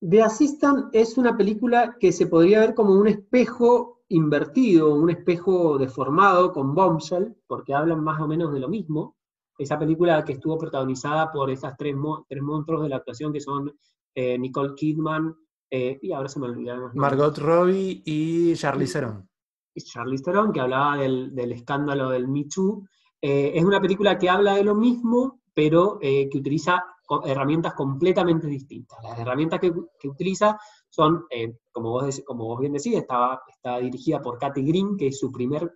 The 0.00 0.22
Assistant 0.22 0.94
es 0.94 1.18
una 1.18 1.36
película 1.36 1.96
que 1.98 2.12
se 2.12 2.26
podría 2.26 2.60
ver 2.60 2.74
como 2.74 2.94
un 2.94 3.08
espejo 3.08 4.02
invertido, 4.08 4.94
un 4.94 5.10
espejo 5.10 5.78
deformado 5.78 6.52
con 6.52 6.74
Bombshell, 6.74 7.36
porque 7.46 7.74
hablan 7.74 8.02
más 8.02 8.20
o 8.20 8.26
menos 8.26 8.52
de 8.52 8.60
lo 8.60 8.68
mismo. 8.68 9.16
Esa 9.58 9.78
película 9.78 10.24
que 10.24 10.32
estuvo 10.32 10.56
protagonizada 10.56 11.30
por 11.30 11.50
esas 11.50 11.76
tres, 11.76 11.94
tres 12.28 12.42
monstruos 12.42 12.82
de 12.82 12.88
la 12.88 12.96
actuación 12.96 13.32
que 13.32 13.40
son 13.40 13.72
eh, 14.14 14.38
Nicole 14.38 14.74
Kidman, 14.74 15.34
eh, 15.70 15.98
y 16.02 16.12
ahora 16.12 16.28
se 16.28 16.40
me 16.40 16.46
olvidaron. 16.46 16.90
Margot 16.94 17.36
Robbie 17.38 18.02
y 18.04 18.54
Charlize 18.54 18.94
Theron. 18.94 19.29
Charlize 19.76 20.24
Theron, 20.24 20.52
que 20.52 20.60
hablaba 20.60 20.96
del, 20.96 21.52
escándalo 21.52 22.10
del 22.10 22.28
Me 22.28 22.44
Too. 22.44 22.84
Eh, 23.20 23.52
es 23.54 23.64
una 23.64 23.80
película 23.80 24.18
que 24.18 24.28
habla 24.28 24.54
de 24.54 24.64
lo 24.64 24.74
mismo, 24.74 25.40
pero 25.54 25.98
eh, 26.00 26.28
que 26.30 26.38
utiliza 26.38 26.84
herramientas 27.24 27.74
completamente 27.74 28.46
distintas. 28.46 28.98
Las 29.02 29.18
herramientas 29.18 29.60
que, 29.60 30.08
utiliza 30.08 30.58
son, 30.88 31.24
eh, 31.30 31.56
como, 31.72 31.90
vos, 31.90 32.22
como 32.24 32.44
vos 32.44 32.60
bien 32.60 32.72
decís, 32.72 32.94
está, 32.94 33.42
está 33.48 33.78
dirigida 33.78 34.20
por 34.20 34.38
Katy 34.38 34.62
Green, 34.62 34.96
que 34.96 35.08
es 35.08 35.18
su 35.18 35.32
primer 35.32 35.72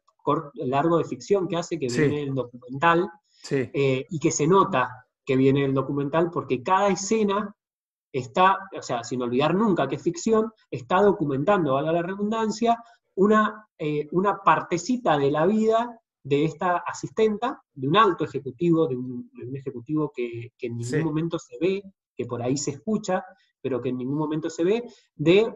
largo 0.54 0.98
de 0.98 1.04
ficción 1.04 1.48
que 1.48 1.56
hace, 1.56 1.78
que 1.78 1.88
viene 1.88 2.22
el 2.22 2.34
documental, 2.34 3.10
y 3.50 4.18
que 4.18 4.30
se 4.30 4.46
nota 4.46 5.04
que 5.24 5.36
viene 5.36 5.64
el 5.64 5.74
documental 5.74 6.30
porque 6.30 6.62
cada 6.62 6.88
escena 6.88 7.54
está, 8.14 8.58
o 8.76 8.82
sea, 8.82 9.02
sin 9.02 9.22
olvidar 9.22 9.54
nunca 9.54 9.88
que 9.88 9.96
es 9.96 10.02
ficción, 10.02 10.52
está 10.70 11.02
documentando, 11.02 11.74
valga 11.74 11.92
la 11.92 12.02
redundancia, 12.02 12.78
una, 13.16 13.68
eh, 13.78 14.08
una 14.12 14.38
partecita 14.38 15.18
de 15.18 15.30
la 15.30 15.46
vida 15.46 16.00
de 16.24 16.44
esta 16.44 16.78
asistenta, 16.78 17.62
de 17.74 17.86
un 17.86 17.96
alto 17.96 18.24
ejecutivo, 18.24 18.88
de 18.88 18.96
un, 18.96 19.30
ejecutivo 19.54 20.10
que, 20.14 20.52
en 20.58 20.78
ningún 20.78 21.04
momento 21.04 21.38
se 21.38 21.58
ve, 21.60 21.82
que 22.16 22.24
por 22.24 22.42
ahí 22.42 22.56
se 22.56 22.70
escucha, 22.72 23.24
pero 23.60 23.80
que 23.80 23.90
en 23.90 23.98
ningún 23.98 24.16
momento 24.16 24.48
se 24.48 24.64
ve, 24.64 24.84
de, 25.14 25.52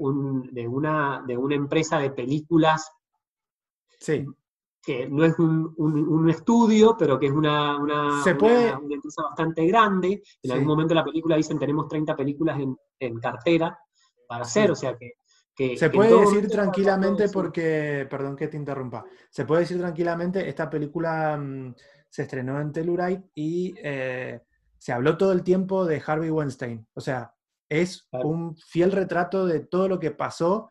de, 0.53 0.69
una, 0.69 1.25
de 1.27 1.37
una 1.37 1.55
empresa 1.55 1.99
de 1.99 2.11
películas 2.11 2.91
sí. 3.99 4.27
que 4.83 5.09
no 5.09 5.25
es 5.25 5.39
un, 5.39 6.29
estudio, 6.29 6.97
pero 6.99 7.19
que 7.19 7.27
es 7.27 7.33
una, 7.33 7.79
una, 7.79 8.23
empresa 8.27 9.23
bastante 9.23 9.67
grande. 9.67 10.23
En 10.43 10.53
algún 10.53 10.69
momento 10.69 10.95
la 10.95 11.05
película 11.05 11.37
dicen 11.37 11.59
tenemos 11.59 11.89
30 11.89 12.15
películas 12.15 12.59
en, 12.61 13.21
cartera 13.21 13.79
para 14.27 14.43
hacer, 14.43 14.71
o 14.71 14.75
sea 14.75 14.97
que 14.99 15.13
se 15.77 15.91
puede 15.91 16.21
decir 16.21 16.49
tranquilamente 16.49 17.29
porque, 17.29 18.07
perdón 18.09 18.37
que 18.37 18.49
te 18.49 18.57
interrumpa, 18.57 19.05
se 19.29 19.45
puede 19.45 19.63
decir 19.63 19.79
tranquilamente, 19.79 20.49
esta 20.49 20.71
película 20.71 21.37
mm, 21.37 21.75
se 22.09 22.23
estrenó 22.23 22.61
en 22.61 22.73
Telluride 22.73 23.25
y 23.35 23.75
eh, 23.83 24.41
se 24.79 24.93
habló 24.93 25.17
todo 25.17 25.33
el 25.33 25.43
tiempo 25.43 25.85
de 25.85 26.03
Harvey 26.05 26.31
Weinstein. 26.31 26.87
O 26.95 27.01
sea, 27.01 27.35
es 27.69 28.09
un 28.13 28.57
fiel 28.57 28.93
retrato 28.93 29.47
de 29.47 29.61
todo 29.61 29.89
lo 29.89 29.99
que 29.99 30.13
pasó 30.13 30.71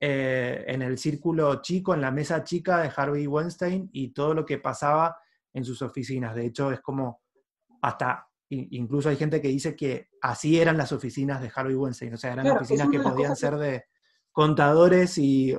eh, 0.00 0.64
en 0.68 0.82
el 0.82 0.98
círculo 0.98 1.60
chico, 1.60 1.92
en 1.92 2.00
la 2.00 2.12
mesa 2.12 2.44
chica 2.44 2.78
de 2.78 2.92
Harvey 2.94 3.26
Weinstein 3.26 3.90
y 3.92 4.12
todo 4.12 4.34
lo 4.34 4.46
que 4.46 4.58
pasaba 4.58 5.16
en 5.52 5.64
sus 5.64 5.82
oficinas. 5.82 6.34
De 6.34 6.46
hecho, 6.46 6.70
es 6.70 6.80
como 6.80 7.22
hasta, 7.82 8.28
incluso 8.50 9.08
hay 9.08 9.16
gente 9.16 9.40
que 9.42 9.48
dice 9.48 9.74
que 9.74 10.08
así 10.22 10.60
eran 10.60 10.76
las 10.76 10.92
oficinas 10.92 11.42
de 11.42 11.50
Harvey 11.52 11.74
Weinstein. 11.74 12.14
O 12.14 12.16
sea, 12.16 12.32
eran 12.32 12.48
oficinas 12.50 12.88
que 12.88 13.00
podían 13.00 13.34
ser 13.34 13.56
de 13.56 13.84
contadores 14.38 15.18
y 15.18 15.52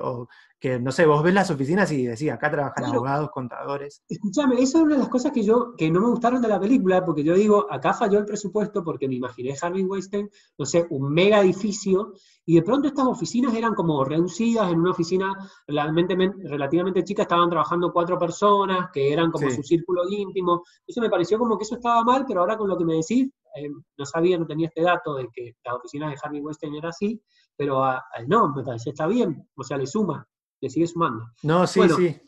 que, 0.58 0.78
no 0.78 0.90
sé, 0.90 1.04
vos 1.04 1.22
ves 1.22 1.34
las 1.34 1.50
oficinas 1.50 1.92
y 1.92 2.06
decís, 2.06 2.30
acá 2.30 2.50
trabajan 2.50 2.86
abogados, 2.86 3.28
contadores. 3.30 4.02
Escúchame, 4.08 4.54
esa 4.54 4.78
es 4.78 4.84
una 4.84 4.94
de 4.94 5.00
las 5.00 5.10
cosas 5.10 5.32
que 5.32 5.42
yo, 5.42 5.74
que 5.76 5.90
no 5.90 6.00
me 6.00 6.08
gustaron 6.08 6.40
de 6.40 6.48
la 6.48 6.58
película, 6.58 7.04
porque 7.04 7.22
yo 7.22 7.34
digo, 7.34 7.66
acá 7.70 7.92
falló 7.92 8.18
el 8.18 8.24
presupuesto 8.24 8.82
porque 8.82 9.06
me 9.06 9.16
imaginé 9.16 9.54
Harvey 9.60 9.84
Weinstein, 9.84 10.30
no 10.56 10.64
sé, 10.64 10.86
un 10.88 11.12
mega 11.12 11.42
edificio, 11.42 12.14
y 12.46 12.54
de 12.54 12.62
pronto 12.62 12.88
estas 12.88 13.06
oficinas 13.06 13.54
eran 13.54 13.74
como 13.74 14.02
reducidas, 14.02 14.72
en 14.72 14.80
una 14.80 14.92
oficina 14.92 15.30
relativamente, 15.66 16.48
relativamente 16.48 17.04
chica 17.04 17.22
estaban 17.22 17.50
trabajando 17.50 17.92
cuatro 17.92 18.18
personas, 18.18 18.88
que 18.94 19.12
eran 19.12 19.30
como 19.30 19.50
su 19.50 19.62
círculo 19.62 20.08
íntimo, 20.08 20.62
eso 20.86 21.02
me 21.02 21.10
pareció 21.10 21.38
como 21.38 21.58
que 21.58 21.64
eso 21.64 21.74
estaba 21.74 22.02
mal, 22.02 22.24
pero 22.26 22.40
ahora 22.40 22.56
con 22.56 22.66
lo 22.66 22.78
que 22.78 22.86
me 22.86 22.94
decís, 22.94 23.30
eh, 23.56 23.68
no 23.98 24.06
sabía, 24.06 24.38
no 24.38 24.46
tenía 24.46 24.68
este 24.68 24.82
dato 24.82 25.14
de 25.16 25.28
que 25.32 25.56
las 25.64 25.74
oficinas 25.74 26.12
de 26.12 26.18
Harvey 26.22 26.40
Weinstein 26.40 26.74
era 26.76 26.90
así, 26.90 27.20
pero 27.60 27.84
a, 27.84 28.02
no, 28.26 28.54
me 28.54 28.64
parece 28.64 28.88
está 28.88 29.06
bien, 29.06 29.46
o 29.54 29.62
sea, 29.62 29.76
le 29.76 29.86
suma, 29.86 30.26
le 30.62 30.70
sigue 30.70 30.86
sumando. 30.86 31.26
No, 31.42 31.66
sí, 31.66 31.82
sí. 31.94 32.18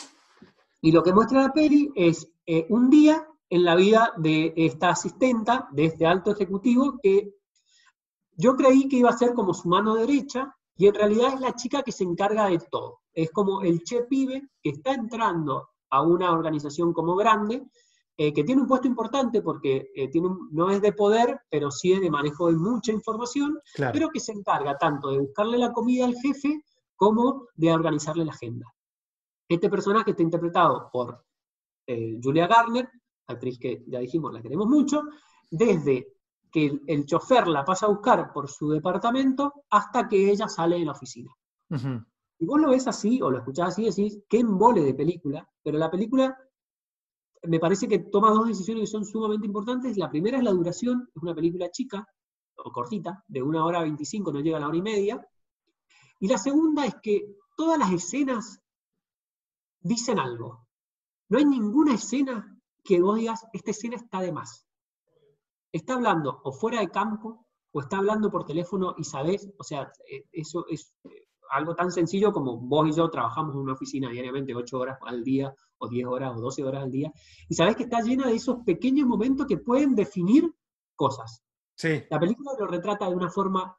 Y 0.83 0.93
lo 0.93 1.03
que 1.03 1.15
muestra 1.15 1.41
la 1.41 1.53
peli 1.55 1.91
es 1.95 2.31
eh, 2.45 2.67
un 2.69 2.91
día 2.91 3.27
en 3.49 3.65
la 3.65 3.75
vida 3.75 4.13
de 4.19 4.53
esta 4.55 4.91
asistenta, 4.91 5.71
de 5.73 5.87
este 5.87 6.05
alto 6.05 6.33
ejecutivo, 6.33 6.99
que 7.03 7.33
yo 8.37 8.55
creí 8.57 8.91
que 8.91 8.99
iba 8.99 9.09
a 9.09 9.17
ser 9.17 9.33
como 9.33 9.55
su 9.55 9.71
mano 9.71 9.95
derecha, 9.95 10.55
y 10.77 10.89
en 10.89 10.97
realidad 10.97 11.33
es 11.33 11.41
la 11.41 11.55
chica 11.55 11.83
que 11.83 11.93
se 11.93 12.05
encarga 12.05 12.49
de 12.49 12.59
todo. 12.71 13.01
Es 13.15 13.31
como 13.31 13.63
el 13.63 13.83
che 13.85 14.03
pibe 14.03 14.51
que 14.63 14.69
está 14.69 14.93
entrando 14.93 15.71
a 15.89 16.03
una 16.03 16.31
organización 16.31 16.93
como 16.93 17.17
grande 17.17 17.63
eh, 18.25 18.33
que 18.33 18.45
tiene 18.45 18.63
un 18.63 18.69
puesto 18.69 18.87
importante 18.87 19.43
porque 19.43 19.91
eh, 19.97 20.07
tiene 20.07 20.29
no 20.53 20.71
es 20.71 20.81
de 20.81 20.93
poder, 20.93 21.41
pero 21.51 21.73
sí 21.73 21.93
es 21.93 22.01
de 22.01 22.09
manejo 22.09 22.47
de 22.47 22.57
mucha 22.57 22.93
información, 22.93 23.59
pero 23.93 24.11
que 24.11 24.21
se 24.21 24.31
encarga 24.31 24.79
tanto 24.79 25.11
de 25.11 25.19
buscarle 25.19 25.59
la 25.59 25.73
comida 25.73 26.05
al 26.05 26.15
jefe 26.15 26.63
como 26.95 27.49
de 27.57 27.73
organizarle 27.73 28.25
la 28.25 28.31
agenda. 28.31 28.73
Este 29.49 29.69
personaje 29.69 30.13
está 30.13 30.23
interpretado 30.23 30.89
por 30.93 31.25
eh, 31.85 32.17
Julia 32.23 32.47
Garner, 32.47 32.89
actriz 33.27 33.59
que 33.59 33.83
ya 33.89 33.99
dijimos 33.99 34.33
la 34.33 34.41
queremos 34.41 34.69
mucho, 34.69 35.03
desde 35.51 36.07
que 36.49 36.81
el, 36.87 37.05
chofer 37.07 37.49
la 37.49 37.65
pasa 37.65 37.87
a 37.87 37.89
buscar 37.89 38.33
por 38.33 38.49
su 38.49 38.71
departamento 38.71 39.65
hasta 39.69 40.09
que 40.09 40.31
ella 40.31 40.47
sale 40.47 40.79
de 40.79 40.85
la 40.85 40.93
oficina. 40.93 41.33
Y 42.39 42.47
vos 42.47 42.61
lo 42.61 42.71
ves 42.71 42.87
así, 42.87 43.21
o 43.21 43.33
lo 43.33 43.39
escuchás 43.39 43.71
así, 43.71 43.85
decís, 43.85 44.21
qué 44.29 44.39
embole 44.39 44.83
de 44.83 44.95
película, 44.95 45.49
pero 45.61 45.77
la 45.77 45.91
película 45.91 46.39
me 47.45 47.59
parece 47.59 47.89
que 47.89 47.99
toma 47.99 48.31
dos 48.31 48.47
decisiones 48.47 48.83
que 48.83 48.87
son 48.87 49.05
sumamente 49.05 49.47
importantes. 49.47 49.97
La 49.97 50.11
primera 50.11 50.39
es 50.39 50.45
la 50.45 50.53
duración, 50.53 51.09
es 51.15 51.23
una 51.23 51.35
película 51.35 51.71
chica 51.71 52.07
o 52.57 52.71
cortita, 52.71 53.25
de 53.27 53.43
una 53.43 53.65
hora 53.65 53.83
veinticinco, 53.83 54.33
no 54.33 54.41
llega 54.41 54.59
a 54.59 54.61
la 54.61 54.69
hora 54.69 54.77
y 54.77 54.83
media. 54.83 55.29
Y 56.21 56.29
la 56.29 56.39
segunda 56.39 56.87
es 56.87 56.95
que 57.03 57.37
todas 57.57 57.79
las 57.79 57.91
escenas 57.93 58.61
dicen 59.81 60.19
algo. 60.19 60.67
No 61.29 61.39
hay 61.39 61.45
ninguna 61.45 61.95
escena 61.95 62.59
que 62.85 63.01
vos 63.01 63.17
digas, 63.17 63.45
esta 63.53 63.71
escena 63.71 63.97
está 63.97 64.21
de 64.21 64.33
más. 64.33 64.67
Está 65.73 65.95
hablando 65.95 66.41
o 66.45 66.53
fuera 66.53 66.81
de 66.81 66.91
campo, 66.91 67.47
o 67.73 67.81
está 67.81 67.97
hablando 67.97 68.31
por 68.31 68.45
teléfono 68.45 68.95
y 68.99 69.05
sabés, 69.05 69.51
o 69.59 69.65
sea, 69.65 69.91
eh, 70.11 70.27
eso 70.31 70.67
es 70.69 70.95
eh, 71.05 71.29
algo 71.51 71.75
tan 71.75 71.91
sencillo 71.91 72.33
como 72.33 72.59
vos 72.59 72.87
y 72.89 72.93
yo 72.93 73.09
trabajamos 73.09 73.55
en 73.55 73.63
una 73.63 73.73
oficina 73.73 74.11
diariamente 74.11 74.55
ocho 74.55 74.79
horas 74.79 74.99
al 75.01 75.25
día, 75.25 75.55
o 75.83 75.89
10 75.89 76.07
horas, 76.07 76.33
o 76.37 76.41
12 76.41 76.65
horas 76.65 76.85
al 76.85 76.91
día, 76.91 77.13
y 77.49 77.55
sabés 77.55 77.77
que 77.77 77.85
está 77.85 78.01
llena 78.01 78.29
de 78.29 78.37
esos 78.37 78.59
pequeños 78.65 79.07
momentos 79.07 79.47
que 79.47 79.59
pueden 79.59 79.95
definir 79.95 80.51
cosas. 80.95 81.43
Sí. 81.75 82.03
La 82.11 82.21
película 82.21 82.53
lo 82.59 82.67
retrata 82.67 83.09
de 83.09 83.17
una 83.17 83.31
forma 83.31 83.77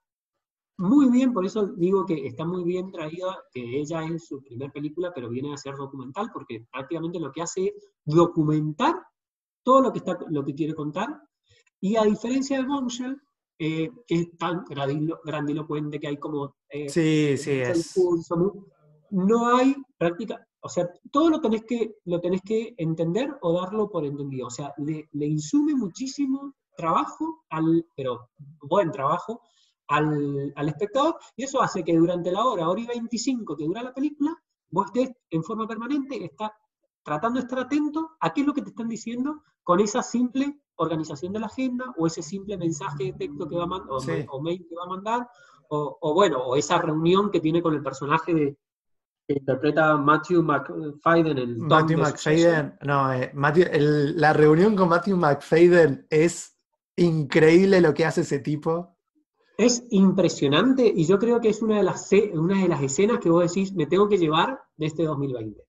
muy 0.77 1.09
bien, 1.09 1.31
por 1.33 1.45
eso 1.45 1.67
digo 1.67 2.05
que 2.05 2.27
está 2.27 2.45
muy 2.45 2.63
bien 2.63 2.91
traída, 2.91 3.37
que 3.51 3.79
ella 3.79 4.03
es 4.03 4.27
su 4.27 4.41
primer 4.43 4.71
película, 4.71 5.11
pero 5.13 5.29
viene 5.29 5.53
a 5.53 5.57
ser 5.57 5.75
documental, 5.75 6.29
porque 6.33 6.65
prácticamente 6.71 7.19
lo 7.19 7.31
que 7.31 7.43
hace 7.43 7.67
es 7.67 7.73
documentar 8.03 8.95
todo 9.63 9.81
lo 9.81 9.93
que, 9.93 9.99
está, 9.99 10.17
lo 10.29 10.43
que 10.43 10.55
quiere 10.55 10.73
contar, 10.73 11.21
y 11.79 11.95
a 11.95 12.03
diferencia 12.03 12.57
de 12.57 12.65
Bombshell, 12.65 13.21
eh, 13.59 13.91
que 14.07 14.15
es 14.15 14.37
tan 14.37 14.65
grandilocuente 14.65 15.99
que 15.99 16.07
hay 16.07 16.17
como... 16.17 16.55
Eh, 16.67 16.89
sí, 16.89 17.37
sí, 17.37 17.51
es. 17.51 17.95
no 19.11 19.55
hay 19.55 19.75
práctica, 19.97 20.45
o 20.63 20.69
sea, 20.69 20.89
todo 21.11 21.29
lo 21.29 21.41
tenés 21.41 21.63
que, 21.65 21.95
lo 22.05 22.21
tenés 22.21 22.41
que 22.41 22.73
entender 22.77 23.37
o 23.41 23.59
darlo 23.59 23.89
por 23.89 24.05
entendido. 24.05 24.47
O 24.47 24.49
sea, 24.49 24.73
le, 24.77 25.25
insume 25.25 25.75
muchísimo 25.75 26.55
trabajo, 26.77 27.43
al, 27.49 27.85
pero 27.97 28.29
buen 28.61 28.89
trabajo, 28.89 29.41
al, 29.89 30.53
al, 30.55 30.69
espectador, 30.69 31.17
y 31.35 31.43
eso 31.43 31.61
hace 31.61 31.83
que 31.83 31.97
durante 31.97 32.31
la 32.31 32.45
hora, 32.45 32.69
hora 32.69 32.79
y 32.79 32.87
25 32.87 33.57
que 33.57 33.65
dura 33.65 33.83
la 33.83 33.93
película, 33.93 34.33
vos 34.69 34.85
estés 34.85 35.11
en 35.29 35.43
forma 35.43 35.67
permanente, 35.67 36.23
está 36.23 36.53
tratando 37.03 37.41
de 37.41 37.45
estar 37.45 37.59
atento 37.59 38.11
a 38.21 38.33
qué 38.33 38.41
es 38.41 38.47
lo 38.47 38.53
que 38.53 38.61
te 38.61 38.69
están 38.69 38.87
diciendo 38.87 39.43
con 39.63 39.81
esa 39.81 40.01
simple 40.01 40.61
organización 40.75 41.33
de 41.33 41.41
la 41.41 41.47
agenda 41.47 41.93
o 41.97 42.07
ese 42.07 42.21
simple 42.21 42.57
mensaje 42.57 43.03
de 43.03 43.13
texto 43.13 43.47
que 43.49 43.57
va 43.57 43.63
a 43.63 43.67
mandar 43.67 43.89
o, 44.29 44.41
mail 44.41 44.65
que 44.67 44.75
va 44.75 44.83
a 44.83 44.87
mandar 44.87 45.29
o, 45.69 46.13
bueno, 46.13 46.37
o 46.39 46.55
esa 46.55 46.77
reunión 46.77 47.31
que 47.31 47.39
tiene 47.39 47.61
con 47.61 47.73
el 47.73 47.81
personaje 47.81 48.33
de, 48.33 48.57
que 49.27 49.33
interpreta 49.33 49.95
Matthew 49.97 50.43
McFadden 50.43 51.37
en 51.37 51.57
Matthew 51.59 51.97
McFadden, 51.97 52.77
no, 52.81 53.13
eh, 53.13 53.31
la 54.15 54.33
reunión 54.33 54.75
con 54.75 54.89
Matthew 54.89 55.17
McFadden 55.17 56.07
es 56.09 56.57
increíble 56.97 57.81
lo 57.81 57.93
que 57.93 58.05
hace 58.05 58.21
ese 58.21 58.39
tipo. 58.39 58.97
Es 59.57 59.83
impresionante 59.91 60.91
y 60.93 61.05
yo 61.05 61.19
creo 61.19 61.39
que 61.39 61.49
es 61.49 61.61
una 61.61 61.77
de 61.77 61.83
las, 61.83 62.09
una 62.33 62.61
de 62.61 62.67
las 62.67 62.81
escenas 62.81 63.19
que 63.19 63.29
vos 63.29 63.43
decís, 63.43 63.73
me 63.73 63.85
tengo 63.85 64.09
que 64.09 64.17
llevar 64.17 64.59
de 64.75 64.87
este 64.87 65.03
2020. 65.03 65.63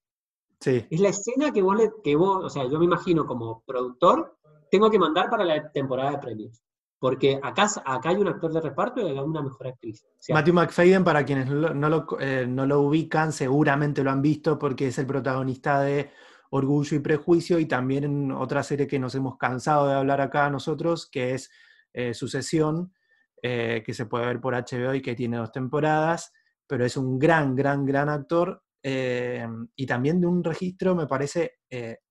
Sí. 0.60 0.86
Es 0.90 1.00
la 1.00 1.10
escena 1.10 1.52
que 1.52 1.62
vos, 1.62 1.78
que 2.02 2.16
vos, 2.16 2.44
o 2.44 2.48
sea, 2.48 2.66
yo 2.68 2.78
me 2.78 2.86
imagino 2.86 3.26
como 3.26 3.62
productor, 3.66 4.36
tengo 4.70 4.90
que 4.90 4.98
mandar 4.98 5.28
para 5.28 5.44
la 5.44 5.70
temporada 5.70 6.12
de 6.12 6.18
premios. 6.18 6.62
Porque 7.04 7.38
acá, 7.42 7.68
acá 7.84 8.08
hay 8.08 8.16
un 8.16 8.28
actor 8.28 8.50
de 8.50 8.62
reparto 8.62 9.02
y 9.02 9.10
hay 9.10 9.18
una 9.18 9.42
mejor 9.42 9.66
actriz. 9.66 10.06
Matthew 10.30 10.54
McFadden, 10.54 11.04
para 11.04 11.22
quienes 11.22 11.46
no 11.48 11.90
lo, 11.90 12.06
eh, 12.18 12.46
no 12.48 12.64
lo, 12.64 12.80
ubican, 12.80 13.30
seguramente 13.30 14.02
lo 14.02 14.10
han 14.10 14.22
visto 14.22 14.58
porque 14.58 14.86
es 14.86 14.98
el 14.98 15.04
protagonista 15.04 15.82
de 15.82 16.12
Orgullo 16.48 16.96
y 16.96 17.00
Prejuicio 17.00 17.58
y 17.58 17.66
también 17.66 18.04
en 18.04 18.32
otra 18.32 18.62
serie 18.62 18.86
que 18.86 18.98
nos 18.98 19.14
hemos 19.14 19.36
cansado 19.36 19.86
de 19.86 19.96
hablar 19.96 20.22
acá 20.22 20.48
nosotros, 20.48 21.06
que 21.12 21.34
es 21.34 21.50
eh, 21.92 22.14
Sucesión, 22.14 22.94
eh, 23.42 23.82
que 23.84 23.92
se 23.92 24.06
puede 24.06 24.24
ver 24.24 24.40
por 24.40 24.54
HBO 24.54 24.94
y 24.94 25.02
que 25.02 25.14
tiene 25.14 25.36
dos 25.36 25.52
temporadas, 25.52 26.32
pero 26.66 26.86
es 26.86 26.96
un 26.96 27.18
gran, 27.18 27.54
gran, 27.54 27.84
gran 27.84 28.08
actor 28.08 28.62
y 28.82 29.86
también 29.86 30.22
de 30.22 30.26
un 30.26 30.42
registro, 30.42 30.94
me 30.94 31.06
parece, 31.06 31.58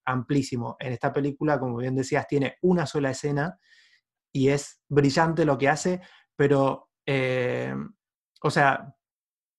amplísimo. 0.05 0.75
En 0.79 0.93
esta 0.93 1.11
película, 1.11 1.59
como 1.59 1.77
bien 1.77 1.95
decías, 1.95 2.27
tiene 2.27 2.57
una 2.61 2.85
sola 2.85 3.09
escena 3.09 3.59
y 4.33 4.49
es 4.49 4.81
brillante 4.89 5.45
lo 5.45 5.57
que 5.57 5.69
hace, 5.69 6.01
pero, 6.35 6.89
eh, 7.05 7.73
o 8.41 8.49
sea, 8.49 8.95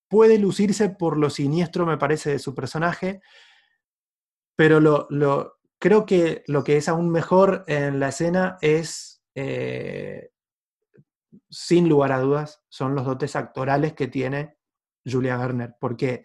puede 0.08 0.38
lucirse 0.38 0.90
por 0.90 1.16
lo 1.16 1.30
siniestro, 1.30 1.86
me 1.86 1.96
parece, 1.96 2.30
de 2.30 2.38
su 2.38 2.54
personaje, 2.54 3.22
pero 4.56 4.80
lo, 4.80 5.08
creo 5.78 6.04
que 6.04 6.42
lo 6.48 6.64
que 6.64 6.76
es 6.76 6.88
aún 6.88 7.10
mejor 7.10 7.64
en 7.68 8.00
la 8.00 8.08
escena 8.08 8.58
es, 8.60 9.22
eh, 9.34 10.30
sin 11.48 11.88
lugar 11.88 12.12
a 12.12 12.20
dudas, 12.20 12.62
son 12.68 12.94
los 12.94 13.06
dotes 13.06 13.36
actorales 13.36 13.94
que 13.94 14.08
tiene 14.08 14.56
Julia 15.04 15.36
Garner, 15.36 15.76
porque 15.80 16.24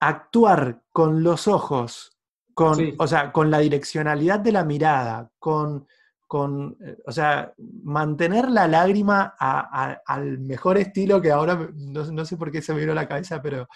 actuar 0.00 0.82
con 0.92 1.22
los 1.22 1.46
ojos, 1.48 2.18
con, 2.52 2.76
Sí. 2.76 2.94
o 2.98 3.06
sea, 3.06 3.32
con 3.32 3.50
la 3.50 3.58
direccionalidad 3.58 4.40
de 4.40 4.52
la 4.52 4.64
mirada, 4.64 5.32
con, 5.38 5.86
con 6.34 6.76
eh, 6.80 6.96
o 7.06 7.12
sea, 7.12 7.54
mantener 7.84 8.50
la 8.50 8.66
lágrima 8.66 9.36
al 9.38 10.40
mejor 10.40 10.78
estilo 10.78 11.22
que 11.22 11.30
ahora, 11.30 11.70
no 11.76 12.24
sé 12.24 12.36
por 12.36 12.50
qué 12.50 12.60
se 12.60 12.74
me 12.74 12.80
vino 12.80 12.90
a 12.90 12.96
la 12.96 13.06
cabeza, 13.06 13.40
pero 13.40 13.68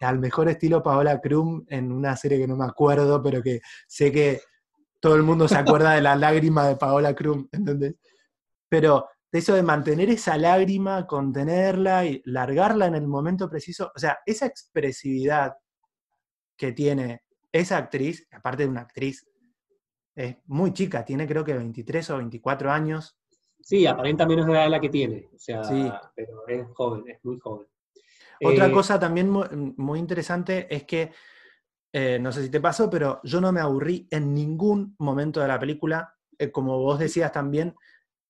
al 0.00 0.18
mejor 0.18 0.48
estilo 0.48 0.82
Paola 0.82 1.20
Krum 1.20 1.62
en 1.68 1.92
una 1.92 2.16
serie 2.16 2.38
que 2.38 2.46
no 2.46 2.56
me 2.56 2.64
acuerdo, 2.64 3.22
pero 3.22 3.42
que 3.42 3.60
sé 3.86 4.10
que 4.10 4.40
todo 4.98 5.14
el 5.14 5.22
mundo 5.22 5.46
se 5.46 5.58
acuerda 5.58 5.92
de 5.92 6.00
la 6.00 6.16
lágrima 6.16 6.68
de 6.68 6.76
Paola 6.76 7.14
Krum, 7.14 7.46
¿entendés? 7.52 7.96
Pero 8.66 9.06
eso 9.30 9.52
de 9.52 9.62
mantener 9.62 10.08
esa 10.08 10.38
lágrima, 10.38 11.06
contenerla 11.06 12.06
y 12.06 12.22
largarla 12.24 12.86
en 12.86 12.94
el 12.94 13.08
momento 13.08 13.50
preciso, 13.50 13.92
o 13.94 13.98
sea, 13.98 14.20
esa 14.24 14.46
expresividad 14.46 15.52
que 16.56 16.72
tiene 16.72 17.24
esa 17.52 17.76
actriz, 17.76 18.26
aparte 18.32 18.62
de 18.62 18.70
una 18.70 18.80
actriz, 18.80 19.26
es 20.20 20.36
muy 20.46 20.72
chica, 20.72 21.04
tiene 21.04 21.26
creo 21.26 21.44
que 21.44 21.54
23 21.54 22.10
o 22.10 22.18
24 22.18 22.70
años. 22.70 23.16
Sí, 23.62 23.86
aparenta 23.86 24.26
menos 24.26 24.46
de 24.46 24.52
edad 24.52 24.64
de 24.64 24.70
la 24.70 24.80
que 24.80 24.88
tiene, 24.88 25.28
o 25.34 25.38
sea, 25.38 25.62
Sí. 25.64 25.90
pero 26.14 26.46
es 26.48 26.66
joven, 26.74 27.04
es 27.08 27.24
muy 27.24 27.38
joven. 27.38 27.66
Otra 28.42 28.68
Eh, 28.68 28.72
cosa 28.72 28.98
también 28.98 29.30
mu- 29.30 29.44
muy, 29.76 29.98
interesante 29.98 30.66
es 30.74 30.84
que, 30.84 31.12
eh, 31.92 32.18
no 32.20 32.32
sé 32.32 32.42
si 32.42 32.50
te 32.50 32.60
pasó, 32.60 32.88
pero 32.88 33.20
yo 33.24 33.40
no 33.40 33.52
me 33.52 33.60
aburrí 33.60 34.06
en 34.10 34.34
ningún 34.34 34.94
momento 34.98 35.40
de 35.40 35.48
la 35.48 35.58
película. 35.58 36.14
Eh, 36.38 36.50
como 36.50 36.78
vos 36.78 36.98
decías 36.98 37.32
también, 37.32 37.74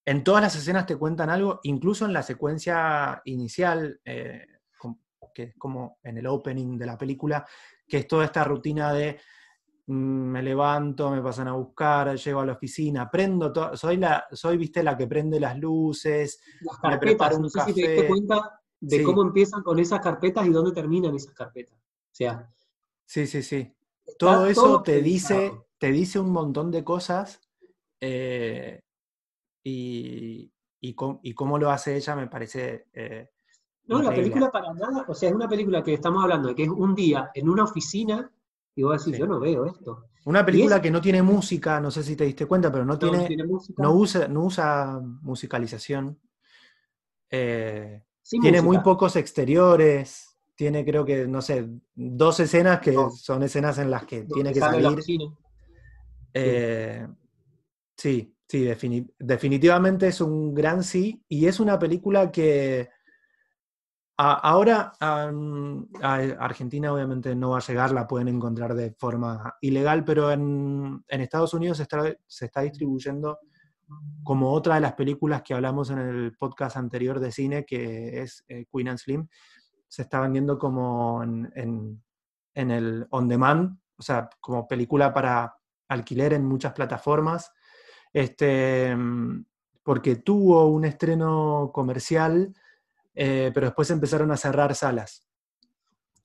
en 0.04 0.24
todas 0.24 0.42
las 0.42 0.56
escenas 0.56 0.86
te 0.86 0.96
cuentan 0.96 1.30
algo, 1.30 1.60
incluso 1.62 2.04
en 2.06 2.12
la 2.12 2.22
secuencia 2.22 3.20
inicial, 3.24 4.00
que 4.04 5.42
es 5.44 5.54
como 5.56 5.98
en 6.02 6.18
el 6.18 6.26
opening 6.26 6.76
de 6.78 6.86
la 6.86 6.98
película, 6.98 7.46
que 7.86 7.98
es 7.98 8.08
toda 8.08 8.24
esta 8.24 8.42
rutina 8.44 8.92
de 8.92 9.20
me 9.90 10.42
levanto, 10.42 11.10
me 11.10 11.20
pasan 11.22 11.48
a 11.48 11.52
buscar, 11.52 12.16
llego 12.16 12.40
a 12.40 12.46
la 12.46 12.52
oficina, 12.52 13.10
prendo 13.10 13.52
todo, 13.52 13.76
soy 13.76 13.96
la, 13.96 14.24
soy, 14.32 14.56
viste, 14.56 14.82
la 14.82 14.96
que 14.96 15.06
prende 15.06 15.40
las 15.40 15.58
luces, 15.58 16.40
las 16.60 16.76
me 16.76 16.90
carpetas, 16.90 17.00
preparo 17.00 17.36
un 17.36 17.42
no 17.42 17.48
sé 17.48 17.60
si 17.60 17.74
te 17.74 17.80
diste 17.80 17.94
café. 17.96 18.08
cuenta 18.08 18.60
de 18.80 18.96
Sí. 18.98 19.04
cómo 19.04 19.22
empiezan 19.22 19.62
con 19.62 19.78
esas 19.78 20.00
carpetas 20.00 20.46
y 20.46 20.50
dónde 20.50 20.72
terminan 20.72 21.14
esas 21.14 21.34
carpetas. 21.34 21.74
O 21.76 22.14
sea, 22.14 22.48
Sí, 23.06 23.26
sí, 23.26 23.42
sí. 23.42 23.74
Todo 24.18 24.46
eso 24.46 24.62
todo 24.62 24.82
te 24.82 25.02
dice, 25.02 25.52
te 25.78 25.90
dice 25.90 26.18
un 26.20 26.30
montón 26.30 26.70
de 26.70 26.84
cosas 26.84 27.40
eh, 28.00 28.80
y, 29.64 30.52
y, 30.80 30.94
com- 30.94 31.18
y 31.22 31.34
cómo 31.34 31.58
lo 31.58 31.70
hace 31.70 31.96
ella 31.96 32.14
me 32.16 32.28
parece... 32.28 32.86
eh, 32.92 33.30
No, 33.86 34.00
la 34.02 34.10
película 34.14 34.50
para 34.50 34.72
nada, 34.72 35.04
o 35.08 35.14
sea, 35.14 35.28
es 35.30 35.34
una 35.34 35.48
película 35.48 35.82
que 35.82 35.94
estamos 35.94 36.22
hablando 36.22 36.48
de 36.48 36.54
que 36.54 36.62
es 36.64 36.68
un 36.68 36.94
día 36.94 37.30
en 37.34 37.48
una 37.48 37.64
oficina 37.64 38.30
y 38.74 38.82
vos 38.82 38.98
decís, 39.04 39.16
Sí. 39.16 39.20
yo 39.20 39.26
no 39.26 39.40
veo 39.40 39.66
esto. 39.66 40.06
Una 40.24 40.44
película 40.44 40.76
es- 40.76 40.82
que 40.82 40.90
no 40.90 41.00
tiene 41.00 41.22
música, 41.22 41.80
no 41.80 41.90
sé 41.90 42.02
si 42.02 42.14
te 42.16 42.24
diste 42.24 42.46
cuenta, 42.46 42.70
pero 42.70 42.84
no, 42.84 42.92
No 42.94 42.98
tiene, 42.98 43.26
tiene 43.26 43.44
música. 43.44 43.82
no 43.82 43.94
usa, 43.94 44.28
no 44.28 44.44
usa 44.44 45.00
musicalización. 45.22 46.18
Eh, 47.30 48.02
tiene 48.28 48.60
muy 48.62 48.78
pocos 48.80 49.16
exteriores. 49.16 50.26
Tiene, 50.54 50.84
creo 50.84 51.04
que, 51.06 51.26
no 51.26 51.40
sé, 51.40 51.66
dos 51.94 52.38
escenas 52.40 52.80
que 52.80 52.94
son 53.16 53.42
escenas 53.42 53.78
en 53.78 53.90
las 53.90 54.04
que 54.04 54.22
tiene 54.24 54.52
que 54.52 54.60
salir. 54.60 54.98
Eh, 56.34 57.06
sí, 57.96 58.34
sí, 58.46 58.64
defini- 58.64 59.10
definitivamente 59.18 60.08
es 60.08 60.20
un 60.20 60.54
gran 60.54 60.82
sí. 60.84 61.22
Y 61.28 61.46
es 61.46 61.60
una 61.60 61.78
película 61.78 62.30
que 62.30 62.90
ahora 64.22 64.92
am, 65.00 65.86
a 66.02 66.14
Argentina 66.40 66.92
obviamente 66.92 67.34
no 67.34 67.50
va 67.50 67.58
a 67.58 67.66
llegar, 67.66 67.92
la 67.92 68.06
pueden 68.06 68.28
encontrar 68.28 68.74
de 68.74 68.92
forma 68.92 69.54
ilegal, 69.60 70.04
pero 70.04 70.30
en, 70.32 71.04
en 71.08 71.20
Estados 71.20 71.54
Unidos 71.54 71.76
se 71.78 71.84
está, 71.84 72.02
se 72.26 72.46
está 72.46 72.60
distribuyendo 72.62 73.38
como 74.22 74.52
otra 74.52 74.76
de 74.76 74.80
las 74.82 74.92
películas 74.92 75.42
que 75.42 75.54
hablamos 75.54 75.90
en 75.90 75.98
el 75.98 76.36
podcast 76.36 76.76
anterior 76.76 77.18
de 77.18 77.32
cine, 77.32 77.64
que 77.64 78.22
es 78.22 78.44
eh, 78.48 78.66
Queen 78.72 78.88
and 78.88 78.98
Slim, 78.98 79.28
se 79.88 80.02
está 80.02 80.20
vendiendo 80.20 80.58
como 80.58 81.22
en, 81.22 81.50
en- 81.56 82.02
en 82.54 82.70
el 82.72 83.06
on 83.10 83.26
demand, 83.28 83.78
o 83.96 84.02
sea, 84.02 84.28
como 84.40 84.66
película 84.68 85.12
para 85.14 85.54
alquiler 85.88 86.32
en 86.34 86.44
muchas 86.44 86.72
plataformas, 86.72 87.52
este, 88.12 88.96
porque 89.82 90.16
tuvo 90.16 90.66
un 90.66 90.84
estreno 90.84 91.70
comercial, 91.72 92.54
eh, 93.22 93.50
pero 93.52 93.66
después 93.66 93.90
empezaron 93.90 94.30
a 94.32 94.36
cerrar 94.38 94.74
salas. 94.74 95.26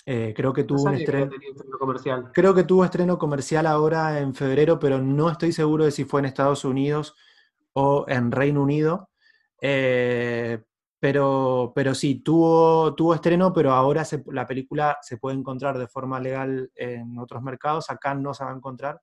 Eh, 0.05 0.33
creo 0.33 0.53
que 0.53 0.63
tuvo 0.63 0.83
un 0.83 0.95
estreno. 0.95 1.29
comercial. 1.77 2.31
Creo 2.33 2.53
que 2.55 2.63
tuvo 2.63 2.85
estreno 2.85 3.17
comercial 3.17 3.65
ahora 3.67 4.19
en 4.21 4.33
febrero, 4.33 4.79
pero 4.79 4.99
no 5.01 5.29
estoy 5.29 5.51
seguro 5.51 5.83
de 5.83 5.91
si 5.91 6.05
fue 6.05 6.21
en 6.21 6.25
Estados 6.27 6.63
Unidos 6.63 7.13
o 7.73 8.05
en 8.07 8.31
Reino 8.31 8.61
Unido. 8.63 9.09
Eh, 9.59 10.63
pero, 10.97 11.73
pero 11.75 11.93
sí, 11.93 12.21
tuvo, 12.23 12.95
tuvo 12.95 13.13
estreno, 13.13 13.51
pero 13.51 13.73
ahora 13.73 14.05
se- 14.05 14.23
la 14.31 14.45
película 14.47 14.97
se 15.01 15.17
puede 15.17 15.35
encontrar 15.37 15.77
de 15.77 15.87
forma 15.89 16.19
legal 16.21 16.71
en 16.75 17.19
otros 17.19 17.43
mercados. 17.43 17.89
Acá 17.89 18.15
no 18.15 18.33
se 18.33 18.45
va 18.45 18.51
a 18.51 18.55
encontrar. 18.55 19.01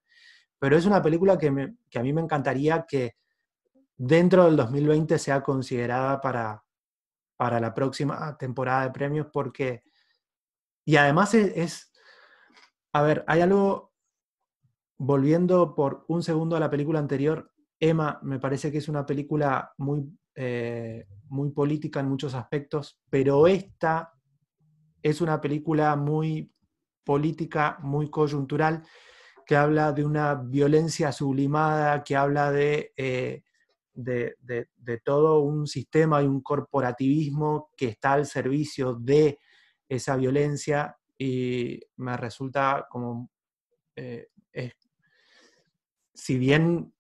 Pero 0.58 0.78
es 0.78 0.86
una 0.86 1.02
película 1.02 1.36
que, 1.36 1.50
me- 1.50 1.74
que 1.90 1.98
a 1.98 2.02
mí 2.02 2.12
me 2.14 2.22
encantaría 2.22 2.86
que 2.88 3.16
dentro 3.98 4.44
del 4.46 4.56
2020 4.56 5.18
sea 5.18 5.42
considerada 5.42 6.20
para, 6.20 6.62
para 7.42 7.58
la 7.58 7.74
próxima 7.74 8.38
temporada 8.38 8.84
de 8.84 8.92
premios, 8.92 9.26
porque. 9.32 9.82
Y 10.84 10.94
además 10.94 11.34
es, 11.34 11.92
a 12.92 13.02
ver, 13.02 13.24
hay 13.26 13.40
algo, 13.40 13.92
volviendo 14.96 15.74
por 15.74 16.04
un 16.06 16.22
segundo 16.22 16.54
a 16.54 16.60
la 16.60 16.70
película 16.70 17.00
anterior, 17.00 17.50
Emma 17.80 18.20
me 18.22 18.38
parece 18.38 18.70
que 18.70 18.78
es 18.78 18.88
una 18.88 19.04
película 19.04 19.72
muy, 19.78 20.04
eh, 20.36 21.04
muy 21.30 21.50
política 21.50 21.98
en 21.98 22.10
muchos 22.10 22.32
aspectos, 22.34 23.00
pero 23.10 23.48
esta 23.48 24.12
es 25.02 25.20
una 25.20 25.40
película 25.40 25.96
muy 25.96 26.54
política, 27.02 27.76
muy 27.82 28.08
coyuntural, 28.08 28.84
que 29.44 29.56
habla 29.56 29.90
de 29.90 30.04
una 30.04 30.36
violencia 30.36 31.10
sublimada, 31.10 32.04
que 32.04 32.14
habla 32.14 32.52
de, 32.52 32.92
eh, 32.96 33.42
de, 33.94 34.36
de- 34.40 34.68
todo 35.04 35.40
un 35.40 35.66
sistema 35.66 36.22
y 36.22 36.26
un 36.26 36.40
corporativismo 36.42 37.70
que 37.76 37.88
está 37.88 38.14
al 38.14 38.26
servicio 38.26 38.94
de 38.94 39.38
esa 39.88 40.16
violencia 40.16 40.96
y 41.18 41.80
me 41.96 42.16
resulta 42.16 42.86
como, 42.90 43.30
eh, 43.96 44.28
es- 44.52 44.74
si 46.14 46.38
bien 46.38 46.92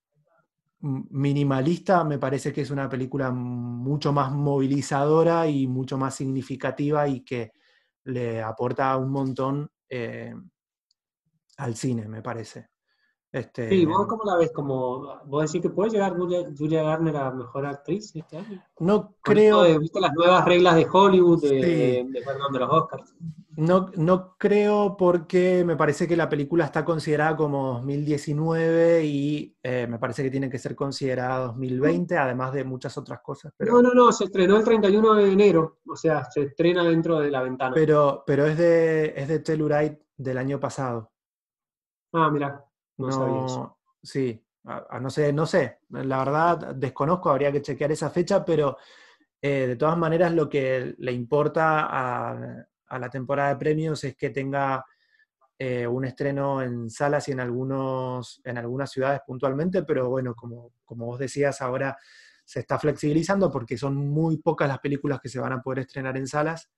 minimalista, 0.80 2.02
me 2.04 2.18
parece 2.18 2.52
que 2.52 2.62
es 2.62 2.70
una 2.70 2.88
película 2.88 3.30
mucho 3.30 4.12
más 4.12 4.32
movilizadora 4.32 5.46
y 5.48 5.66
mucho 5.68 5.96
más 5.98 6.16
significativa 6.16 7.06
y 7.08 7.22
que 7.24 7.52
le 8.04 8.42
aporta 8.42 8.96
un 8.96 9.10
montón 9.12 9.70
eh, 9.88 10.34
al 11.56 11.76
cine, 11.76 12.08
me 12.08 12.20
parece. 12.20 12.71
Este, 13.32 13.70
Sí, 13.70 13.86
¿vos 13.86 14.06
cómo 14.06 14.24
la 14.24 14.36
ves? 14.36 14.52
Como, 14.52 15.18
¿Vos 15.24 15.46
decís 15.50 15.62
que 15.62 15.70
puede 15.70 15.88
llegar 15.90 16.14
Julia, 16.14 16.82
Garner 16.82 17.16
a 17.16 17.30
mejor 17.30 17.64
actriz 17.64 18.14
este 18.14 18.36
año? 18.36 18.62
no 18.80 19.14
creo, 19.22 19.62
de, 19.62 19.78
¿Viste 19.78 20.00
las 20.00 20.12
nuevas 20.12 20.44
reglas 20.44 20.76
de 20.76 20.86
Hollywood, 20.92 21.40
de, 21.40 21.48
Sí. 21.48 21.54
de- 21.56 22.06
de- 22.10 22.22
perdón, 22.22 22.52
de 22.52 22.58
los 22.58 22.70
Oscars? 22.70 23.14
no, 23.56 23.90
no 23.96 24.36
creo 24.36 24.96
porque 24.98 25.62
me 25.64 25.76
parece 25.76 26.06
que 26.06 26.14
la 26.16 26.28
película 26.28 26.66
está 26.66 26.84
considerada 26.84 27.34
como 27.34 27.72
2019 27.74 29.04
y 29.04 29.56
eh, 29.62 29.86
me 29.88 29.98
parece 29.98 30.22
que 30.22 30.30
tiene 30.30 30.50
que 30.50 30.58
ser 30.58 30.74
considerada 30.76 31.46
2020, 31.46 32.18
además 32.18 32.52
de 32.52 32.64
muchas 32.64 32.96
otras 32.98 33.20
cosas. 33.22 33.52
Pero, 33.56 33.72
No, 33.80 33.82
no, 33.82 33.94
no, 33.94 34.12
se 34.12 34.24
estrenó 34.24 34.58
el 34.58 34.64
31 34.64 35.14
de 35.14 35.32
enero, 35.32 35.78
o 35.88 35.96
sea, 35.96 36.24
se 36.30 36.42
estrena 36.42 36.84
dentro 36.84 37.18
de 37.18 37.30
la 37.30 37.42
ventana. 37.42 37.72
pero, 37.74 38.24
pero 38.26 38.44
es 38.46 38.58
de, 38.58 39.14
es 39.16 39.26
de 39.28 39.38
Telluride 39.38 40.02
del 40.18 40.36
año 40.36 40.60
pasado. 40.60 41.10
ah, 42.12 42.30
mira, 42.30 42.62
no. 42.98 43.08
No, 43.08 43.78
sí, 44.02 44.44
no 45.00 45.10
sé, 45.10 45.32
no 45.32 45.46
sé, 45.46 45.78
la 45.90 46.18
verdad 46.18 46.74
desconozco, 46.74 47.30
habría 47.30 47.52
que 47.52 47.62
chequear 47.62 47.92
esa 47.92 48.10
fecha, 48.10 48.44
pero 48.44 48.76
eh, 49.40 49.66
de 49.68 49.76
todas 49.76 49.98
maneras 49.98 50.32
lo 50.32 50.48
que 50.48 50.94
le 50.98 51.12
importa 51.12 51.86
a, 51.90 52.64
a 52.86 52.98
la 52.98 53.10
temporada 53.10 53.50
de 53.50 53.56
premios 53.56 54.04
es 54.04 54.16
que 54.16 54.30
tenga 54.30 54.84
eh, 55.64 55.86
un 55.86 56.04
estreno 56.04 56.60
en 56.60 56.90
salas 56.90 57.28
y 57.28 57.30
en, 57.30 57.38
algunos, 57.38 58.40
en 58.42 58.58
algunas 58.58 58.90
ciudades 58.90 59.20
puntualmente, 59.24 59.84
pero 59.84 60.08
bueno, 60.08 60.34
como, 60.34 60.72
como 60.84 61.06
vos 61.06 61.20
decías, 61.20 61.62
ahora 61.62 61.96
se 62.44 62.58
está 62.58 62.80
flexibilizando 62.80 63.48
porque 63.48 63.78
son 63.78 63.94
muy 63.94 64.38
pocas 64.38 64.66
las 64.66 64.80
películas 64.80 65.20
que 65.20 65.28
se 65.28 65.38
van 65.38 65.52
a 65.52 65.62
poder 65.62 65.78
estrenar 65.80 66.16
en 66.16 66.26
salas. 66.26 66.68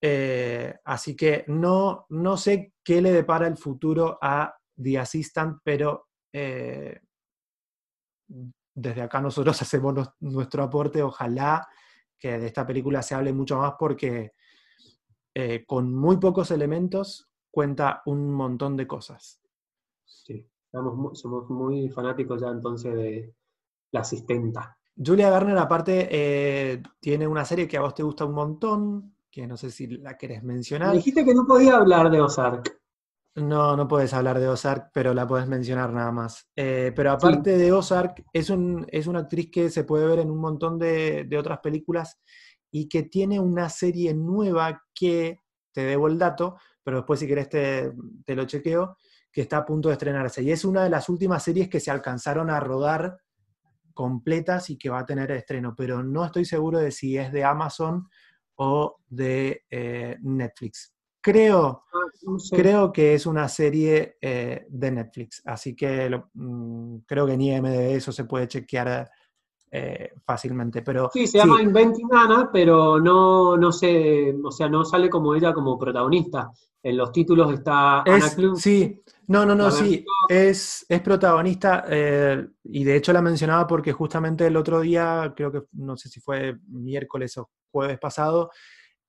Eh, 0.00 0.74
así 0.84 1.14
que 1.14 1.44
no, 1.46 2.06
no 2.08 2.36
sé 2.36 2.74
qué 2.82 3.00
le 3.00 3.12
depara 3.12 3.46
el 3.46 3.56
futuro 3.56 4.18
a 4.20 4.57
The 4.80 4.98
Assistant, 4.98 5.58
pero 5.62 6.08
eh, 6.32 7.00
desde 8.74 9.02
acá 9.02 9.20
nosotros 9.20 9.60
hacemos 9.62 9.94
nos- 9.94 10.12
nuestro 10.20 10.62
aporte. 10.62 11.02
Ojalá 11.02 11.66
que 12.18 12.38
de 12.38 12.46
esta 12.46 12.66
película 12.66 13.02
se 13.02 13.14
hable 13.14 13.32
mucho 13.32 13.58
más 13.58 13.74
porque 13.78 14.32
eh, 15.34 15.64
con 15.66 15.94
muy 15.94 16.16
pocos 16.16 16.50
elementos, 16.50 17.28
cuenta 17.50 18.02
un 18.06 18.32
montón 18.32 18.76
de 18.76 18.86
cosas. 18.86 19.40
Sí, 20.04 20.46
somos 20.72 21.48
muy 21.50 21.88
fanáticos 21.90 22.40
ya 22.40 22.48
entonces 22.48 22.94
de 22.94 23.34
la 23.92 24.00
asistenta. 24.00 24.78
Julia 24.96 25.30
Garner, 25.30 25.56
aparte, 25.58 26.08
eh, 26.10 26.82
tiene 27.00 27.26
una 27.26 27.44
serie 27.44 27.68
que 27.68 27.76
a 27.76 27.82
vos 27.82 27.94
te 27.94 28.02
gusta 28.02 28.24
un 28.24 28.34
montón, 28.34 29.14
que 29.30 29.46
no 29.46 29.56
sé 29.56 29.70
si 29.70 29.86
la 29.86 30.18
querés 30.18 30.42
mencionar. 30.42 30.90
Me 30.90 30.96
dijiste 30.96 31.24
que 31.24 31.34
no 31.34 31.46
podía 31.46 31.76
hablar 31.76 32.10
de 32.10 32.20
Ozark. 32.20 32.80
No, 33.40 33.76
no 33.76 33.88
puedes 33.88 34.12
hablar 34.14 34.38
de 34.38 34.48
Ozark, 34.48 34.90
pero 34.92 35.14
la 35.14 35.26
puedes 35.26 35.46
mencionar 35.46 35.92
nada 35.92 36.12
más. 36.12 36.48
Eh, 36.56 36.92
pero 36.94 37.12
aparte 37.12 37.56
de 37.56 37.72
Ozark, 37.72 38.24
es, 38.32 38.50
un, 38.50 38.86
es 38.90 39.06
una 39.06 39.20
actriz 39.20 39.50
que 39.50 39.70
se 39.70 39.84
puede 39.84 40.06
ver 40.06 40.20
en 40.20 40.30
un 40.30 40.38
montón 40.38 40.78
de, 40.78 41.24
de, 41.24 41.38
otras 41.38 41.60
películas 41.60 42.18
y 42.70 42.88
que 42.88 43.04
tiene 43.04 43.40
una 43.40 43.68
serie 43.68 44.14
nueva 44.14 44.82
que, 44.94 45.40
te 45.72 45.84
debo 45.84 46.08
el 46.08 46.18
dato, 46.18 46.56
pero 46.82 46.96
después 46.98 47.20
si 47.20 47.28
querés 47.28 47.48
te, 47.48 47.92
te 48.24 48.34
lo 48.34 48.44
chequeo, 48.46 48.96
que 49.30 49.42
está 49.42 49.58
a 49.58 49.64
punto 49.64 49.88
de 49.88 49.92
estrenarse. 49.92 50.42
Y 50.42 50.50
es 50.50 50.64
una 50.64 50.82
de 50.82 50.90
las 50.90 51.08
últimas 51.08 51.42
series 51.42 51.68
que 51.68 51.78
se 51.78 51.92
alcanzaron 51.92 52.50
a 52.50 52.58
rodar 52.58 53.18
completas 53.94 54.70
y 54.70 54.78
que 54.78 54.90
va 54.90 55.00
a 55.00 55.06
tener 55.06 55.30
estreno, 55.30 55.74
pero 55.76 56.02
no 56.02 56.24
estoy 56.24 56.44
seguro 56.44 56.78
de 56.78 56.90
si 56.90 57.16
es 57.16 57.30
de 57.32 57.44
Amazon 57.44 58.08
o 58.56 58.96
de 59.06 59.62
eh, 59.70 60.16
Netflix. 60.20 60.94
Creo, 61.32 61.84
ah, 61.92 62.36
creo 62.50 62.92
que 62.92 63.14
es 63.14 63.26
una 63.26 63.48
serie 63.48 64.16
eh, 64.20 64.66
de 64.68 64.90
Netflix, 64.90 65.42
así 65.44 65.74
que 65.76 66.20
mm, 66.34 66.98
creo 67.06 67.26
que 67.26 67.36
ni 67.36 67.50
MDB 67.50 67.96
eso 67.96 68.12
se 68.12 68.24
puede 68.24 68.48
chequear 68.48 69.10
eh, 69.70 70.12
fácilmente. 70.24 70.82
Pero, 70.82 71.10
sí, 71.12 71.26
se 71.26 71.38
llama 71.38 71.60
Inventing 71.60 72.08
Anna, 72.12 72.48
pero 72.50 72.98
no, 72.98 73.56
no 73.56 73.70
sé, 73.72 74.34
o 74.42 74.50
sea, 74.50 74.68
no 74.68 74.84
sale 74.84 75.10
como 75.10 75.34
ella 75.34 75.52
como 75.52 75.78
protagonista. 75.78 76.50
En 76.82 76.96
los 76.96 77.12
títulos 77.12 77.52
está 77.52 78.00
Anna 78.00 78.30
Sí, 78.56 79.02
no, 79.26 79.44
no, 79.44 79.54
no, 79.54 79.70
sí, 79.70 80.06
es, 80.28 80.86
es 80.88 81.00
protagonista 81.02 81.84
eh, 81.88 82.48
y 82.64 82.84
de 82.84 82.96
hecho 82.96 83.12
la 83.12 83.20
mencionaba 83.20 83.66
porque 83.66 83.92
justamente 83.92 84.46
el 84.46 84.56
otro 84.56 84.80
día, 84.80 85.34
creo 85.36 85.52
que 85.52 85.64
no 85.72 85.96
sé 85.96 86.08
si 86.08 86.20
fue 86.20 86.56
miércoles 86.68 87.36
o 87.36 87.50
jueves 87.70 87.98
pasado, 87.98 88.50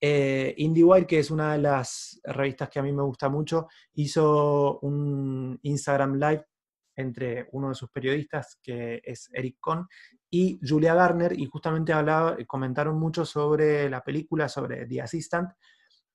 eh, 0.01 0.53
IndieWire, 0.57 1.05
que 1.05 1.19
es 1.19 1.31
una 1.31 1.53
de 1.53 1.59
las 1.59 2.19
revistas 2.23 2.69
que 2.69 2.79
a 2.79 2.83
mí 2.83 2.91
me 2.91 3.03
gusta 3.03 3.29
mucho, 3.29 3.67
hizo 3.93 4.79
un 4.79 5.59
Instagram 5.63 6.15
Live 6.15 6.45
entre 6.95 7.47
uno 7.51 7.69
de 7.69 7.75
sus 7.75 7.89
periodistas, 7.89 8.59
que 8.61 9.01
es 9.03 9.29
Eric 9.33 9.57
Kohn, 9.59 9.87
y 10.29 10.59
Julia 10.61 10.93
Garner, 10.93 11.37
y 11.37 11.45
justamente 11.45 11.93
hablaba, 11.93 12.37
comentaron 12.45 12.99
mucho 12.99 13.25
sobre 13.25 13.89
la 13.89 14.03
película, 14.03 14.49
sobre 14.49 14.85
The 14.85 15.01
Assistant, 15.01 15.49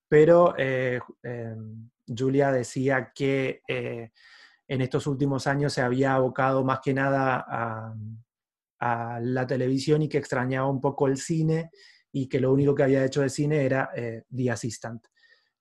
pero 0.07 0.53
eh, 0.57 0.99
em, 1.23 1.89
Julia 2.07 2.51
decía 2.51 3.11
que 3.13 3.61
eh, 3.67 4.11
en 4.67 4.81
estos 4.81 5.07
últimos 5.07 5.47
años 5.47 5.73
se 5.73 5.81
había 5.81 6.13
abocado 6.15 6.63
más 6.63 6.79
que 6.83 6.93
nada 6.93 7.45
a, 7.47 7.93
la 9.19 9.47
televisión 9.47 10.03
y 10.03 10.09
que 10.09 10.19
extrañaba 10.19 10.69
un 10.69 10.79
poco 10.79 11.07
el 11.07 11.17
cine 11.17 11.71
y 12.15 12.27
que 12.29 12.39
lo 12.39 12.53
único 12.53 12.73
que 12.73 12.83
había 12.83 13.03
hecho 13.03 13.21
de 13.21 13.29
cine 13.29 13.65
era 13.65 13.89
eh, 13.93 14.23
The 14.33 14.49
Assistant. 14.49 15.05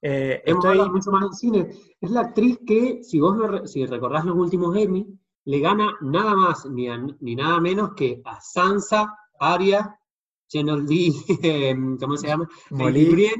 Eh, 0.00 0.40
estoy... 0.46 0.88
mucho 0.88 1.10
más 1.10 1.28
de 1.28 1.36
cine. 1.36 1.70
Es 2.00 2.10
la 2.12 2.20
actriz 2.20 2.60
que, 2.64 3.02
si 3.02 3.18
vos 3.18 3.68
si 3.68 3.84
recordás 3.86 4.24
los 4.24 4.36
últimos 4.36 4.76
Emmy, 4.76 5.04
le 5.46 5.58
gana 5.58 5.96
nada 6.00 6.36
más 6.36 6.64
ni, 6.66 6.86
ni 7.20 7.34
nada 7.34 7.60
menos 7.60 7.94
que 7.94 8.22
a 8.24 8.40
Sansa, 8.40 9.18
Arya, 9.40 9.98
Chenoldi, 10.46 11.12
¿cómo 12.00 12.16
se 12.16 12.28
llama? 12.28 12.48
Molly 12.70 13.32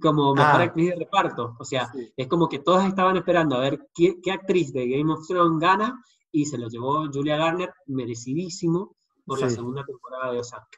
como 0.00 0.32
mejor 0.32 0.60
ah. 0.60 0.62
actriz 0.62 0.90
de 0.90 0.96
reparto. 0.96 1.56
O 1.58 1.64
sea, 1.64 1.90
es 2.16 2.28
como 2.28 2.48
que 2.48 2.60
todas 2.60 2.86
estaban 2.86 3.16
esperando 3.16 3.56
a 3.56 3.60
ver 3.60 3.88
qué, 3.92 4.20
actriz 4.30 4.72
de 4.72 4.88
Game 4.88 5.12
of 5.12 5.26
Thrones 5.26 5.58
gana 5.58 6.00
y 6.30 6.46
se 6.46 6.58
lo 6.58 6.68
llevó 6.68 7.10
Julia 7.12 7.36
Garner, 7.36 7.72
merecidísimo, 7.86 8.94
por 9.26 9.40
la 9.40 9.50
segunda 9.50 9.84
temporada 9.84 10.32
de 10.32 10.38
Ozark. 10.38 10.68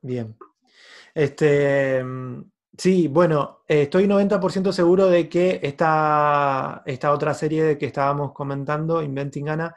Bien. 0.00 0.34
Este, 1.14 2.04
sí, 2.76 3.08
bueno, 3.08 3.62
estoy 3.66 4.06
90% 4.06 4.72
seguro 4.72 5.06
de 5.06 5.28
que 5.28 5.60
esta, 5.62 6.82
esta 6.86 7.12
otra 7.12 7.34
serie 7.34 7.76
que 7.76 7.86
estábamos 7.86 8.32
comentando, 8.32 9.02
Inventing 9.02 9.48
Anna, 9.48 9.74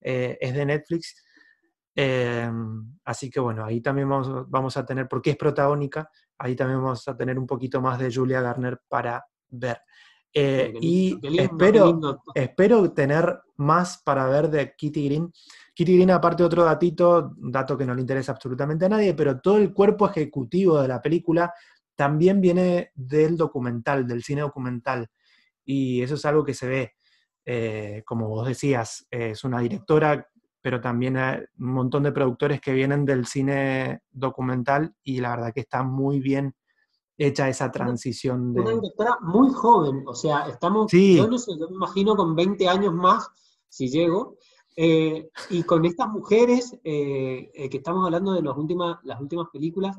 eh, 0.00 0.38
es 0.40 0.54
de 0.54 0.66
Netflix. 0.66 1.22
Eh, 1.94 2.50
así 3.04 3.30
que 3.30 3.40
bueno, 3.40 3.64
ahí 3.64 3.80
también 3.80 4.08
vamos, 4.08 4.48
vamos, 4.48 4.76
a 4.76 4.84
tener, 4.84 5.08
porque 5.08 5.30
es 5.30 5.36
protagónica, 5.36 6.10
ahí 6.38 6.54
también 6.54 6.82
vamos 6.82 7.08
a 7.08 7.16
tener 7.16 7.38
un 7.38 7.46
poquito 7.46 7.80
más 7.80 7.98
de 7.98 8.12
Julia 8.12 8.40
Garner 8.40 8.80
para 8.88 9.24
ver. 9.48 9.80
Eh, 10.32 10.74
y 10.82 11.18
espero, 11.40 11.98
espero 12.34 12.92
tener 12.92 13.40
más 13.56 14.02
para 14.04 14.26
ver 14.26 14.50
de 14.50 14.74
Kitty 14.76 15.06
Green. 15.06 15.32
Kitty 15.76 15.94
Green, 15.94 16.10
aparte 16.10 16.42
otro 16.42 16.64
datito, 16.64 17.34
dato 17.36 17.76
que 17.76 17.84
no 17.84 17.94
le 17.94 18.00
interesa 18.00 18.32
absolutamente 18.32 18.86
a 18.86 18.88
nadie, 18.88 19.12
pero 19.12 19.38
todo 19.40 19.58
el 19.58 19.74
cuerpo 19.74 20.08
ejecutivo 20.08 20.80
de 20.80 20.88
la 20.88 21.02
película 21.02 21.52
también 21.94 22.40
viene 22.40 22.92
del 22.94 23.36
documental, 23.36 24.06
del 24.06 24.22
cine 24.22 24.40
documental. 24.40 25.06
Y 25.66 26.00
eso 26.00 26.14
es 26.14 26.24
algo 26.24 26.44
que 26.44 26.54
se 26.54 26.66
ve, 26.66 26.92
eh, 27.44 28.02
como 28.06 28.26
vos 28.26 28.48
decías, 28.48 29.06
es 29.10 29.44
una 29.44 29.60
directora 29.60 30.26
pero 30.66 30.80
también 30.80 31.16
hay 31.16 31.44
un 31.60 31.74
montón 31.74 32.02
de 32.02 32.10
productores 32.10 32.60
que 32.60 32.72
vienen 32.72 33.04
del 33.04 33.24
cine 33.24 34.02
documental 34.10 34.92
y 35.04 35.20
la 35.20 35.36
verdad 35.36 35.52
que 35.54 35.60
está 35.60 35.84
muy 35.84 36.18
bien 36.18 36.56
hecha 37.16 37.48
esa 37.48 37.70
transición. 37.70 38.52
De... 38.52 38.62
Una 38.62 38.72
directora 38.72 39.16
muy 39.20 39.52
joven, 39.52 40.02
o 40.04 40.12
sea, 40.12 40.48
estamos, 40.48 40.90
yo 40.90 41.28
no 41.28 41.38
sé, 41.38 41.52
yo 41.56 41.68
me 41.68 41.76
imagino 41.76 42.16
con 42.16 42.34
20 42.34 42.68
años 42.68 42.92
más, 42.92 43.28
si 43.68 43.88
llego, 43.88 44.38
eh, 44.76 45.30
y 45.50 45.62
con 45.62 45.84
estas 45.84 46.08
mujeres 46.08 46.78
eh, 46.84 47.50
eh, 47.54 47.68
que 47.68 47.78
estamos 47.78 48.04
hablando 48.04 48.32
de 48.32 48.42
las 48.42 48.56
últimas, 48.56 48.98
las 49.04 49.20
últimas 49.20 49.48
películas, 49.52 49.96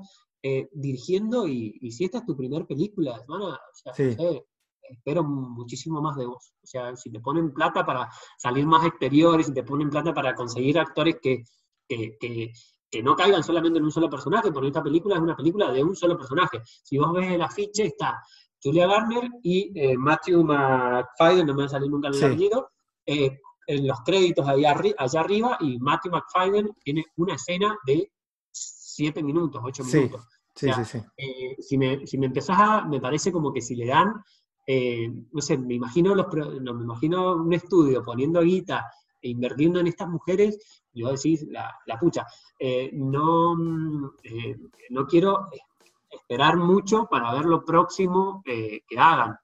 dirigiendo, 0.72 1.46
y, 1.46 1.78
y, 1.82 1.92
si 1.92 2.06
esta 2.06 2.20
es 2.20 2.26
tu 2.26 2.38
primera 2.38 2.66
película, 2.66 3.18
hermana, 3.18 3.48
o 3.56 3.76
sea, 3.76 3.94
sí 3.94 4.16
espero 4.90 5.24
muchísimo 5.24 6.02
más 6.02 6.16
de 6.16 6.26
vos. 6.26 6.54
O 6.64 6.68
sea, 6.68 6.96
si 6.96 7.12
te 7.12 7.20
ponen 7.20 7.54
plata 7.54 7.86
para 7.86 8.10
salir 8.38 8.66
más 8.66 8.86
exteriores, 8.86 9.48
si 9.48 9.54
te 9.54 9.64
ponen 9.64 9.90
plata 9.90 10.14
para 10.14 10.34
conseguir 10.36 10.80
actores 10.80 11.18
que, 11.22 11.44
que, 11.88 12.52
no 13.04 13.16
caigan 13.16 13.44
solamente 13.44 13.80
en 13.80 13.86
un 13.86 13.92
solo 13.92 14.10
personaje, 14.10 14.52
porque 14.52 14.68
esta 14.68 14.84
película 14.84 15.16
es 15.16 15.22
una 15.22 15.36
película 15.36 15.72
de 15.72 15.84
un 15.84 15.96
solo 15.96 16.18
personaje. 16.18 16.62
Si 16.84 16.98
vos 16.98 17.14
ves 17.14 17.32
el 17.32 17.42
afiche, 17.42 17.86
está 17.86 18.22
Julia 18.62 18.88
Garner 18.88 19.30
y 19.44 19.72
eh, 19.76 19.98
Matthew 19.98 20.44
McFadden, 20.44 21.46
no 21.46 21.54
me 21.54 21.64
va 21.64 21.66
a 21.66 21.70
salir 21.70 21.90
nunca 21.92 22.08
el 22.08 22.24
apellido, 22.24 22.72
eh, 23.06 23.40
en 23.68 23.86
los 23.86 24.00
créditos 24.02 24.48
allá, 24.48 24.76
allá 24.98 25.20
arriba, 25.20 25.58
y 25.60 25.78
Matthew 25.78 26.14
McFadden 26.14 26.70
tiene 26.84 27.06
una 27.18 27.36
escena 27.36 27.78
de 27.86 28.12
siete 28.52 29.22
minutos, 29.22 29.62
ocho 29.64 29.84
minutos. 29.84 30.26
Sí, 30.56 30.72
sí, 30.74 30.86
sí. 30.86 30.98
Eh, 31.18 31.56
si, 31.60 31.78
me, 31.78 32.08
si 32.08 32.18
me 32.18 32.26
empezás 32.26 32.58
a, 32.60 32.86
me 32.86 33.00
parece 33.00 33.32
como 33.32 33.54
que 33.54 33.62
si 33.62 33.76
le 33.76 33.86
dan 33.86 34.24
eh, 34.70 35.10
no 35.32 35.42
sé, 35.42 35.58
me 35.58 35.76
imagino, 35.76 36.14
los, 36.14 36.28
no, 36.62 36.74
me 36.74 36.84
imagino 36.84 37.36
un 37.36 37.54
estudio 37.54 38.04
poniendo 38.04 38.42
guita 38.42 38.86
e 39.22 39.30
invirtiendo 39.30 39.80
en 39.80 39.88
estas 39.88 40.10
mujeres, 40.10 40.84
y 40.92 41.04
vos 41.04 41.24
decís, 41.24 41.48
la, 41.50 41.74
la 41.86 41.98
pucha, 41.98 42.28
eh, 42.60 42.90
no, 42.94 43.56
eh, 44.24 44.58
no 44.90 45.08
quiero 45.08 45.48
esperar 46.10 46.58
mucho 46.58 47.08
para 47.10 47.34
ver 47.34 47.46
lo 47.46 47.64
próximo 47.64 48.42
que 48.44 48.82
hagan. 48.98 49.38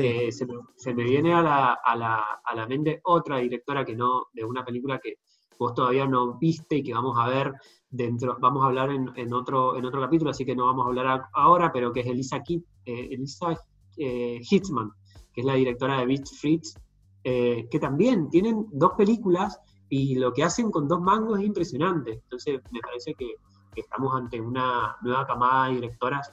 Se, 0.00 0.94
me, 0.94 1.04
viene 1.04 1.32
a 1.34 1.42
la, 1.42 1.72
a, 1.74 1.96
la, 1.96 2.24
a 2.44 2.54
la, 2.54 2.66
mente 2.66 3.00
otra 3.04 3.38
directora 3.38 3.84
que 3.84 3.94
no, 3.94 4.26
de 4.32 4.44
una 4.44 4.64
película 4.64 4.98
que 4.98 5.14
vos 5.58 5.74
todavía 5.74 6.06
no 6.06 6.38
viste 6.38 6.76
y 6.76 6.82
que 6.82 6.94
vamos 6.94 7.16
a 7.18 7.28
ver 7.28 7.52
dentro, 7.88 8.36
vamos 8.40 8.64
a 8.64 8.66
hablar 8.66 8.90
en, 8.90 9.10
en 9.14 9.32
otro, 9.32 9.76
en 9.76 9.84
otro 9.84 10.00
capítulo, 10.00 10.30
así 10.30 10.44
que 10.44 10.56
no 10.56 10.66
vamos 10.66 10.84
a 10.84 10.88
hablar 10.88 11.22
ahora, 11.32 11.70
pero 11.72 11.92
que 11.92 12.00
es 12.00 12.06
Elisa, 12.06 12.42
Kitt, 12.42 12.64
Elisa 12.84 13.56
eh, 13.96 14.40
Hitzman, 14.48 14.90
que 15.32 15.40
es 15.40 15.46
la 15.46 15.54
directora 15.54 15.98
de 15.98 16.06
Beach 16.06 16.28
Fritz, 16.40 16.74
eh, 17.22 17.68
que 17.70 17.78
también 17.78 18.28
tienen 18.28 18.66
dos 18.72 18.92
películas 18.96 19.58
y 19.88 20.16
lo 20.16 20.32
que 20.32 20.42
hacen 20.42 20.70
con 20.70 20.88
dos 20.88 21.00
mangos 21.00 21.38
es 21.38 21.46
impresionante. 21.46 22.12
Entonces 22.12 22.60
me 22.70 22.80
parece 22.80 23.14
que, 23.14 23.34
estamos 23.76 24.14
ante 24.14 24.40
una 24.40 24.96
nueva 25.02 25.26
camada 25.26 25.66
de 25.66 25.74
directoras 25.74 26.32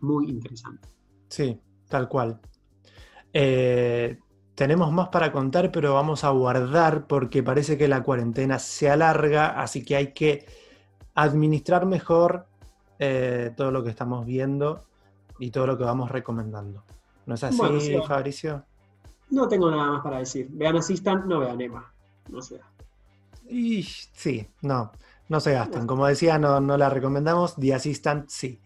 muy 0.00 0.30
interesante. 0.30 0.88
Sí, 1.28 1.60
tal 1.86 2.08
cual. 2.08 2.40
Eh, 3.38 4.18
tenemos 4.54 4.90
más 4.92 5.08
para 5.08 5.30
contar, 5.30 5.70
pero 5.70 5.92
vamos 5.92 6.24
a 6.24 6.30
guardar 6.30 7.06
porque 7.06 7.42
parece 7.42 7.76
que 7.76 7.88
la 7.88 8.02
cuarentena 8.02 8.58
se 8.58 8.88
alarga, 8.88 9.60
así 9.60 9.84
que 9.84 9.96
hay 9.96 10.12
que 10.14 10.46
administrar 11.14 11.84
mejor 11.84 12.46
todo 13.56 13.70
lo 13.70 13.84
que 13.84 13.90
estamos 13.90 14.24
viendo 14.24 14.86
y 15.38 15.50
todo 15.50 15.66
lo 15.66 15.76
que 15.76 15.84
vamos 15.84 16.10
recomendando. 16.10 16.82
¿No 17.26 17.34
es 17.34 17.44
así, 17.44 17.58
Fabricio? 18.06 18.64
No 19.30 19.48
tengo 19.48 19.70
nada 19.70 19.90
más 19.92 20.02
para 20.02 20.18
decir. 20.18 20.48
Vean 20.50 20.76
Assistant, 20.76 21.26
no 21.26 21.40
vean 21.40 21.60
Emma. 21.60 21.92
No 22.30 22.40
sé. 22.40 22.60
Y 23.48 23.82
sí, 23.82 24.48
no, 24.62 24.92
no 25.28 25.40
se 25.40 25.52
gastan. 25.52 25.86
Como 25.86 26.06
decía, 26.06 26.38
no, 26.38 26.60
no 26.60 26.76
la 26.76 26.88
recomendamos. 26.88 27.56
The 27.56 27.74
Assistant, 27.74 28.28
sí. 28.28 28.60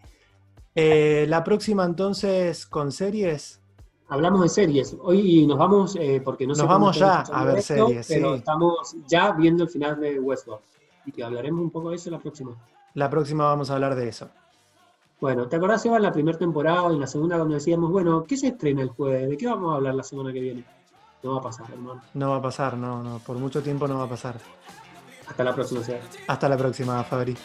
Eh, 0.75 1.25
la 1.27 1.43
próxima 1.43 1.83
entonces 1.83 2.65
con 2.65 2.91
series. 2.91 3.60
Hablamos 4.11 4.41
de 4.41 4.49
series. 4.49 4.97
Hoy 5.01 5.47
nos 5.47 5.57
vamos, 5.57 5.95
eh, 5.95 6.21
porque 6.21 6.45
no 6.45 6.53
Nos 6.53 6.67
vamos 6.67 6.99
ya 6.99 7.21
a 7.21 7.45
ver 7.45 7.61
series, 7.61 8.05
pero 8.09 8.33
sí. 8.33 8.39
estamos 8.39 8.95
ya 9.07 9.31
viendo 9.31 9.63
el 9.63 9.69
final 9.69 10.01
de 10.01 10.19
Westworld. 10.19 10.61
Y 11.05 11.13
que 11.13 11.23
hablaremos 11.23 11.61
un 11.61 11.71
poco 11.71 11.91
de 11.91 11.95
eso 11.95 12.11
la 12.11 12.19
próxima. 12.19 12.51
La 12.93 13.09
próxima 13.09 13.45
vamos 13.45 13.69
a 13.69 13.75
hablar 13.75 13.95
de 13.95 14.09
eso. 14.09 14.27
Bueno, 15.21 15.47
¿te 15.47 15.55
acordás, 15.55 15.85
Eva, 15.85 15.95
en 15.95 16.03
la 16.03 16.11
primera 16.11 16.37
temporada 16.37 16.91
y 16.91 16.95
en 16.95 16.99
la 16.99 17.07
segunda 17.07 17.37
cuando 17.37 17.53
decíamos, 17.53 17.89
bueno, 17.89 18.25
¿qué 18.25 18.35
se 18.35 18.47
estrena 18.47 18.81
el 18.81 18.89
jueves? 18.89 19.29
¿De 19.29 19.37
qué 19.37 19.47
vamos 19.47 19.71
a 19.71 19.75
hablar 19.77 19.95
la 19.95 20.03
semana 20.03 20.33
que 20.33 20.41
viene? 20.41 20.65
No 21.23 21.35
va 21.35 21.39
a 21.39 21.43
pasar, 21.43 21.71
hermano. 21.71 22.01
No 22.13 22.31
va 22.31 22.35
a 22.35 22.41
pasar, 22.41 22.75
no, 22.77 23.01
no. 23.01 23.19
Por 23.19 23.37
mucho 23.37 23.63
tiempo 23.63 23.87
no 23.87 23.97
va 23.97 24.03
a 24.03 24.09
pasar. 24.09 24.35
Hasta 25.25 25.43
la 25.45 25.55
próxima, 25.55 25.83
Seba. 25.85 25.99
Hasta 26.27 26.49
la 26.49 26.57
próxima, 26.57 27.01
Fabri. 27.05 27.37